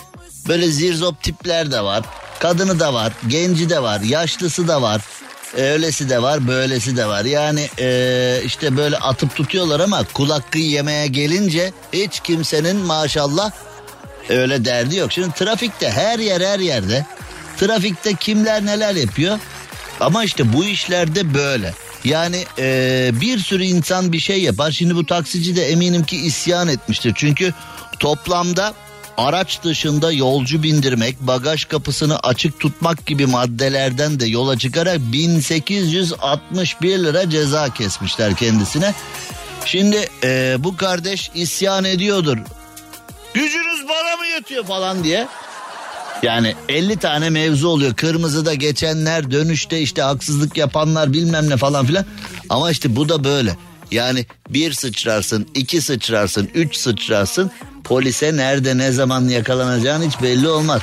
böyle 0.49 0.69
zirzop 0.69 1.23
tipler 1.23 1.73
de 1.73 1.81
var. 1.81 2.05
Kadını 2.39 2.81
da 2.81 2.95
var, 2.95 3.13
genci 3.29 3.71
de 3.71 3.83
var, 3.83 4.01
yaşlısı 4.01 4.69
da 4.69 4.83
var. 4.83 5.01
Öylesi 5.57 6.09
de 6.09 6.23
var, 6.23 6.49
böylesi 6.49 6.97
de 6.97 7.07
var. 7.07 7.25
Yani 7.25 7.69
ee, 7.79 8.41
işte 8.45 8.77
böyle 8.77 8.97
atıp 8.97 9.37
tutuyorlar 9.37 9.81
ama 9.81 10.05
kul 10.13 10.31
hakkı 10.31 10.59
yemeye 10.59 11.07
gelince 11.07 11.73
hiç 11.93 12.21
kimsenin 12.21 12.77
maşallah 12.77 13.51
öyle 14.29 14.65
derdi 14.65 14.97
yok. 14.97 15.13
Şimdi 15.13 15.35
trafikte 15.35 15.91
her 15.91 16.19
yer 16.19 16.41
her 16.41 16.59
yerde. 16.59 17.07
Trafikte 17.57 18.15
kimler 18.15 18.67
neler 18.67 18.95
yapıyor. 18.95 19.39
Ama 20.01 20.25
işte 20.25 20.53
bu 20.53 20.65
işlerde 20.65 21.35
böyle. 21.35 21.75
Yani 22.05 22.45
ee, 22.59 23.11
bir 23.21 23.39
sürü 23.39 23.65
insan 23.65 24.13
bir 24.13 24.21
şey 24.21 24.43
yapar. 24.43 24.71
Şimdi 24.71 24.95
bu 24.95 25.07
taksici 25.07 25.57
de 25.57 25.69
eminim 25.69 26.05
ki 26.05 26.17
isyan 26.17 26.69
etmiştir. 26.69 27.13
Çünkü 27.17 27.55
toplamda 27.99 28.75
araç 29.17 29.63
dışında 29.63 30.13
yolcu 30.13 30.63
bindirmek, 30.63 31.21
bagaj 31.21 31.65
kapısını 31.65 32.19
açık 32.19 32.61
tutmak 32.61 33.07
gibi 33.07 33.27
maddelerden 33.27 34.21
de 34.21 34.27
yola 34.27 34.59
çıkarak 34.59 34.99
1861 34.99 36.99
lira 36.99 37.31
ceza 37.31 37.75
kesmişler 37.75 38.35
kendisine. 38.35 38.95
Şimdi 39.65 40.09
e, 40.25 40.57
bu 40.59 40.77
kardeş 40.77 41.31
isyan 41.35 41.85
ediyordur. 41.85 42.39
Gücünüz 43.35 43.89
bana 43.89 44.17
mı 44.17 44.27
yetiyor 44.27 44.65
falan 44.65 45.05
diye. 45.05 45.29
Yani 46.23 46.55
50 46.69 46.97
tane 46.97 47.31
mevzu 47.31 47.69
oluyor. 47.69 47.95
Kırmızıda 47.95 48.55
geçenler, 48.55 49.31
dönüşte 49.31 49.81
işte 49.81 50.03
haksızlık 50.03 50.57
yapanlar 50.57 51.13
bilmem 51.13 51.51
ne 51.51 51.57
falan 51.57 51.87
filan. 51.87 52.05
Ama 52.49 52.71
işte 52.71 52.97
bu 52.97 53.09
da 53.09 53.25
böyle. 53.25 53.57
Yani 53.91 54.27
bir 54.51 54.73
sıçrarsın, 54.73 55.49
iki 55.55 55.83
sıçrarsın, 55.83 56.51
üç 56.55 56.77
sıçrarsın. 56.77 57.51
Polise 57.85 58.37
nerede 58.37 58.79
ne 58.79 58.93
zaman 58.93 59.29
yakalanacağın 59.29 60.03
hiç 60.03 60.23
belli 60.23 60.49
olmaz. 60.49 60.83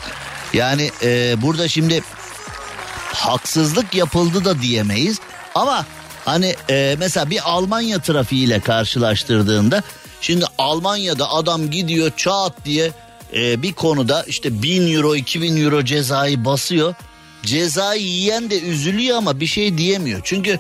Yani 0.54 0.92
e, 1.04 1.42
burada 1.42 1.68
şimdi 1.68 2.04
haksızlık 3.14 3.96
yapıldı 3.96 4.46
da 4.46 4.62
diyemeyiz. 4.62 5.20
Ama 5.56 5.86
hani 6.26 6.56
e, 6.70 6.96
mesela 7.00 7.30
bir 7.30 7.40
Almanya 7.46 8.00
trafiğiyle 8.00 8.60
karşılaştırdığında 8.60 9.84
şimdi 10.22 10.46
Almanya'da 10.58 11.32
adam 11.32 11.72
gidiyor 11.72 12.12
çat 12.18 12.54
diye 12.66 12.92
e, 13.34 13.62
bir 13.62 13.74
konuda 13.74 14.24
işte 14.24 14.64
bin 14.64 14.94
euro 14.94 15.16
2000 15.16 15.64
euro 15.64 15.84
cezayı 15.84 16.46
basıyor. 16.46 16.94
Cezayı 17.44 18.02
yiyen 18.02 18.50
de 18.50 18.62
üzülüyor 18.62 19.18
ama 19.18 19.40
bir 19.40 19.48
şey 19.48 19.78
diyemiyor. 19.78 20.22
Çünkü 20.24 20.60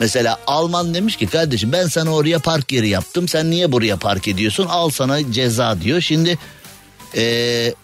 mesela 0.00 0.38
Alman 0.46 0.94
demiş 0.94 1.16
ki 1.16 1.26
kardeşim 1.26 1.72
ben 1.72 1.86
sana 1.86 2.14
oraya 2.14 2.38
park 2.38 2.72
yeri 2.72 2.88
yaptım. 2.88 3.28
Sen 3.28 3.50
niye 3.50 3.72
buraya 3.72 3.96
park 3.96 4.28
ediyorsun? 4.28 4.66
Al 4.66 4.90
sana 4.90 5.32
ceza 5.32 5.80
diyor. 5.80 6.00
Şimdi 6.00 6.38
e, 7.16 7.74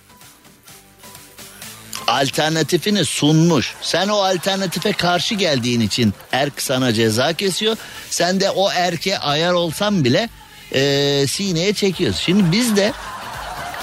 alternatifini 2.07 3.05
sunmuş. 3.05 3.75
Sen 3.83 4.09
o 4.09 4.17
alternatife 4.17 4.93
karşı 4.93 5.35
geldiğin 5.35 5.81
için 5.81 6.14
erk 6.33 6.62
sana 6.62 6.93
ceza 6.93 7.33
kesiyor. 7.33 7.77
Sen 8.11 8.41
de 8.41 8.51
o 8.51 8.71
erke 8.71 9.19
ayar 9.19 9.53
olsan 9.53 10.05
bile 10.05 10.29
e, 10.75 11.25
sineye 11.29 11.75
çekiyorsun. 11.75 12.21
Şimdi 12.21 12.53
biz 12.53 12.77
de 12.77 12.93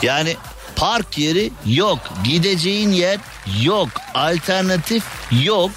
yani 0.03 0.35
park 0.75 1.17
yeri 1.17 1.51
yok. 1.65 1.99
Gideceğin 2.23 2.91
yer 2.91 3.19
yok. 3.61 3.89
Alternatif 4.13 5.03
yok. 5.43 5.71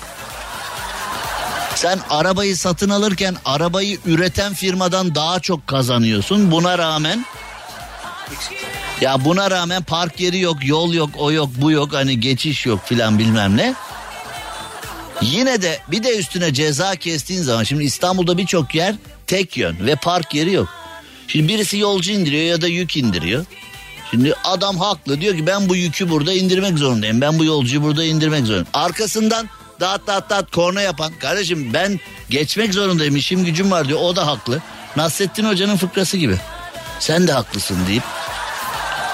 Sen 1.74 1.98
arabayı 2.10 2.56
satın 2.56 2.90
alırken 2.90 3.36
arabayı 3.44 3.98
üreten 4.06 4.54
firmadan 4.54 5.14
daha 5.14 5.40
çok 5.40 5.66
kazanıyorsun. 5.66 6.50
Buna 6.50 6.78
rağmen 6.78 7.26
ya 9.00 9.24
buna 9.24 9.50
rağmen 9.50 9.82
park 9.82 10.20
yeri 10.20 10.38
yok, 10.38 10.56
yol 10.64 10.94
yok, 10.94 11.10
o 11.18 11.32
yok, 11.32 11.48
bu 11.56 11.70
yok, 11.70 11.92
hani 11.92 12.20
geçiş 12.20 12.66
yok 12.66 12.80
filan 12.84 13.18
bilmem 13.18 13.56
ne. 13.56 13.74
Yine 15.22 15.62
de 15.62 15.78
bir 15.88 16.02
de 16.02 16.18
üstüne 16.18 16.54
ceza 16.54 16.96
kestiğin 16.96 17.42
zaman 17.42 17.64
şimdi 17.64 17.84
İstanbul'da 17.84 18.38
birçok 18.38 18.74
yer 18.74 18.94
tek 19.26 19.56
yön 19.56 19.86
ve 19.86 19.96
park 19.96 20.34
yeri 20.34 20.52
yok. 20.52 20.68
Şimdi 21.28 21.48
birisi 21.48 21.78
yolcu 21.78 22.12
indiriyor 22.12 22.44
ya 22.44 22.60
da 22.60 22.68
yük 22.68 22.96
indiriyor. 22.96 23.44
Şimdi 24.10 24.34
adam 24.44 24.78
haklı 24.78 25.20
diyor 25.20 25.36
ki 25.36 25.46
ben 25.46 25.68
bu 25.68 25.76
yükü 25.76 26.10
burada 26.10 26.32
indirmek 26.32 26.78
zorundayım. 26.78 27.20
Ben 27.20 27.38
bu 27.38 27.44
yolcuyu 27.44 27.82
burada 27.82 28.04
indirmek 28.04 28.40
zorundayım. 28.40 28.66
Arkasından 28.74 29.48
dağıt 29.80 30.06
dağıt 30.06 30.30
dağıt 30.30 30.50
korna 30.50 30.80
yapan 30.82 31.12
kardeşim 31.20 31.72
ben 31.74 32.00
geçmek 32.30 32.74
zorundayım 32.74 33.16
işim 33.16 33.44
gücüm 33.44 33.70
var 33.70 33.88
diyor. 33.88 34.00
O 34.02 34.16
da 34.16 34.26
haklı. 34.26 34.62
Nasrettin 34.96 35.44
Hoca'nın 35.44 35.76
fıkrası 35.76 36.16
gibi. 36.16 36.36
Sen 36.98 37.26
de 37.26 37.32
haklısın 37.32 37.76
deyip. 37.88 38.02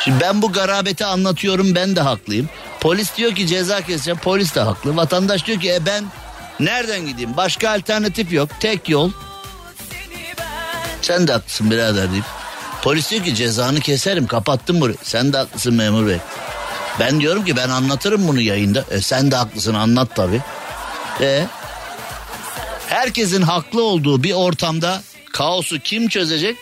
Şimdi 0.01 0.21
ben 0.21 0.43
bu 0.43 0.53
garabeti 0.53 1.05
anlatıyorum 1.05 1.75
ben 1.75 1.97
de 1.97 2.01
haklıyım. 2.01 2.49
Polis 2.81 3.17
diyor 3.17 3.35
ki 3.35 3.47
ceza 3.47 3.81
keseceğim 3.81 4.19
polis 4.19 4.55
de 4.55 4.61
haklı. 4.61 4.97
Vatandaş 4.97 5.47
diyor 5.47 5.61
ki 5.61 5.73
e 5.73 5.87
ben 5.87 6.05
nereden 6.61 7.07
gideyim 7.07 7.37
başka 7.37 7.71
alternatif 7.71 8.33
yok 8.33 8.49
tek 8.61 8.89
yol. 8.89 9.11
Sen 11.03 11.29
de 11.29 11.33
haklısın 11.33 11.71
birader 11.71 12.13
deyip. 12.13 12.42
Polis 12.83 13.11
diyor 13.11 13.25
ki 13.25 13.35
cezanı 13.35 13.81
keserim 13.81 14.27
kapattım 14.27 14.81
burayı. 14.81 14.97
Sen 15.03 15.33
de 15.33 15.37
haklısın 15.37 15.75
memur 15.75 16.07
bey. 16.07 16.19
Ben 17.01 17.21
diyorum 17.21 17.45
ki 17.45 17.57
ben 17.57 17.69
anlatırım 17.69 18.29
bunu 18.29 18.41
yayında. 18.41 18.85
E 18.91 19.01
sen 19.01 19.31
de 19.31 19.37
haklısın 19.37 19.75
anlat 19.75 20.17
tabi. 20.17 20.41
E 21.21 21.47
herkesin 22.87 23.43
haklı 23.43 23.83
olduğu 23.83 24.23
bir 24.23 24.33
ortamda 24.33 25.03
kaosu 25.33 25.79
kim 25.79 26.09
çözecek? 26.09 26.57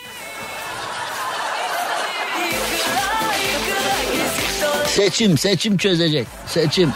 Seçim 4.87 5.39
seçim 5.39 5.77
çözecek. 5.77 6.27
Seçim. 6.47 6.93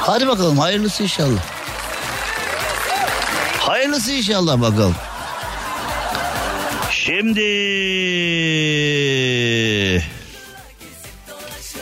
Hadi 0.00 0.28
bakalım 0.28 0.58
hayırlısı 0.58 1.02
inşallah. 1.02 1.40
Hayırlısı 3.58 4.12
inşallah 4.12 4.60
bakalım. 4.60 4.94
Şimdi 7.06 7.40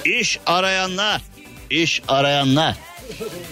iş 0.05 0.39
arayanlar, 0.47 1.23
iş 1.71 2.03
arayanlar. 2.09 2.77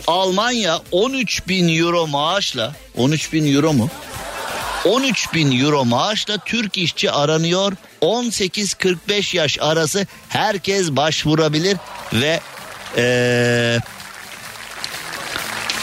Almanya 0.06 0.80
13 0.90 1.48
bin 1.48 1.78
euro 1.78 2.06
maaşla, 2.06 2.74
13 2.96 3.32
bin 3.32 3.54
euro 3.54 3.72
mu? 3.72 3.90
13 4.84 5.34
bin 5.34 5.60
euro 5.64 5.84
maaşla 5.84 6.38
Türk 6.38 6.78
işçi 6.78 7.10
aranıyor. 7.10 7.72
18-45 8.02 9.36
yaş 9.36 9.58
arası 9.60 10.06
herkes 10.28 10.90
başvurabilir 10.90 11.76
ve 12.12 12.40
ee, 12.96 13.78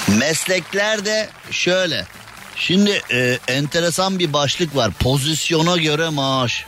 meslekler 0.07 1.05
de 1.05 1.29
şöyle. 1.51 2.18
Şimdi 2.59 3.01
e, 3.11 3.39
enteresan 3.47 4.19
bir 4.19 4.33
başlık 4.33 4.75
var. 4.75 4.91
Pozisyona 4.91 5.77
göre 5.77 6.09
maaş. 6.09 6.65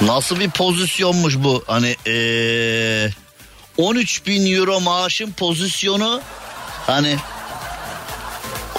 Nasıl 0.00 0.40
bir 0.40 0.50
pozisyonmuş 0.50 1.36
bu? 1.38 1.64
Hani 1.66 1.96
e, 2.06 3.08
13 3.76 4.26
bin 4.26 4.56
euro 4.56 4.80
maaşın 4.80 5.32
pozisyonu 5.32 6.20
hani 6.86 7.16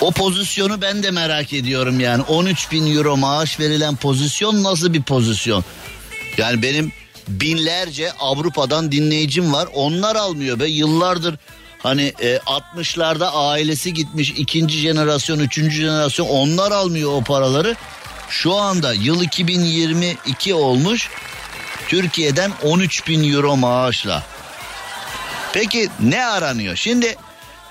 o 0.02 0.12
pozisyonu 0.12 0.82
ben 0.82 1.04
de 1.04 1.12
merak 1.12 1.54
ediyorum 1.54 2.00
yani 2.00 2.24
13 2.24 2.72
bin 2.72 2.96
euro 2.96 3.18
maaş 3.18 3.60
verilen 3.60 3.96
pozisyon 3.96 4.64
nasıl 4.64 4.93
bir 4.93 5.04
pozisyon? 5.04 5.64
Yani 6.38 6.62
benim 6.62 6.91
binlerce 7.28 8.12
Avrupa'dan 8.12 8.91
dinleyicim 8.91 9.54
var 9.54 9.68
onlar 9.74 10.16
almıyor 10.16 10.60
be 10.60 10.68
yıllardır 10.68 11.36
Hani 11.86 12.13
e, 12.21 12.36
60'larda 12.36 13.25
ailesi 13.25 13.93
gitmiş 13.93 14.29
ikinci 14.29 14.77
jenerasyon, 14.77 15.39
üçüncü 15.39 15.75
jenerasyon 15.75 16.27
onlar 16.27 16.71
almıyor 16.71 17.11
o 17.13 17.21
paraları. 17.23 17.75
Şu 18.29 18.55
anda 18.55 18.93
yıl 18.93 19.21
2022 19.21 20.53
olmuş. 20.53 21.09
Türkiye'den 21.88 22.51
13 22.63 23.07
bin 23.07 23.33
euro 23.33 23.57
maaşla. 23.57 24.23
Peki 25.53 25.89
ne 25.99 26.25
aranıyor? 26.25 26.75
Şimdi 26.75 27.15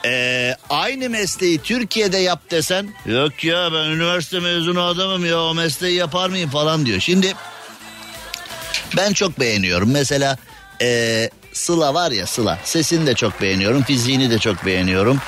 ee, 0.05 0.57
aynı 0.71 1.11
mesleği 1.11 1.59
Türkiye'de 1.59 2.19
yap 2.19 2.51
desen 2.51 2.95
yok 3.07 3.45
ya 3.45 3.73
ben 3.73 3.91
üniversite 3.91 4.41
mezunu 4.41 4.83
adamım 4.83 5.27
ya 5.27 5.41
o 5.41 5.55
mesleği 5.55 5.97
yapar 5.97 6.29
mıyım 6.29 6.51
falan 6.51 6.87
diyor. 6.87 7.01
Şimdi 7.01 7.35
ben 8.97 9.13
çok 9.13 9.41
beğeniyorum. 9.41 9.91
Mesela 9.91 10.39
ee, 10.83 11.31
Sıla 11.55 11.95
var 11.95 12.11
ya 12.11 12.27
Sıla 12.27 12.59
sesini 12.65 13.07
de 13.07 13.15
çok 13.15 13.41
beğeniyorum 13.41 13.83
fiziğini 13.83 14.31
de 14.31 14.39
çok 14.39 14.67
beğeniyorum. 14.67 15.19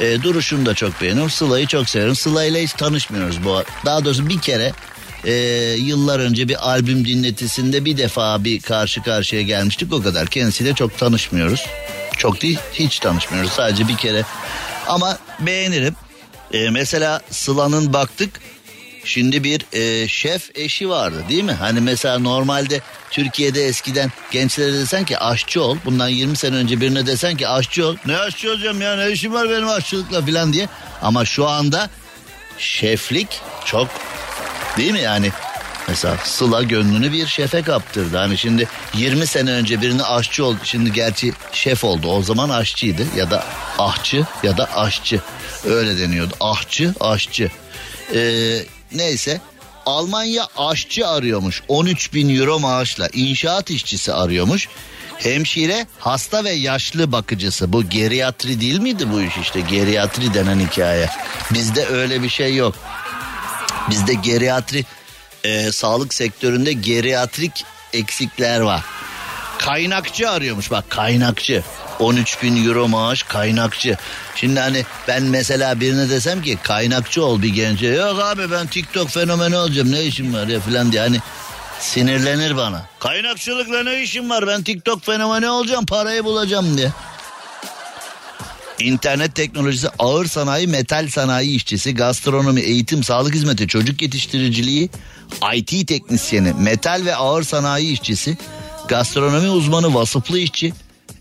E, 0.00 0.22
duruşunu 0.22 0.66
da 0.66 0.74
çok 0.74 1.00
beğeniyorum. 1.00 1.30
Sıla'yı 1.30 1.66
çok 1.66 1.88
seviyorum. 1.88 2.16
Sıla 2.16 2.44
ile 2.44 2.62
hiç 2.62 2.72
tanışmıyoruz 2.72 3.44
bu. 3.44 3.62
Daha 3.84 4.04
doğrusu 4.04 4.28
bir 4.28 4.40
kere 4.40 4.72
e, 5.24 5.32
yıllar 5.78 6.20
önce 6.20 6.48
bir 6.48 6.70
albüm 6.70 7.04
dinletisinde 7.04 7.84
bir 7.84 7.96
defa 7.98 8.44
bir 8.44 8.60
karşı 8.60 9.02
karşıya 9.02 9.42
gelmiştik 9.42 9.92
o 9.92 10.02
kadar. 10.02 10.26
Kendisiyle 10.26 10.74
çok 10.74 10.98
tanışmıyoruz. 10.98 11.66
Çok 12.18 12.42
değil 12.42 12.58
hiç 12.72 12.98
tanışmıyoruz 12.98 13.52
sadece 13.52 13.88
bir 13.88 13.96
kere. 13.96 14.22
Ama 14.86 15.18
beğenirim. 15.40 15.94
E, 16.52 16.70
mesela 16.70 17.20
Sıla'nın 17.30 17.92
baktık 17.92 18.30
Şimdi 19.04 19.44
bir 19.44 19.66
e, 19.72 20.08
şef 20.08 20.50
eşi 20.54 20.88
vardı 20.88 21.24
değil 21.28 21.42
mi? 21.42 21.52
Hani 21.52 21.80
mesela 21.80 22.18
normalde 22.18 22.80
Türkiye'de 23.10 23.64
eskiden 23.64 24.12
gençlere 24.30 24.72
desen 24.72 25.04
ki 25.04 25.18
aşçı 25.18 25.62
ol. 25.62 25.76
Bundan 25.84 26.08
20 26.08 26.36
sene 26.36 26.56
önce 26.56 26.80
birine 26.80 27.06
desen 27.06 27.36
ki 27.36 27.48
aşçı 27.48 27.86
ol. 27.86 27.96
Ne 28.06 28.16
aşçı 28.16 28.50
olacağım 28.50 28.80
ya 28.80 28.96
ne 28.96 29.10
işim 29.10 29.32
var 29.32 29.50
benim 29.50 29.68
aşçılıkla 29.68 30.26
falan 30.26 30.52
diye. 30.52 30.68
Ama 31.02 31.24
şu 31.24 31.48
anda 31.48 31.90
şeflik 32.58 33.40
çok 33.64 33.88
değil 34.76 34.92
mi 34.92 35.00
yani? 35.00 35.30
Mesela 35.88 36.16
Sıla 36.24 36.62
gönlünü 36.62 37.12
bir 37.12 37.26
şefe 37.26 37.62
kaptırdı. 37.62 38.16
Hani 38.16 38.38
şimdi 38.38 38.68
20 38.94 39.26
sene 39.26 39.50
önce 39.50 39.80
birini 39.80 40.02
aşçı 40.02 40.44
oldu. 40.44 40.58
Şimdi 40.64 40.92
gerçi 40.92 41.32
şef 41.52 41.84
oldu. 41.84 42.08
O 42.08 42.22
zaman 42.22 42.50
aşçıydı 42.50 43.06
ya 43.16 43.30
da 43.30 43.44
ahçı 43.78 44.26
ya 44.42 44.56
da 44.56 44.76
aşçı. 44.76 45.20
Öyle 45.64 45.98
deniyordu. 45.98 46.34
Ahçı, 46.40 46.94
aşçı. 47.00 47.50
Ee, 48.14 48.58
neyse 48.94 49.40
Almanya 49.86 50.46
aşçı 50.56 51.08
arıyormuş 51.08 51.62
13 51.68 52.14
bin 52.14 52.36
euro 52.36 52.58
maaşla 52.58 53.08
inşaat 53.12 53.70
işçisi 53.70 54.12
arıyormuş. 54.12 54.68
Hemşire 55.18 55.86
hasta 55.98 56.44
ve 56.44 56.50
yaşlı 56.50 57.12
bakıcısı 57.12 57.72
bu 57.72 57.88
geriatri 57.88 58.60
değil 58.60 58.78
miydi 58.78 59.12
bu 59.12 59.22
iş 59.22 59.36
işte 59.42 59.60
geriatri 59.60 60.34
denen 60.34 60.60
hikaye. 60.60 61.08
Bizde 61.54 61.86
öyle 61.86 62.22
bir 62.22 62.28
şey 62.28 62.56
yok. 62.56 62.74
Bizde 63.90 64.14
geriatri 64.14 64.84
e, 65.44 65.72
sağlık 65.72 66.14
sektöründe 66.14 66.72
geriatrik 66.72 67.64
eksikler 67.92 68.60
var. 68.60 68.82
Kaynakçı 69.58 70.30
arıyormuş 70.30 70.70
bak 70.70 70.90
kaynakçı. 70.90 71.62
13 72.02 72.42
bin 72.42 72.66
euro 72.66 72.88
maaş 72.88 73.22
kaynakçı. 73.22 73.96
Şimdi 74.36 74.60
hani 74.60 74.84
ben 75.08 75.22
mesela 75.22 75.80
birine 75.80 76.10
desem 76.10 76.42
ki 76.42 76.58
kaynakçı 76.62 77.24
ol 77.24 77.42
bir 77.42 77.48
gence. 77.48 77.86
Yok 77.86 78.20
abi 78.22 78.50
ben 78.50 78.66
TikTok 78.66 79.10
fenomeni 79.10 79.56
olacağım 79.56 79.92
ne 79.92 80.04
işim 80.04 80.34
var 80.34 80.46
ya 80.46 80.60
falan 80.60 80.92
diye. 80.92 81.02
Hani 81.02 81.18
sinirlenir 81.80 82.56
bana. 82.56 82.86
Kaynakçılıkla 82.98 83.82
ne 83.82 84.02
işim 84.02 84.30
var 84.30 84.46
ben 84.46 84.62
TikTok 84.62 85.04
fenomeni 85.04 85.48
olacağım 85.48 85.86
parayı 85.86 86.24
bulacağım 86.24 86.78
diye. 86.78 86.90
İnternet 88.80 89.34
teknolojisi, 89.34 89.88
ağır 89.98 90.26
sanayi, 90.26 90.66
metal 90.66 91.08
sanayi 91.08 91.56
işçisi, 91.56 91.94
gastronomi, 91.94 92.60
eğitim, 92.60 93.04
sağlık 93.04 93.34
hizmeti, 93.34 93.68
çocuk 93.68 94.02
yetiştiriciliği, 94.02 94.90
IT 95.54 95.88
teknisyeni, 95.88 96.52
metal 96.52 97.02
ve 97.04 97.16
ağır 97.16 97.42
sanayi 97.42 97.92
işçisi, 97.92 98.38
gastronomi 98.88 99.50
uzmanı, 99.50 99.94
vasıflı 99.94 100.38
işçi, 100.38 100.72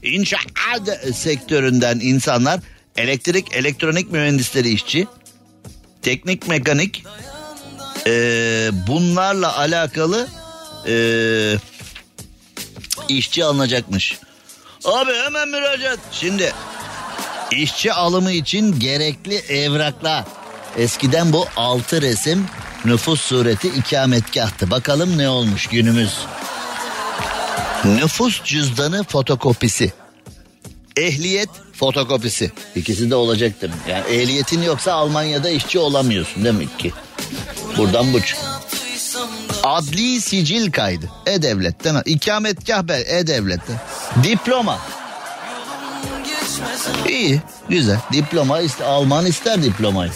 inşaat 0.04 1.16
sektöründen 1.16 2.00
insanlar, 2.00 2.60
elektrik, 2.98 3.56
elektronik 3.56 4.12
mühendisleri 4.12 4.70
işçi, 4.70 5.08
teknik 6.02 6.48
mekanik, 6.48 7.04
e, 8.08 8.12
bunlarla 8.88 9.58
alakalı 9.58 10.28
e, 10.88 10.96
işçi 13.10 13.46
alınacakmış. 13.46 14.20
Abi 14.86 15.12
hemen 15.14 15.50
müracaat. 15.50 16.00
Şimdi 16.12 16.54
işçi 17.52 17.94
alımı 17.94 18.32
için 18.32 18.80
gerekli 18.80 19.36
evraklar. 19.36 20.24
Eskiden 20.78 21.34
bu 21.34 21.48
altı 21.56 22.02
resim 22.02 22.46
nüfus 22.86 23.22
sureti 23.22 23.68
ikametgahtı. 23.68 24.72
Bakalım 24.72 25.18
ne 25.18 25.30
olmuş 25.30 25.68
günümüz. 25.68 26.14
Nüfus 27.86 28.44
cüzdanı 28.44 29.04
fotokopisi. 29.04 29.94
Ehliyet 30.98 31.50
fotokopisi. 31.74 32.52
İkisi 32.76 33.10
de 33.10 33.16
olacaktır. 33.16 33.72
Yani 33.90 34.08
ehliyetin 34.08 34.62
yoksa 34.62 34.94
Almanya'da 34.94 35.50
işçi 35.50 35.80
olamıyorsun 35.80 36.46
demek 36.46 36.80
ki. 36.80 36.94
Buradan 37.78 38.14
bu. 38.14 38.20
Adli 39.64 40.22
sicil 40.22 40.72
kaydı. 40.72 41.10
E-Devlet'ten. 41.26 42.02
İkametgah 42.06 42.84
be 42.84 43.04
E-Devlet'ten. 43.08 43.82
Diploma. 44.24 44.80
İyi 47.10 47.42
güzel. 47.70 48.00
Diploma 48.14 48.60
iste, 48.60 48.86
Alman 48.86 49.26
ister 49.26 49.64
diplomayı. 49.64 50.12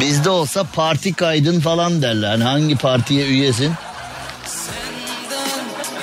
Bizde 0.00 0.30
olsa 0.30 0.64
parti 0.64 1.12
kaydın 1.12 1.60
falan 1.60 2.02
derler. 2.02 2.28
Hani 2.28 2.44
hangi 2.44 2.76
partiye 2.76 3.26
üyesin? 3.26 3.72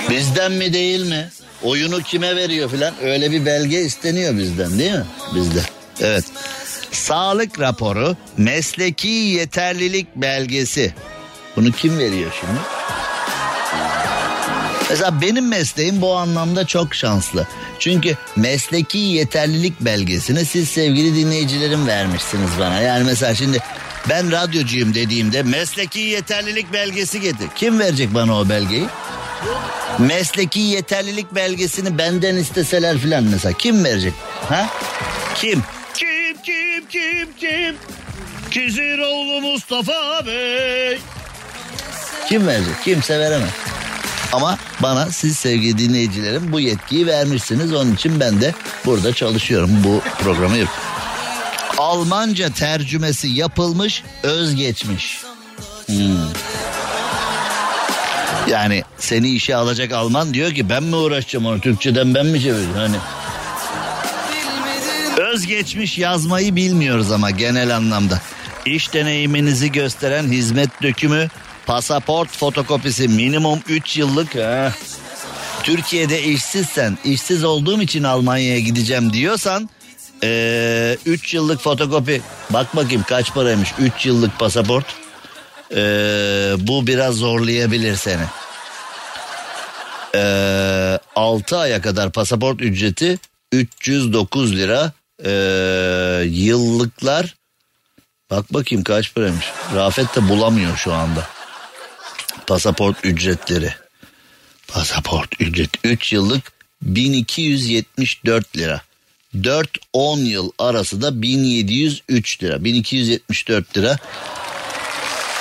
Bizden 0.10 0.51
mi 0.51 0.74
değil 0.74 1.10
mi? 1.10 1.30
Oyunu 1.64 2.01
kime 2.01 2.36
veriyor 2.36 2.70
filan 2.70 2.93
öyle 3.01 3.32
bir 3.32 3.45
belge 3.45 3.82
isteniyor 3.82 4.38
bizden 4.38 4.80
değil 4.80 4.91
mi? 4.93 5.06
Bizde. 5.36 5.62
Evet. 6.01 6.26
Sağlık 6.91 7.60
raporu, 7.60 8.16
mesleki 8.38 9.08
yeterlilik 9.08 10.08
belgesi. 10.16 10.93
Bunu 11.56 11.72
kim 11.72 11.99
veriyor 11.99 12.32
şimdi? 12.39 12.60
Mesela 14.89 15.22
benim 15.22 15.47
mesleğim 15.47 16.01
bu 16.01 16.16
anlamda 16.16 16.68
çok 16.68 16.95
şanslı. 16.95 17.47
Çünkü 17.80 18.18
mesleki 18.36 18.97
yeterlilik 18.97 19.82
belgesini 19.82 20.45
siz 20.45 20.70
sevgili 20.70 21.16
dinleyicilerim 21.16 21.88
vermişsiniz 21.88 22.49
bana. 22.60 22.82
Yani 22.82 23.03
mesela 23.03 23.36
şimdi 23.36 23.60
ben 24.10 24.32
radyocuyum 24.32 24.93
dediğimde 24.93 25.43
mesleki 25.43 25.99
yeterlilik 25.99 26.74
belgesi 26.74 27.22
getir. 27.22 27.47
Kim 27.56 27.80
verecek 27.80 28.14
bana 28.14 28.39
o 28.39 28.49
belgeyi? 28.49 28.86
Mesleki 29.99 30.59
yeterlilik 30.59 31.36
belgesini 31.36 31.97
benden 31.97 32.36
isteseler 32.36 32.97
filan 32.97 33.23
mesela 33.23 33.53
kim 33.53 33.83
verecek? 33.83 34.13
Ha? 34.49 34.69
Kim? 35.36 35.63
Kim 35.93 36.38
kim 36.43 36.88
kim 36.89 37.33
kim? 37.38 37.75
Kiziroğlu 38.51 39.41
Mustafa 39.41 40.25
Bey. 40.25 40.99
Kim 42.29 42.47
verecek? 42.47 42.83
Kimse 42.83 43.19
veremez. 43.19 43.49
Ama 44.33 44.57
bana 44.79 45.05
siz 45.05 45.38
sevgili 45.38 45.77
dinleyicilerim 45.77 46.51
bu 46.51 46.59
yetkiyi 46.59 47.07
vermişsiniz. 47.07 47.73
Onun 47.73 47.95
için 47.95 48.19
ben 48.19 48.41
de 48.41 48.53
burada 48.86 49.13
çalışıyorum. 49.13 49.71
Bu 49.83 50.01
programı 50.23 50.57
yapıyorum. 50.57 50.83
Almanca 51.77 52.49
tercümesi 52.49 53.27
yapılmış 53.27 54.03
özgeçmiş. 54.23 55.21
Hmm. 55.86 55.95
Yani 58.47 58.83
seni 58.97 59.29
işe 59.29 59.55
alacak 59.55 59.91
Alman 59.91 60.33
diyor 60.33 60.51
ki 60.53 60.69
ben 60.69 60.83
mi 60.83 60.95
uğraşacağım 60.95 61.45
onu 61.45 61.61
Türkçeden 61.61 62.15
ben 62.15 62.25
mi 62.25 62.41
çevireceğim 62.41 62.73
hani. 62.75 62.97
Özgeçmiş 65.17 65.97
yazmayı 65.97 66.55
bilmiyoruz 66.55 67.11
ama 67.11 67.31
genel 67.31 67.75
anlamda. 67.75 68.21
İş 68.65 68.93
deneyiminizi 68.93 69.71
gösteren 69.71 70.23
hizmet 70.23 70.81
dökümü, 70.81 71.27
pasaport 71.65 72.29
fotokopisi 72.29 73.07
minimum 73.07 73.59
3 73.69 73.97
yıllık. 73.97 74.35
He. 74.35 74.71
Türkiye'de 75.63 76.23
işsizsen, 76.23 76.97
işsiz 77.03 77.43
olduğum 77.43 77.81
için 77.81 78.03
Almanya'ya 78.03 78.59
gideceğim 78.59 79.13
diyorsan 79.13 79.69
3 80.21 80.23
ee, 80.23 80.97
yıllık 81.31 81.61
fotokopi 81.61 82.21
bak 82.49 82.75
bakayım 82.75 83.03
kaç 83.07 83.33
paraymış 83.33 83.73
3 83.79 84.05
yıllık 84.05 84.39
pasaport 84.39 84.85
ee, 85.72 86.53
bu 86.57 86.88
biraz 86.88 87.16
zorlayabilir 87.16 87.95
seni. 87.95 88.24
Ee, 90.16 90.99
6 91.16 91.57
aya 91.57 91.82
kadar 91.82 92.11
pasaport 92.11 92.61
ücreti 92.61 93.20
309 93.51 94.55
lira. 94.55 94.91
Ee, 95.26 96.24
yıllıklar 96.26 97.36
bak 98.32 98.53
bakayım 98.53 98.84
kaç 98.84 99.13
paraymış. 99.13 99.45
Rafet 99.76 100.16
de 100.16 100.30
bulamıyor 100.30 100.78
şu 100.78 100.93
anda 100.93 101.28
pasaport 102.47 103.05
ücretleri. 103.05 103.74
Pasaport 104.68 105.41
ücret 105.41 105.70
3 105.84 106.13
yıllık 106.13 106.51
1274 106.82 108.57
lira. 108.57 108.82
4-10 109.36 110.20
yıl 110.20 110.51
arası 110.59 111.01
da 111.01 111.22
1703 111.22 112.43
lira. 112.43 112.63
1274 112.63 113.78
lira 113.78 113.97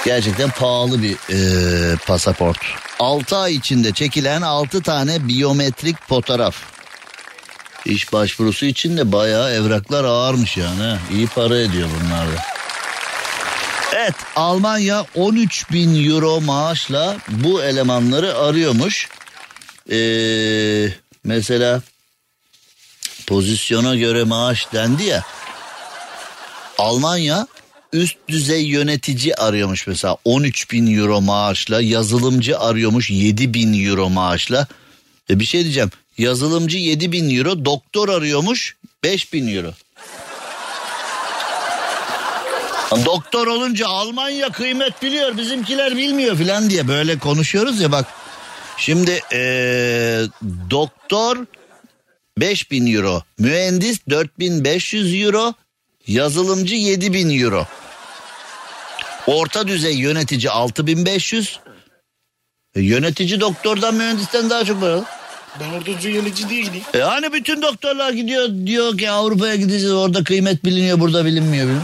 gerçekten 0.04 0.50
pahalı 0.50 1.02
bir 1.02 1.16
e, 1.30 1.96
pasaport 1.96 2.58
6 2.98 3.36
ay 3.36 3.54
içinde 3.54 3.92
çekilen 3.92 4.42
6 4.42 4.82
tane 4.82 5.28
biyometrik 5.28 6.08
fotoğraf 6.08 6.74
İş 7.84 8.12
başvurusu 8.12 8.66
için 8.66 8.96
de 8.96 9.12
bayağı 9.12 9.52
evraklar 9.52 10.04
ağırmış 10.04 10.56
yani. 10.56 10.96
İyi 11.12 11.26
para 11.26 11.58
ediyor 11.58 11.88
bunlar 12.00 12.26
da. 12.26 12.42
Evet 13.94 14.14
Almanya 14.36 15.06
13 15.14 15.72
bin 15.72 16.10
euro 16.10 16.40
maaşla 16.40 17.16
bu 17.28 17.62
elemanları 17.62 18.38
arıyormuş. 18.38 19.08
Ee, 19.90 20.88
mesela 21.24 21.82
pozisyona 23.26 23.96
göre 23.96 24.24
maaş 24.24 24.72
dendi 24.72 25.04
ya. 25.04 25.22
Almanya 26.78 27.46
üst 27.94 28.16
düzey 28.28 28.62
yönetici 28.62 29.34
arıyormuş 29.34 29.86
mesela 29.86 30.16
13 30.24 30.72
bin 30.72 30.98
euro 30.98 31.20
maaşla 31.20 31.80
yazılımcı 31.80 32.58
arıyormuş 32.58 33.10
7 33.10 33.54
bin 33.54 33.86
euro 33.86 34.10
maaşla. 34.10 34.66
E 35.30 35.40
bir 35.40 35.44
şey 35.44 35.62
diyeceğim 35.62 35.90
yazılımcı 36.18 36.78
7 36.78 37.12
bin 37.12 37.36
euro 37.36 37.64
doktor 37.64 38.08
arıyormuş 38.08 38.76
5 39.04 39.32
bin 39.32 39.56
euro. 39.56 39.72
Doktor 43.04 43.46
olunca 43.46 43.88
Almanya 43.88 44.48
kıymet 44.48 45.02
biliyor 45.02 45.36
bizimkiler 45.36 45.96
bilmiyor 45.96 46.36
filan 46.36 46.70
diye 46.70 46.88
böyle 46.88 47.18
konuşuyoruz 47.18 47.80
ya 47.80 47.92
bak. 47.92 48.06
Şimdi 48.76 49.20
ee, 49.32 50.22
doktor 50.70 51.46
5000 52.38 52.94
euro, 52.94 53.22
mühendis 53.38 53.98
4500 54.10 55.22
euro, 55.22 55.54
yazılımcı 56.06 56.74
7000 56.74 57.40
euro. 57.40 57.66
Orta 59.26 59.68
düzey 59.68 59.94
yönetici 59.94 60.50
6500. 60.50 61.60
E, 62.74 62.80
yönetici 62.80 63.40
doktordan 63.40 63.94
mühendisten 63.94 64.50
daha 64.50 64.64
çok 64.64 64.80
para. 64.80 65.04
Ben 65.60 65.72
orada 65.72 66.08
yönetici 66.08 66.48
diye 66.48 66.62
gideyim. 66.62 66.84
E 66.94 66.98
hani 66.98 67.32
bütün 67.32 67.62
doktorlar 67.62 68.12
gidiyor 68.12 68.48
diyor 68.66 68.98
ki 68.98 69.10
Avrupa'ya 69.10 69.54
gideceğiz 69.54 69.92
orada 69.92 70.24
kıymet 70.24 70.64
biliniyor 70.64 71.00
burada 71.00 71.24
bilinmiyor. 71.24 71.66
Bilin. 71.68 71.82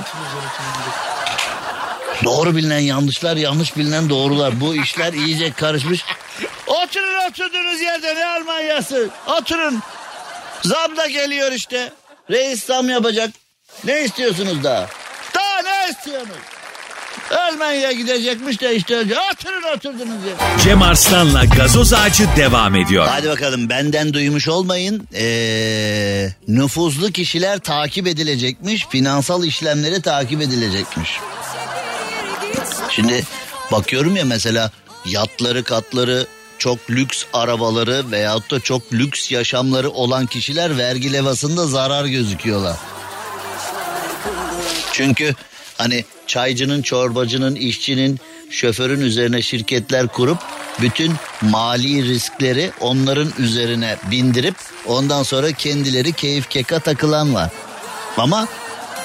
Doğru 2.24 2.56
bilinen 2.56 2.78
yanlışlar 2.78 3.36
yanlış 3.36 3.76
bilinen 3.76 4.10
doğrular. 4.10 4.60
Bu 4.60 4.74
işler 4.74 5.12
iyice 5.12 5.52
karışmış. 5.52 6.04
Oturun 6.66 7.30
oturduğunuz 7.30 7.80
yerde 7.80 8.14
ne 8.14 8.26
Almanyası? 8.26 9.08
Oturun. 9.26 9.80
Zam 10.62 10.96
da 10.96 11.06
geliyor 11.06 11.52
işte. 11.52 11.92
Reis 12.30 12.64
zam 12.64 12.88
yapacak. 12.88 13.30
Ne 13.84 14.04
istiyorsunuz 14.04 14.64
daha? 14.64 14.86
Daha 15.34 15.62
ne 15.62 15.90
istiyorsunuz? 15.90 16.59
Almanya'ya 17.30 17.92
gidecekmiş 17.92 18.60
de 18.60 18.76
işte 18.76 18.96
oturun 19.00 19.76
oturduğunuz 19.76 20.24
yerde. 20.26 20.62
Cem 20.64 20.82
Arslan'la 20.82 21.44
gazoz 21.44 21.92
ağacı 21.92 22.28
devam 22.36 22.76
ediyor. 22.76 23.06
Hadi 23.08 23.28
bakalım 23.28 23.68
benden 23.68 24.12
duymuş 24.12 24.48
olmayın. 24.48 25.08
Ee, 25.14 26.28
nüfuzlu 26.48 27.12
kişiler 27.12 27.58
takip 27.58 28.06
edilecekmiş. 28.06 28.86
Finansal 28.86 29.44
işlemleri 29.44 30.02
takip 30.02 30.42
edilecekmiş. 30.42 31.10
Şimdi 32.90 33.24
bakıyorum 33.72 34.16
ya 34.16 34.24
mesela 34.24 34.70
yatları 35.06 35.64
katları 35.64 36.26
çok 36.58 36.90
lüks 36.90 37.24
arabaları 37.32 38.10
veyahut 38.10 38.50
da 38.50 38.60
çok 38.60 38.92
lüks 38.92 39.30
yaşamları 39.30 39.90
olan 39.90 40.26
kişiler 40.26 40.78
vergi 40.78 41.12
levhasında 41.12 41.66
zarar 41.66 42.04
gözüküyorlar. 42.04 42.76
Çünkü 44.92 45.34
hani 45.80 46.04
çaycının, 46.26 46.82
çorbacının, 46.82 47.54
işçinin, 47.54 48.20
şoförün 48.50 49.00
üzerine 49.00 49.42
şirketler 49.42 50.06
kurup 50.06 50.38
bütün 50.80 51.12
mali 51.42 52.04
riskleri 52.08 52.72
onların 52.80 53.32
üzerine 53.38 53.96
bindirip 54.10 54.54
ondan 54.86 55.22
sonra 55.22 55.52
kendileri 55.52 56.12
keyif 56.12 56.50
keka 56.50 56.78
takılan 56.78 57.34
var. 57.34 57.50
Ama 58.16 58.48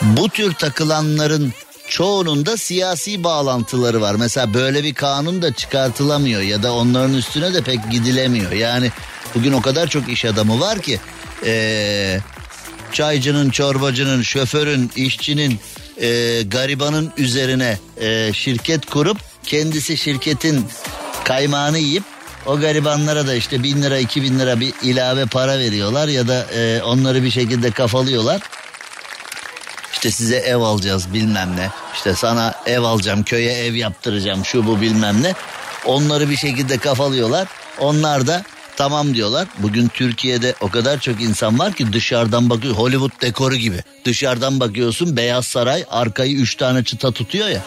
bu 0.02 0.30
tür 0.30 0.54
takılanların 0.54 1.54
çoğunun 1.88 2.46
da 2.46 2.58
siyasi 2.58 3.24
bağlantıları 3.24 4.02
var. 4.02 4.16
Mesela 4.16 4.54
böyle 4.54 4.84
bir 4.84 4.94
kanun 4.94 5.42
da 5.42 5.54
çıkartılamıyor 5.54 6.42
ya 6.42 6.64
da 6.64 6.74
onların 6.74 7.14
üstüne 7.14 7.54
de 7.54 7.62
pek 7.62 7.92
gidilemiyor. 7.92 8.52
Yani 8.52 8.92
bugün 9.36 9.54
o 9.54 9.62
kadar 9.62 9.88
çok 9.88 10.10
iş 10.10 10.26
adamı 10.26 10.60
var 10.60 10.80
ki 10.80 11.00
ee, 11.46 12.20
çaycının, 12.92 13.50
çorbacının, 13.50 14.22
şoförün, 14.22 14.92
işçinin, 14.96 15.60
e, 16.02 16.41
garibanın 16.41 17.12
üzerine 17.18 17.78
e, 18.02 18.34
şirket 18.34 18.86
kurup 18.86 19.18
kendisi 19.43 19.98
şirketin 19.98 20.66
kaymağını 21.24 21.78
yiyip 21.78 22.04
o 22.46 22.60
garibanlara 22.60 23.28
da 23.28 23.36
işte 23.36 23.64
bin 23.64 23.82
lira 23.82 23.98
iki 23.98 24.22
bin 24.22 24.39
lira 24.39 24.60
bir 24.60 24.74
ilave 24.84 25.26
para 25.26 25.60
veriyorlar 25.60 26.08
ya 26.08 26.28
da 26.28 26.46
e, 26.56 26.82
onları 26.84 27.24
bir 27.24 27.32
şekilde 27.32 27.72
kafalıyorlar. 27.72 28.41
İşte 29.93 30.12
size 30.12 30.36
ev 30.36 30.58
alacağız 30.58 31.14
bilmem 31.14 31.56
ne. 31.56 31.70
İşte 31.96 32.16
sana 32.16 32.56
ev 32.66 32.82
alacağım 32.82 33.24
köye 33.24 33.52
ev 33.52 33.74
yaptıracağım 33.74 34.46
şu 34.46 34.68
bu 34.68 34.82
bilmem 34.82 35.24
ne. 35.24 35.34
Onları 35.86 36.30
bir 36.30 36.36
şekilde 36.36 36.78
kafalıyorlar. 36.78 37.48
Onlar 37.80 38.28
da 38.28 38.43
tamam 38.78 39.14
diyorlar. 39.14 39.48
Bugün 39.58 39.88
Türkiye'de 39.88 40.56
o 40.62 40.70
kadar 40.70 41.00
çok 41.00 41.22
insan 41.22 41.60
var 41.60 41.74
ki 41.74 41.94
dışarıdan 41.94 42.50
bakıyor 42.50 42.76
Hollywood 42.76 43.22
dekoru 43.22 43.56
gibi. 43.56 43.84
Dışarıdan 44.06 44.60
bakıyorsun 44.60 45.18
Beyaz 45.18 45.48
Saray 45.48 45.86
arkayı 45.90 46.36
üç 46.36 46.56
tane 46.56 46.84
çıta 46.84 47.12
tutuyor 47.12 47.48
ya. 47.48 47.62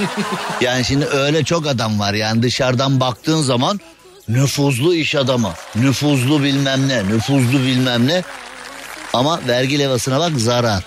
yani 0.60 0.84
şimdi 0.84 1.06
öyle 1.06 1.44
çok 1.44 1.66
adam 1.66 2.00
var 2.00 2.14
yani 2.14 2.42
dışarıdan 2.42 3.00
baktığın 3.00 3.42
zaman 3.42 3.80
nüfuzlu 4.28 4.94
iş 4.94 5.14
adamı, 5.14 5.52
nüfuzlu 5.74 6.42
bilmem 6.42 6.88
ne, 6.88 7.08
nüfuzlu 7.08 7.58
bilmem 7.58 8.06
ne. 8.06 8.22
Ama 9.12 9.40
vergi 9.48 9.78
levhasına 9.78 10.20
bak 10.20 10.32
zarar. 10.36 10.84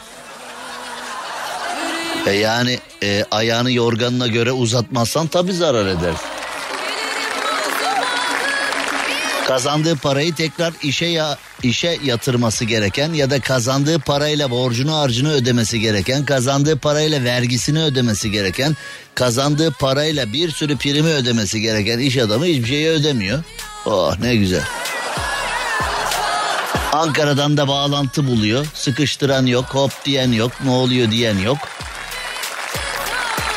E 2.25 2.31
yani 2.31 2.79
e, 3.03 3.25
ayağını 3.31 3.71
yorganına 3.71 4.27
göre 4.27 4.51
uzatmazsan 4.51 5.27
tabii 5.27 5.53
zarar 5.53 5.85
eder. 5.85 6.13
Kazandığı 9.47 9.95
parayı 9.95 10.35
tekrar 10.35 10.73
işe 10.83 11.05
ya 11.05 11.37
işe 11.63 11.97
yatırması 12.03 12.65
gereken 12.65 13.13
ya 13.13 13.29
da 13.29 13.39
kazandığı 13.39 13.99
parayla 13.99 14.51
borcunu 14.51 14.95
harcını 14.95 15.31
ödemesi 15.31 15.79
gereken, 15.79 16.25
kazandığı 16.25 16.77
parayla 16.79 17.23
vergisini 17.23 17.83
ödemesi 17.83 18.31
gereken, 18.31 18.77
kazandığı 19.15 19.71
parayla 19.71 20.33
bir 20.33 20.51
sürü 20.51 20.77
primi 20.77 21.09
ödemesi 21.09 21.61
gereken 21.61 21.99
iş 21.99 22.17
adamı 22.17 22.45
hiçbir 22.45 22.67
şeyi 22.67 22.89
ödemiyor. 22.89 23.43
Oh 23.85 24.19
ne 24.19 24.35
güzel. 24.35 24.63
Ankara'dan 26.93 27.57
da 27.57 27.67
bağlantı 27.67 28.27
buluyor. 28.27 28.65
Sıkıştıran 28.73 29.45
yok, 29.45 29.65
hop 29.65 29.91
diyen 30.05 30.31
yok, 30.31 30.51
ne 30.63 30.69
oluyor 30.69 31.11
diyen 31.11 31.37
yok. 31.37 31.57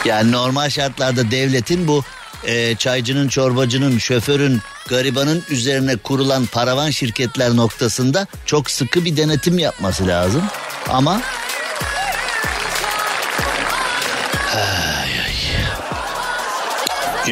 Yani 0.05 0.33
normal 0.33 0.71
şartlarda 0.71 1.31
devletin 1.31 1.89
bu 1.89 2.05
e, 2.45 2.77
çaycının, 2.77 3.29
çorbacının, 3.29 3.99
şoförün, 3.99 4.61
garibanın 4.89 5.43
üzerine 5.51 5.97
kurulan 5.97 6.47
paravan 6.47 6.91
şirketler 6.91 7.57
noktasında 7.57 8.27
çok 8.47 8.71
sıkı 8.71 9.05
bir 9.05 9.17
denetim 9.17 9.59
yapması 9.59 10.07
lazım. 10.07 10.43
Ama 10.89 11.21
Ay, 14.55 15.21
ay. 15.21 15.37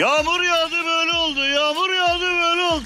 Yağmur 0.00 0.42
yağdı 0.42 0.84
böyle 0.86 1.12
oldu. 1.12 1.46
Yağmur 1.46 1.90
yağdı 1.90 2.20
böyle 2.20 2.62
oldu. 2.62 2.84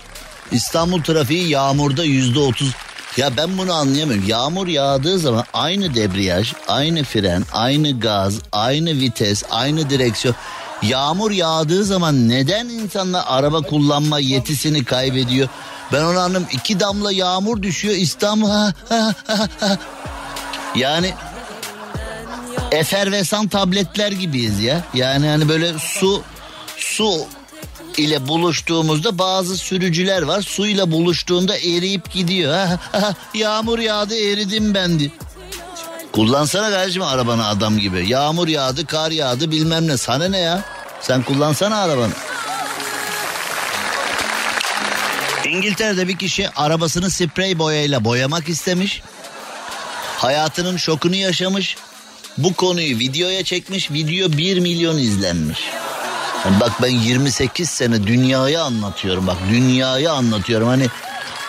İstanbul 0.53 1.03
trafiği 1.03 1.49
yağmurda 1.49 2.05
yüzde 2.05 2.39
otuz. 2.39 2.75
Ya 3.17 3.37
ben 3.37 3.59
bunu 3.59 3.73
anlayamıyorum. 3.73 4.29
Yağmur 4.29 4.67
yağdığı 4.67 5.19
zaman 5.19 5.45
aynı 5.53 5.95
debriyaj, 5.95 6.53
aynı 6.69 7.05
fren, 7.05 7.45
aynı 7.53 8.01
gaz, 8.01 8.35
aynı 8.53 8.91
vites, 8.91 9.43
aynı 9.51 9.91
direksiyon. 9.91 10.37
Yağmur 10.83 11.31
yağdığı 11.31 11.85
zaman 11.85 12.29
neden 12.29 12.69
insanlar 12.69 13.25
araba 13.27 13.63
kullanma 13.63 14.19
yetisini 14.19 14.85
kaybediyor? 14.85 15.49
Ben 15.93 16.03
onu 16.03 16.19
anlamıyorum. 16.19 16.49
İki 16.53 16.81
damla 16.81 17.13
yağmur 17.13 17.63
düşüyor 17.63 17.95
İstanbul. 17.95 18.51
Ha, 18.51 18.73
ha, 18.89 19.15
ha, 19.27 19.49
ha. 19.61 19.79
Yani 20.77 21.15
efervesan 22.73 23.49
tabletler 23.49 24.13
gibiyiz 24.13 24.61
ya. 24.61 24.85
Yani 24.95 25.29
hani 25.29 25.49
böyle 25.49 25.73
su 25.79 26.23
su 26.77 27.27
ile 27.97 28.29
buluştuğumuzda 28.29 29.19
bazı 29.19 29.57
sürücüler 29.57 30.23
var. 30.23 30.43
Suyla 30.43 30.91
buluştuğunda 30.91 31.57
eriyip 31.57 32.13
gidiyor. 32.13 32.69
Yağmur 33.35 33.79
yağdı 33.79 34.15
eridim 34.15 34.75
ben 34.75 34.99
diyor. 34.99 35.11
Kullansana 36.19 36.71
kardeşim 36.71 37.03
arabanı 37.03 37.47
adam 37.47 37.79
gibi. 37.79 38.09
Yağmur 38.09 38.49
yağdı, 38.49 38.87
kar 38.87 39.11
yağdı 39.11 39.51
bilmem 39.51 39.89
ne. 39.89 39.97
Sana 39.97 40.29
ne 40.29 40.39
ya? 40.39 40.65
Sen 41.01 41.23
kullansana 41.23 41.77
arabanı. 41.77 42.13
İngiltere'de 45.45 46.09
bir 46.09 46.19
kişi 46.19 46.51
arabasını 46.51 47.11
sprey 47.11 47.59
boyayla 47.59 48.05
boyamak 48.05 48.49
istemiş. 48.49 49.03
Hayatının 50.17 50.77
şokunu 50.77 51.15
yaşamış. 51.15 51.77
Bu 52.39 52.55
konuyu 52.55 52.99
videoya 52.99 53.45
çekmiş. 53.45 53.91
Video 53.91 54.33
1 54.33 54.59
milyon 54.59 54.99
izlenmiş. 54.99 55.61
Yani 56.45 56.61
bak 56.61 56.73
ben 56.83 56.89
28 56.91 57.71
sene 57.71 58.07
dünyayı 58.07 58.63
anlatıyorum. 58.63 59.27
Bak 59.27 59.37
dünyayı 59.51 60.13
anlatıyorum. 60.13 60.69
Hani 60.69 60.89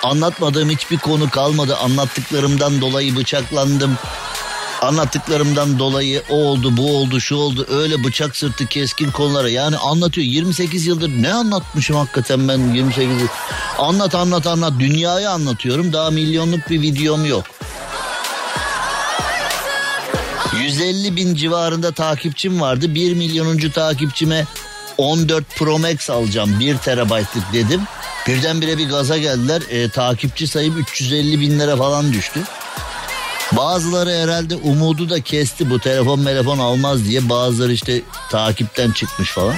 Anlatmadığım 0.03 0.69
hiçbir 0.69 0.97
konu 0.97 1.29
kalmadı. 1.29 1.77
Anlattıklarımdan 1.77 2.81
dolayı 2.81 3.15
bıçaklandım. 3.15 3.97
Anlattıklarımdan 4.81 5.79
dolayı 5.79 6.23
o 6.29 6.35
oldu 6.35 6.77
bu 6.77 6.97
oldu 6.97 7.19
şu 7.19 7.35
oldu. 7.35 7.67
Öyle 7.69 8.03
bıçak 8.03 8.35
sırtı 8.35 8.65
keskin 8.65 9.11
konulara 9.11 9.49
yani 9.49 9.77
anlatıyor. 9.77 10.27
28 10.27 10.85
yıldır 10.85 11.09
ne 11.09 11.33
anlatmışım 11.33 11.95
hakikaten 11.95 12.47
ben 12.47 12.73
28 12.73 13.21
yıl? 13.21 13.27
Anlat 13.77 14.15
anlat 14.15 14.47
anlat. 14.47 14.73
Dünyayı 14.79 15.29
anlatıyorum. 15.29 15.93
Daha 15.93 16.11
milyonluk 16.11 16.69
bir 16.69 16.81
videom 16.81 17.25
yok. 17.25 17.45
150 20.61 21.15
bin 21.15 21.35
civarında 21.35 21.91
takipçim 21.91 22.61
vardı. 22.61 22.95
1 22.95 23.13
milyonuncu 23.13 23.71
takipçime 23.71 24.45
14 24.97 25.55
Pro 25.55 25.79
Max 25.79 26.09
alacağım. 26.09 26.59
1 26.59 26.77
terabaytlık 26.77 27.53
dedim. 27.53 27.81
Birdenbire 28.27 28.77
bir 28.77 28.89
gaza 28.89 29.17
geldiler. 29.17 29.61
E, 29.69 29.89
takipçi 29.89 30.47
sayım 30.47 30.77
350 30.77 31.39
binlere 31.39 31.75
falan 31.75 32.13
düştü 32.13 32.43
Bazıları 33.51 34.09
herhalde 34.09 34.55
umudu 34.55 35.09
da 35.09 35.21
kesti 35.21 35.69
bu 35.69 35.79
telefon 35.79 36.23
telefon 36.23 36.59
almaz 36.59 37.05
diye. 37.05 37.29
Bazıları 37.29 37.71
işte 37.71 38.01
takipten 38.29 38.91
çıkmış 38.91 39.31
falan. 39.31 39.55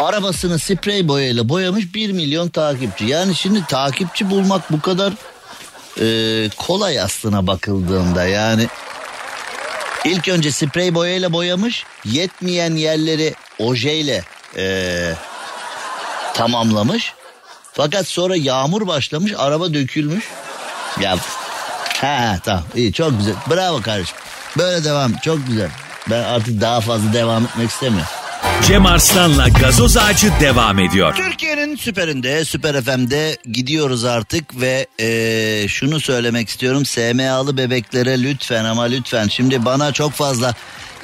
Arabasını 0.00 0.58
sprey 0.58 1.08
boyayla 1.08 1.48
boyamış 1.48 1.94
1 1.94 2.12
milyon 2.12 2.48
takipçi. 2.48 3.04
Yani 3.04 3.34
şimdi 3.34 3.66
takipçi 3.66 4.30
bulmak 4.30 4.72
bu 4.72 4.80
kadar 4.80 5.12
e, 6.00 6.48
kolay 6.56 7.00
aslına 7.00 7.46
bakıldığında 7.46 8.24
yani. 8.24 8.66
ilk 10.04 10.28
önce 10.28 10.50
sprey 10.50 10.94
boyayla 10.94 11.32
boyamış 11.32 11.84
yetmeyen 12.04 12.76
yerleri 12.76 13.34
ojeyle 13.58 14.24
e, 14.56 15.12
tamamlamış. 16.34 17.12
Fakat 17.72 18.06
sonra 18.06 18.36
yağmur 18.36 18.86
başlamış 18.86 19.32
araba 19.36 19.74
dökülmüş. 19.74 20.24
Ya 21.00 21.16
ha 22.00 22.38
tamam 22.44 22.64
iyi 22.74 22.92
çok 22.92 23.18
güzel. 23.18 23.34
Bravo 23.50 23.82
kardeşim. 23.82 24.16
Böyle 24.58 24.84
devam 24.84 25.12
çok 25.16 25.46
güzel. 25.46 25.70
Ben 26.10 26.22
artık 26.22 26.60
daha 26.60 26.80
fazla 26.80 27.12
devam 27.12 27.44
etmek 27.44 27.70
istemiyorum. 27.70 28.08
Cem 28.66 28.86
Arslan'la 28.86 29.48
gazoz 29.48 29.96
ağacı 29.96 30.32
devam 30.40 30.78
ediyor. 30.78 31.14
Türkiye'nin 31.14 31.76
süperinde, 31.76 32.44
süper 32.44 32.82
FM'de 32.82 33.36
gidiyoruz 33.52 34.04
artık 34.04 34.60
ve 34.60 34.86
e, 35.00 35.68
şunu 35.68 36.00
söylemek 36.00 36.48
istiyorum. 36.48 36.86
SMA'lı 36.86 37.56
bebeklere 37.56 38.22
lütfen 38.22 38.64
ama 38.64 38.82
lütfen. 38.82 39.28
Şimdi 39.28 39.64
bana 39.64 39.92
çok 39.92 40.12
fazla 40.12 40.54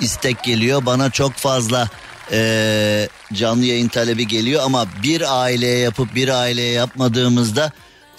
istek 0.01 0.43
geliyor. 0.43 0.87
Bana 0.87 1.11
çok 1.11 1.33
fazla 1.33 1.89
e, 2.33 3.09
canlı 3.33 3.65
yayın 3.65 3.89
talebi 3.89 4.27
geliyor 4.29 4.63
ama 4.65 4.87
bir 5.03 5.43
aileye 5.43 5.79
yapıp 5.79 6.15
bir 6.15 6.29
aileye 6.29 6.73
yapmadığımızda 6.73 7.73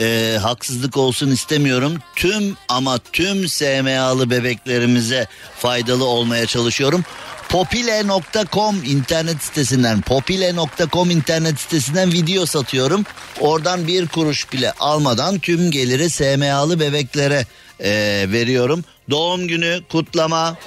e, 0.04 0.38
haksızlık 0.38 0.98
olsun 0.98 1.32
istemiyorum. 1.32 1.98
Tüm 2.16 2.58
ama 2.70 3.00
tüm 3.14 3.48
SMA'lı 3.48 4.30
bebeklerimize 4.30 5.28
faydalı 5.60 6.06
olmaya 6.06 6.46
çalışıyorum. 6.46 7.06
Popile.com 7.50 8.84
internet 8.84 9.44
sitesinden 9.44 10.02
popile.com 10.02 11.12
internet 11.12 11.60
sitesinden 11.60 12.14
video 12.14 12.46
satıyorum. 12.46 13.06
Oradan 13.40 13.88
bir 13.88 14.08
kuruş 14.08 14.54
bile 14.54 14.72
almadan 14.72 15.40
tüm 15.40 15.72
geliri 15.72 16.10
SMA'lı 16.10 16.80
bebeklere 16.80 17.46
e, 17.80 17.92
veriyorum. 18.32 18.84
Doğum 19.10 19.48
günü 19.48 19.82
kutlama 19.92 20.58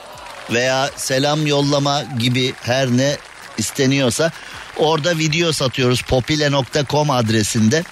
veya 0.51 0.91
selam 0.97 1.47
yollama 1.47 2.03
gibi 2.19 2.55
her 2.63 2.89
ne 2.89 3.17
isteniyorsa 3.59 4.33
orada 4.77 5.19
video 5.19 5.53
satıyoruz 5.53 6.03
popile.com 6.03 7.11
adresinde. 7.11 7.85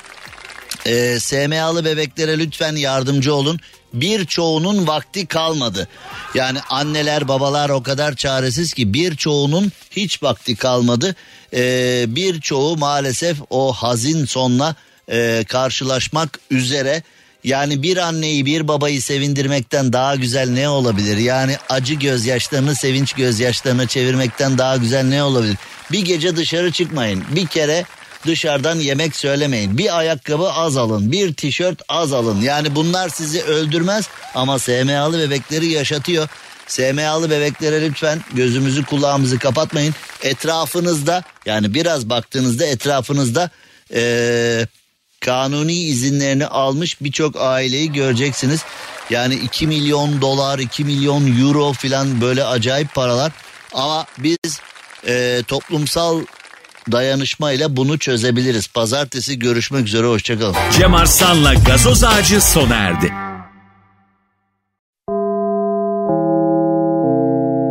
E, 0.87 1.20
SMA'lı 1.20 1.85
bebeklere 1.85 2.39
lütfen 2.39 2.76
yardımcı 2.76 3.35
olun. 3.35 3.61
Birçoğunun 3.93 4.87
vakti 4.87 5.26
kalmadı. 5.26 5.89
Yani 6.35 6.59
anneler 6.70 7.28
babalar 7.28 7.70
o 7.70 7.82
kadar 7.82 8.14
çaresiz 8.14 8.72
ki 8.74 8.95
birçoğunun 8.95 9.72
hiç 9.91 10.22
vakti 10.22 10.57
kalmadı. 10.57 11.14
E, 11.55 12.05
birçoğu 12.09 12.76
maalesef 12.76 13.37
o 13.51 13.72
hazin 13.72 14.24
sonla 14.24 14.74
e, 15.09 15.45
karşılaşmak 15.49 16.39
üzere. 16.51 17.03
Yani 17.45 17.82
bir 17.82 17.97
anneyi 17.97 18.47
bir 18.47 18.68
babayı 18.68 19.03
sevindirmekten 19.03 19.93
daha 19.93 20.16
güzel 20.16 20.51
ne 20.51 20.68
olabilir? 20.68 21.16
Yani 21.16 21.57
acı 21.68 21.95
gözyaşlarını 21.95 22.74
sevinç 22.74 23.12
gözyaşlarına 23.12 23.87
çevirmekten 23.87 24.59
daha 24.59 24.76
güzel 24.76 25.05
ne 25.05 25.22
olabilir? 25.22 25.57
Bir 25.93 26.05
gece 26.05 26.37
dışarı 26.37 26.72
çıkmayın. 26.72 27.24
Bir 27.35 27.47
kere 27.47 27.85
dışarıdan 28.27 28.79
yemek 28.79 29.16
söylemeyin. 29.16 29.79
Bir 29.79 29.99
ayakkabı 29.99 30.53
az 30.53 30.77
alın, 30.77 31.12
bir 31.12 31.35
tişört 31.35 31.83
az 31.89 32.12
alın. 32.12 32.41
Yani 32.41 32.75
bunlar 32.75 33.09
sizi 33.09 33.43
öldürmez 33.43 34.09
ama 34.35 34.59
SMA'lı 34.59 35.18
bebekleri 35.18 35.66
yaşatıyor. 35.66 36.29
SMA'lı 36.66 37.31
bebeklere 37.31 37.83
lütfen 37.83 38.20
gözümüzü 38.33 38.85
kulağımızı 38.85 39.39
kapatmayın. 39.39 39.95
Etrafınızda 40.22 41.22
yani 41.47 41.75
biraz 41.75 42.11
baktığınızda 42.11 42.66
etrafınızda 42.66 43.51
ee, 43.95 44.66
kanuni 45.20 45.72
izinlerini 45.72 46.47
almış 46.47 47.01
birçok 47.01 47.37
aileyi 47.37 47.93
göreceksiniz. 47.93 48.61
Yani 49.11 49.35
2 49.35 49.66
milyon 49.66 50.20
dolar, 50.20 50.59
2 50.59 50.85
milyon 50.85 51.41
euro 51.41 51.72
filan 51.72 52.20
böyle 52.20 52.45
acayip 52.45 52.95
paralar. 52.95 53.33
Ama 53.75 54.07
biz 54.18 54.61
e, 55.07 55.43
toplumsal 55.49 56.25
dayanışmayla 56.93 57.76
bunu 57.76 57.99
çözebiliriz. 57.99 58.68
Pazartesi 58.68 59.39
görüşmek 59.39 59.87
üzere 59.87 60.07
hoşçakalın. 60.07 60.57
Cem 60.78 60.95
Arslan'la 60.95 61.55
gazoz 61.55 62.05
ağacı 62.05 62.41
sona 62.41 62.74
erdi. 62.74 63.12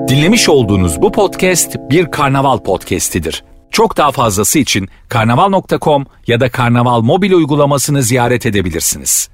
Dinlemiş 0.07 0.49
olduğunuz 0.49 1.01
bu 1.01 1.11
podcast 1.11 1.75
bir 1.89 2.11
karnaval 2.11 2.57
podcastidir. 2.57 3.43
Çok 3.71 3.97
daha 3.97 4.11
fazlası 4.11 4.59
için 4.59 4.89
karnaval.com 5.09 6.05
ya 6.27 6.39
da 6.39 6.49
karnaval 6.49 7.01
mobil 7.01 7.31
uygulamasını 7.31 8.03
ziyaret 8.03 8.45
edebilirsiniz. 8.45 9.32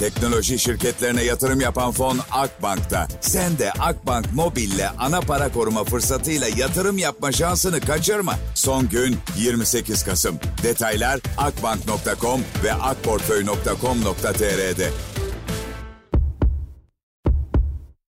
Teknoloji 0.00 0.58
şirketlerine 0.58 1.22
yatırım 1.22 1.60
yapan 1.60 1.92
fon 1.92 2.18
Akbank'ta. 2.30 3.08
Sen 3.20 3.58
de 3.58 3.72
Akbank 3.72 4.26
Mobil'le 4.34 4.88
ana 4.98 5.20
para 5.20 5.52
koruma 5.52 5.84
fırsatıyla 5.84 6.48
yatırım 6.56 6.98
yapma 6.98 7.32
şansını 7.32 7.80
kaçırma. 7.80 8.34
Son 8.54 8.88
gün 8.88 9.16
28 9.38 10.04
Kasım. 10.04 10.38
Detaylar 10.62 11.20
akbank.com 11.38 12.40
ve 12.64 12.72
akportföy.com.tr'de. 12.72 14.90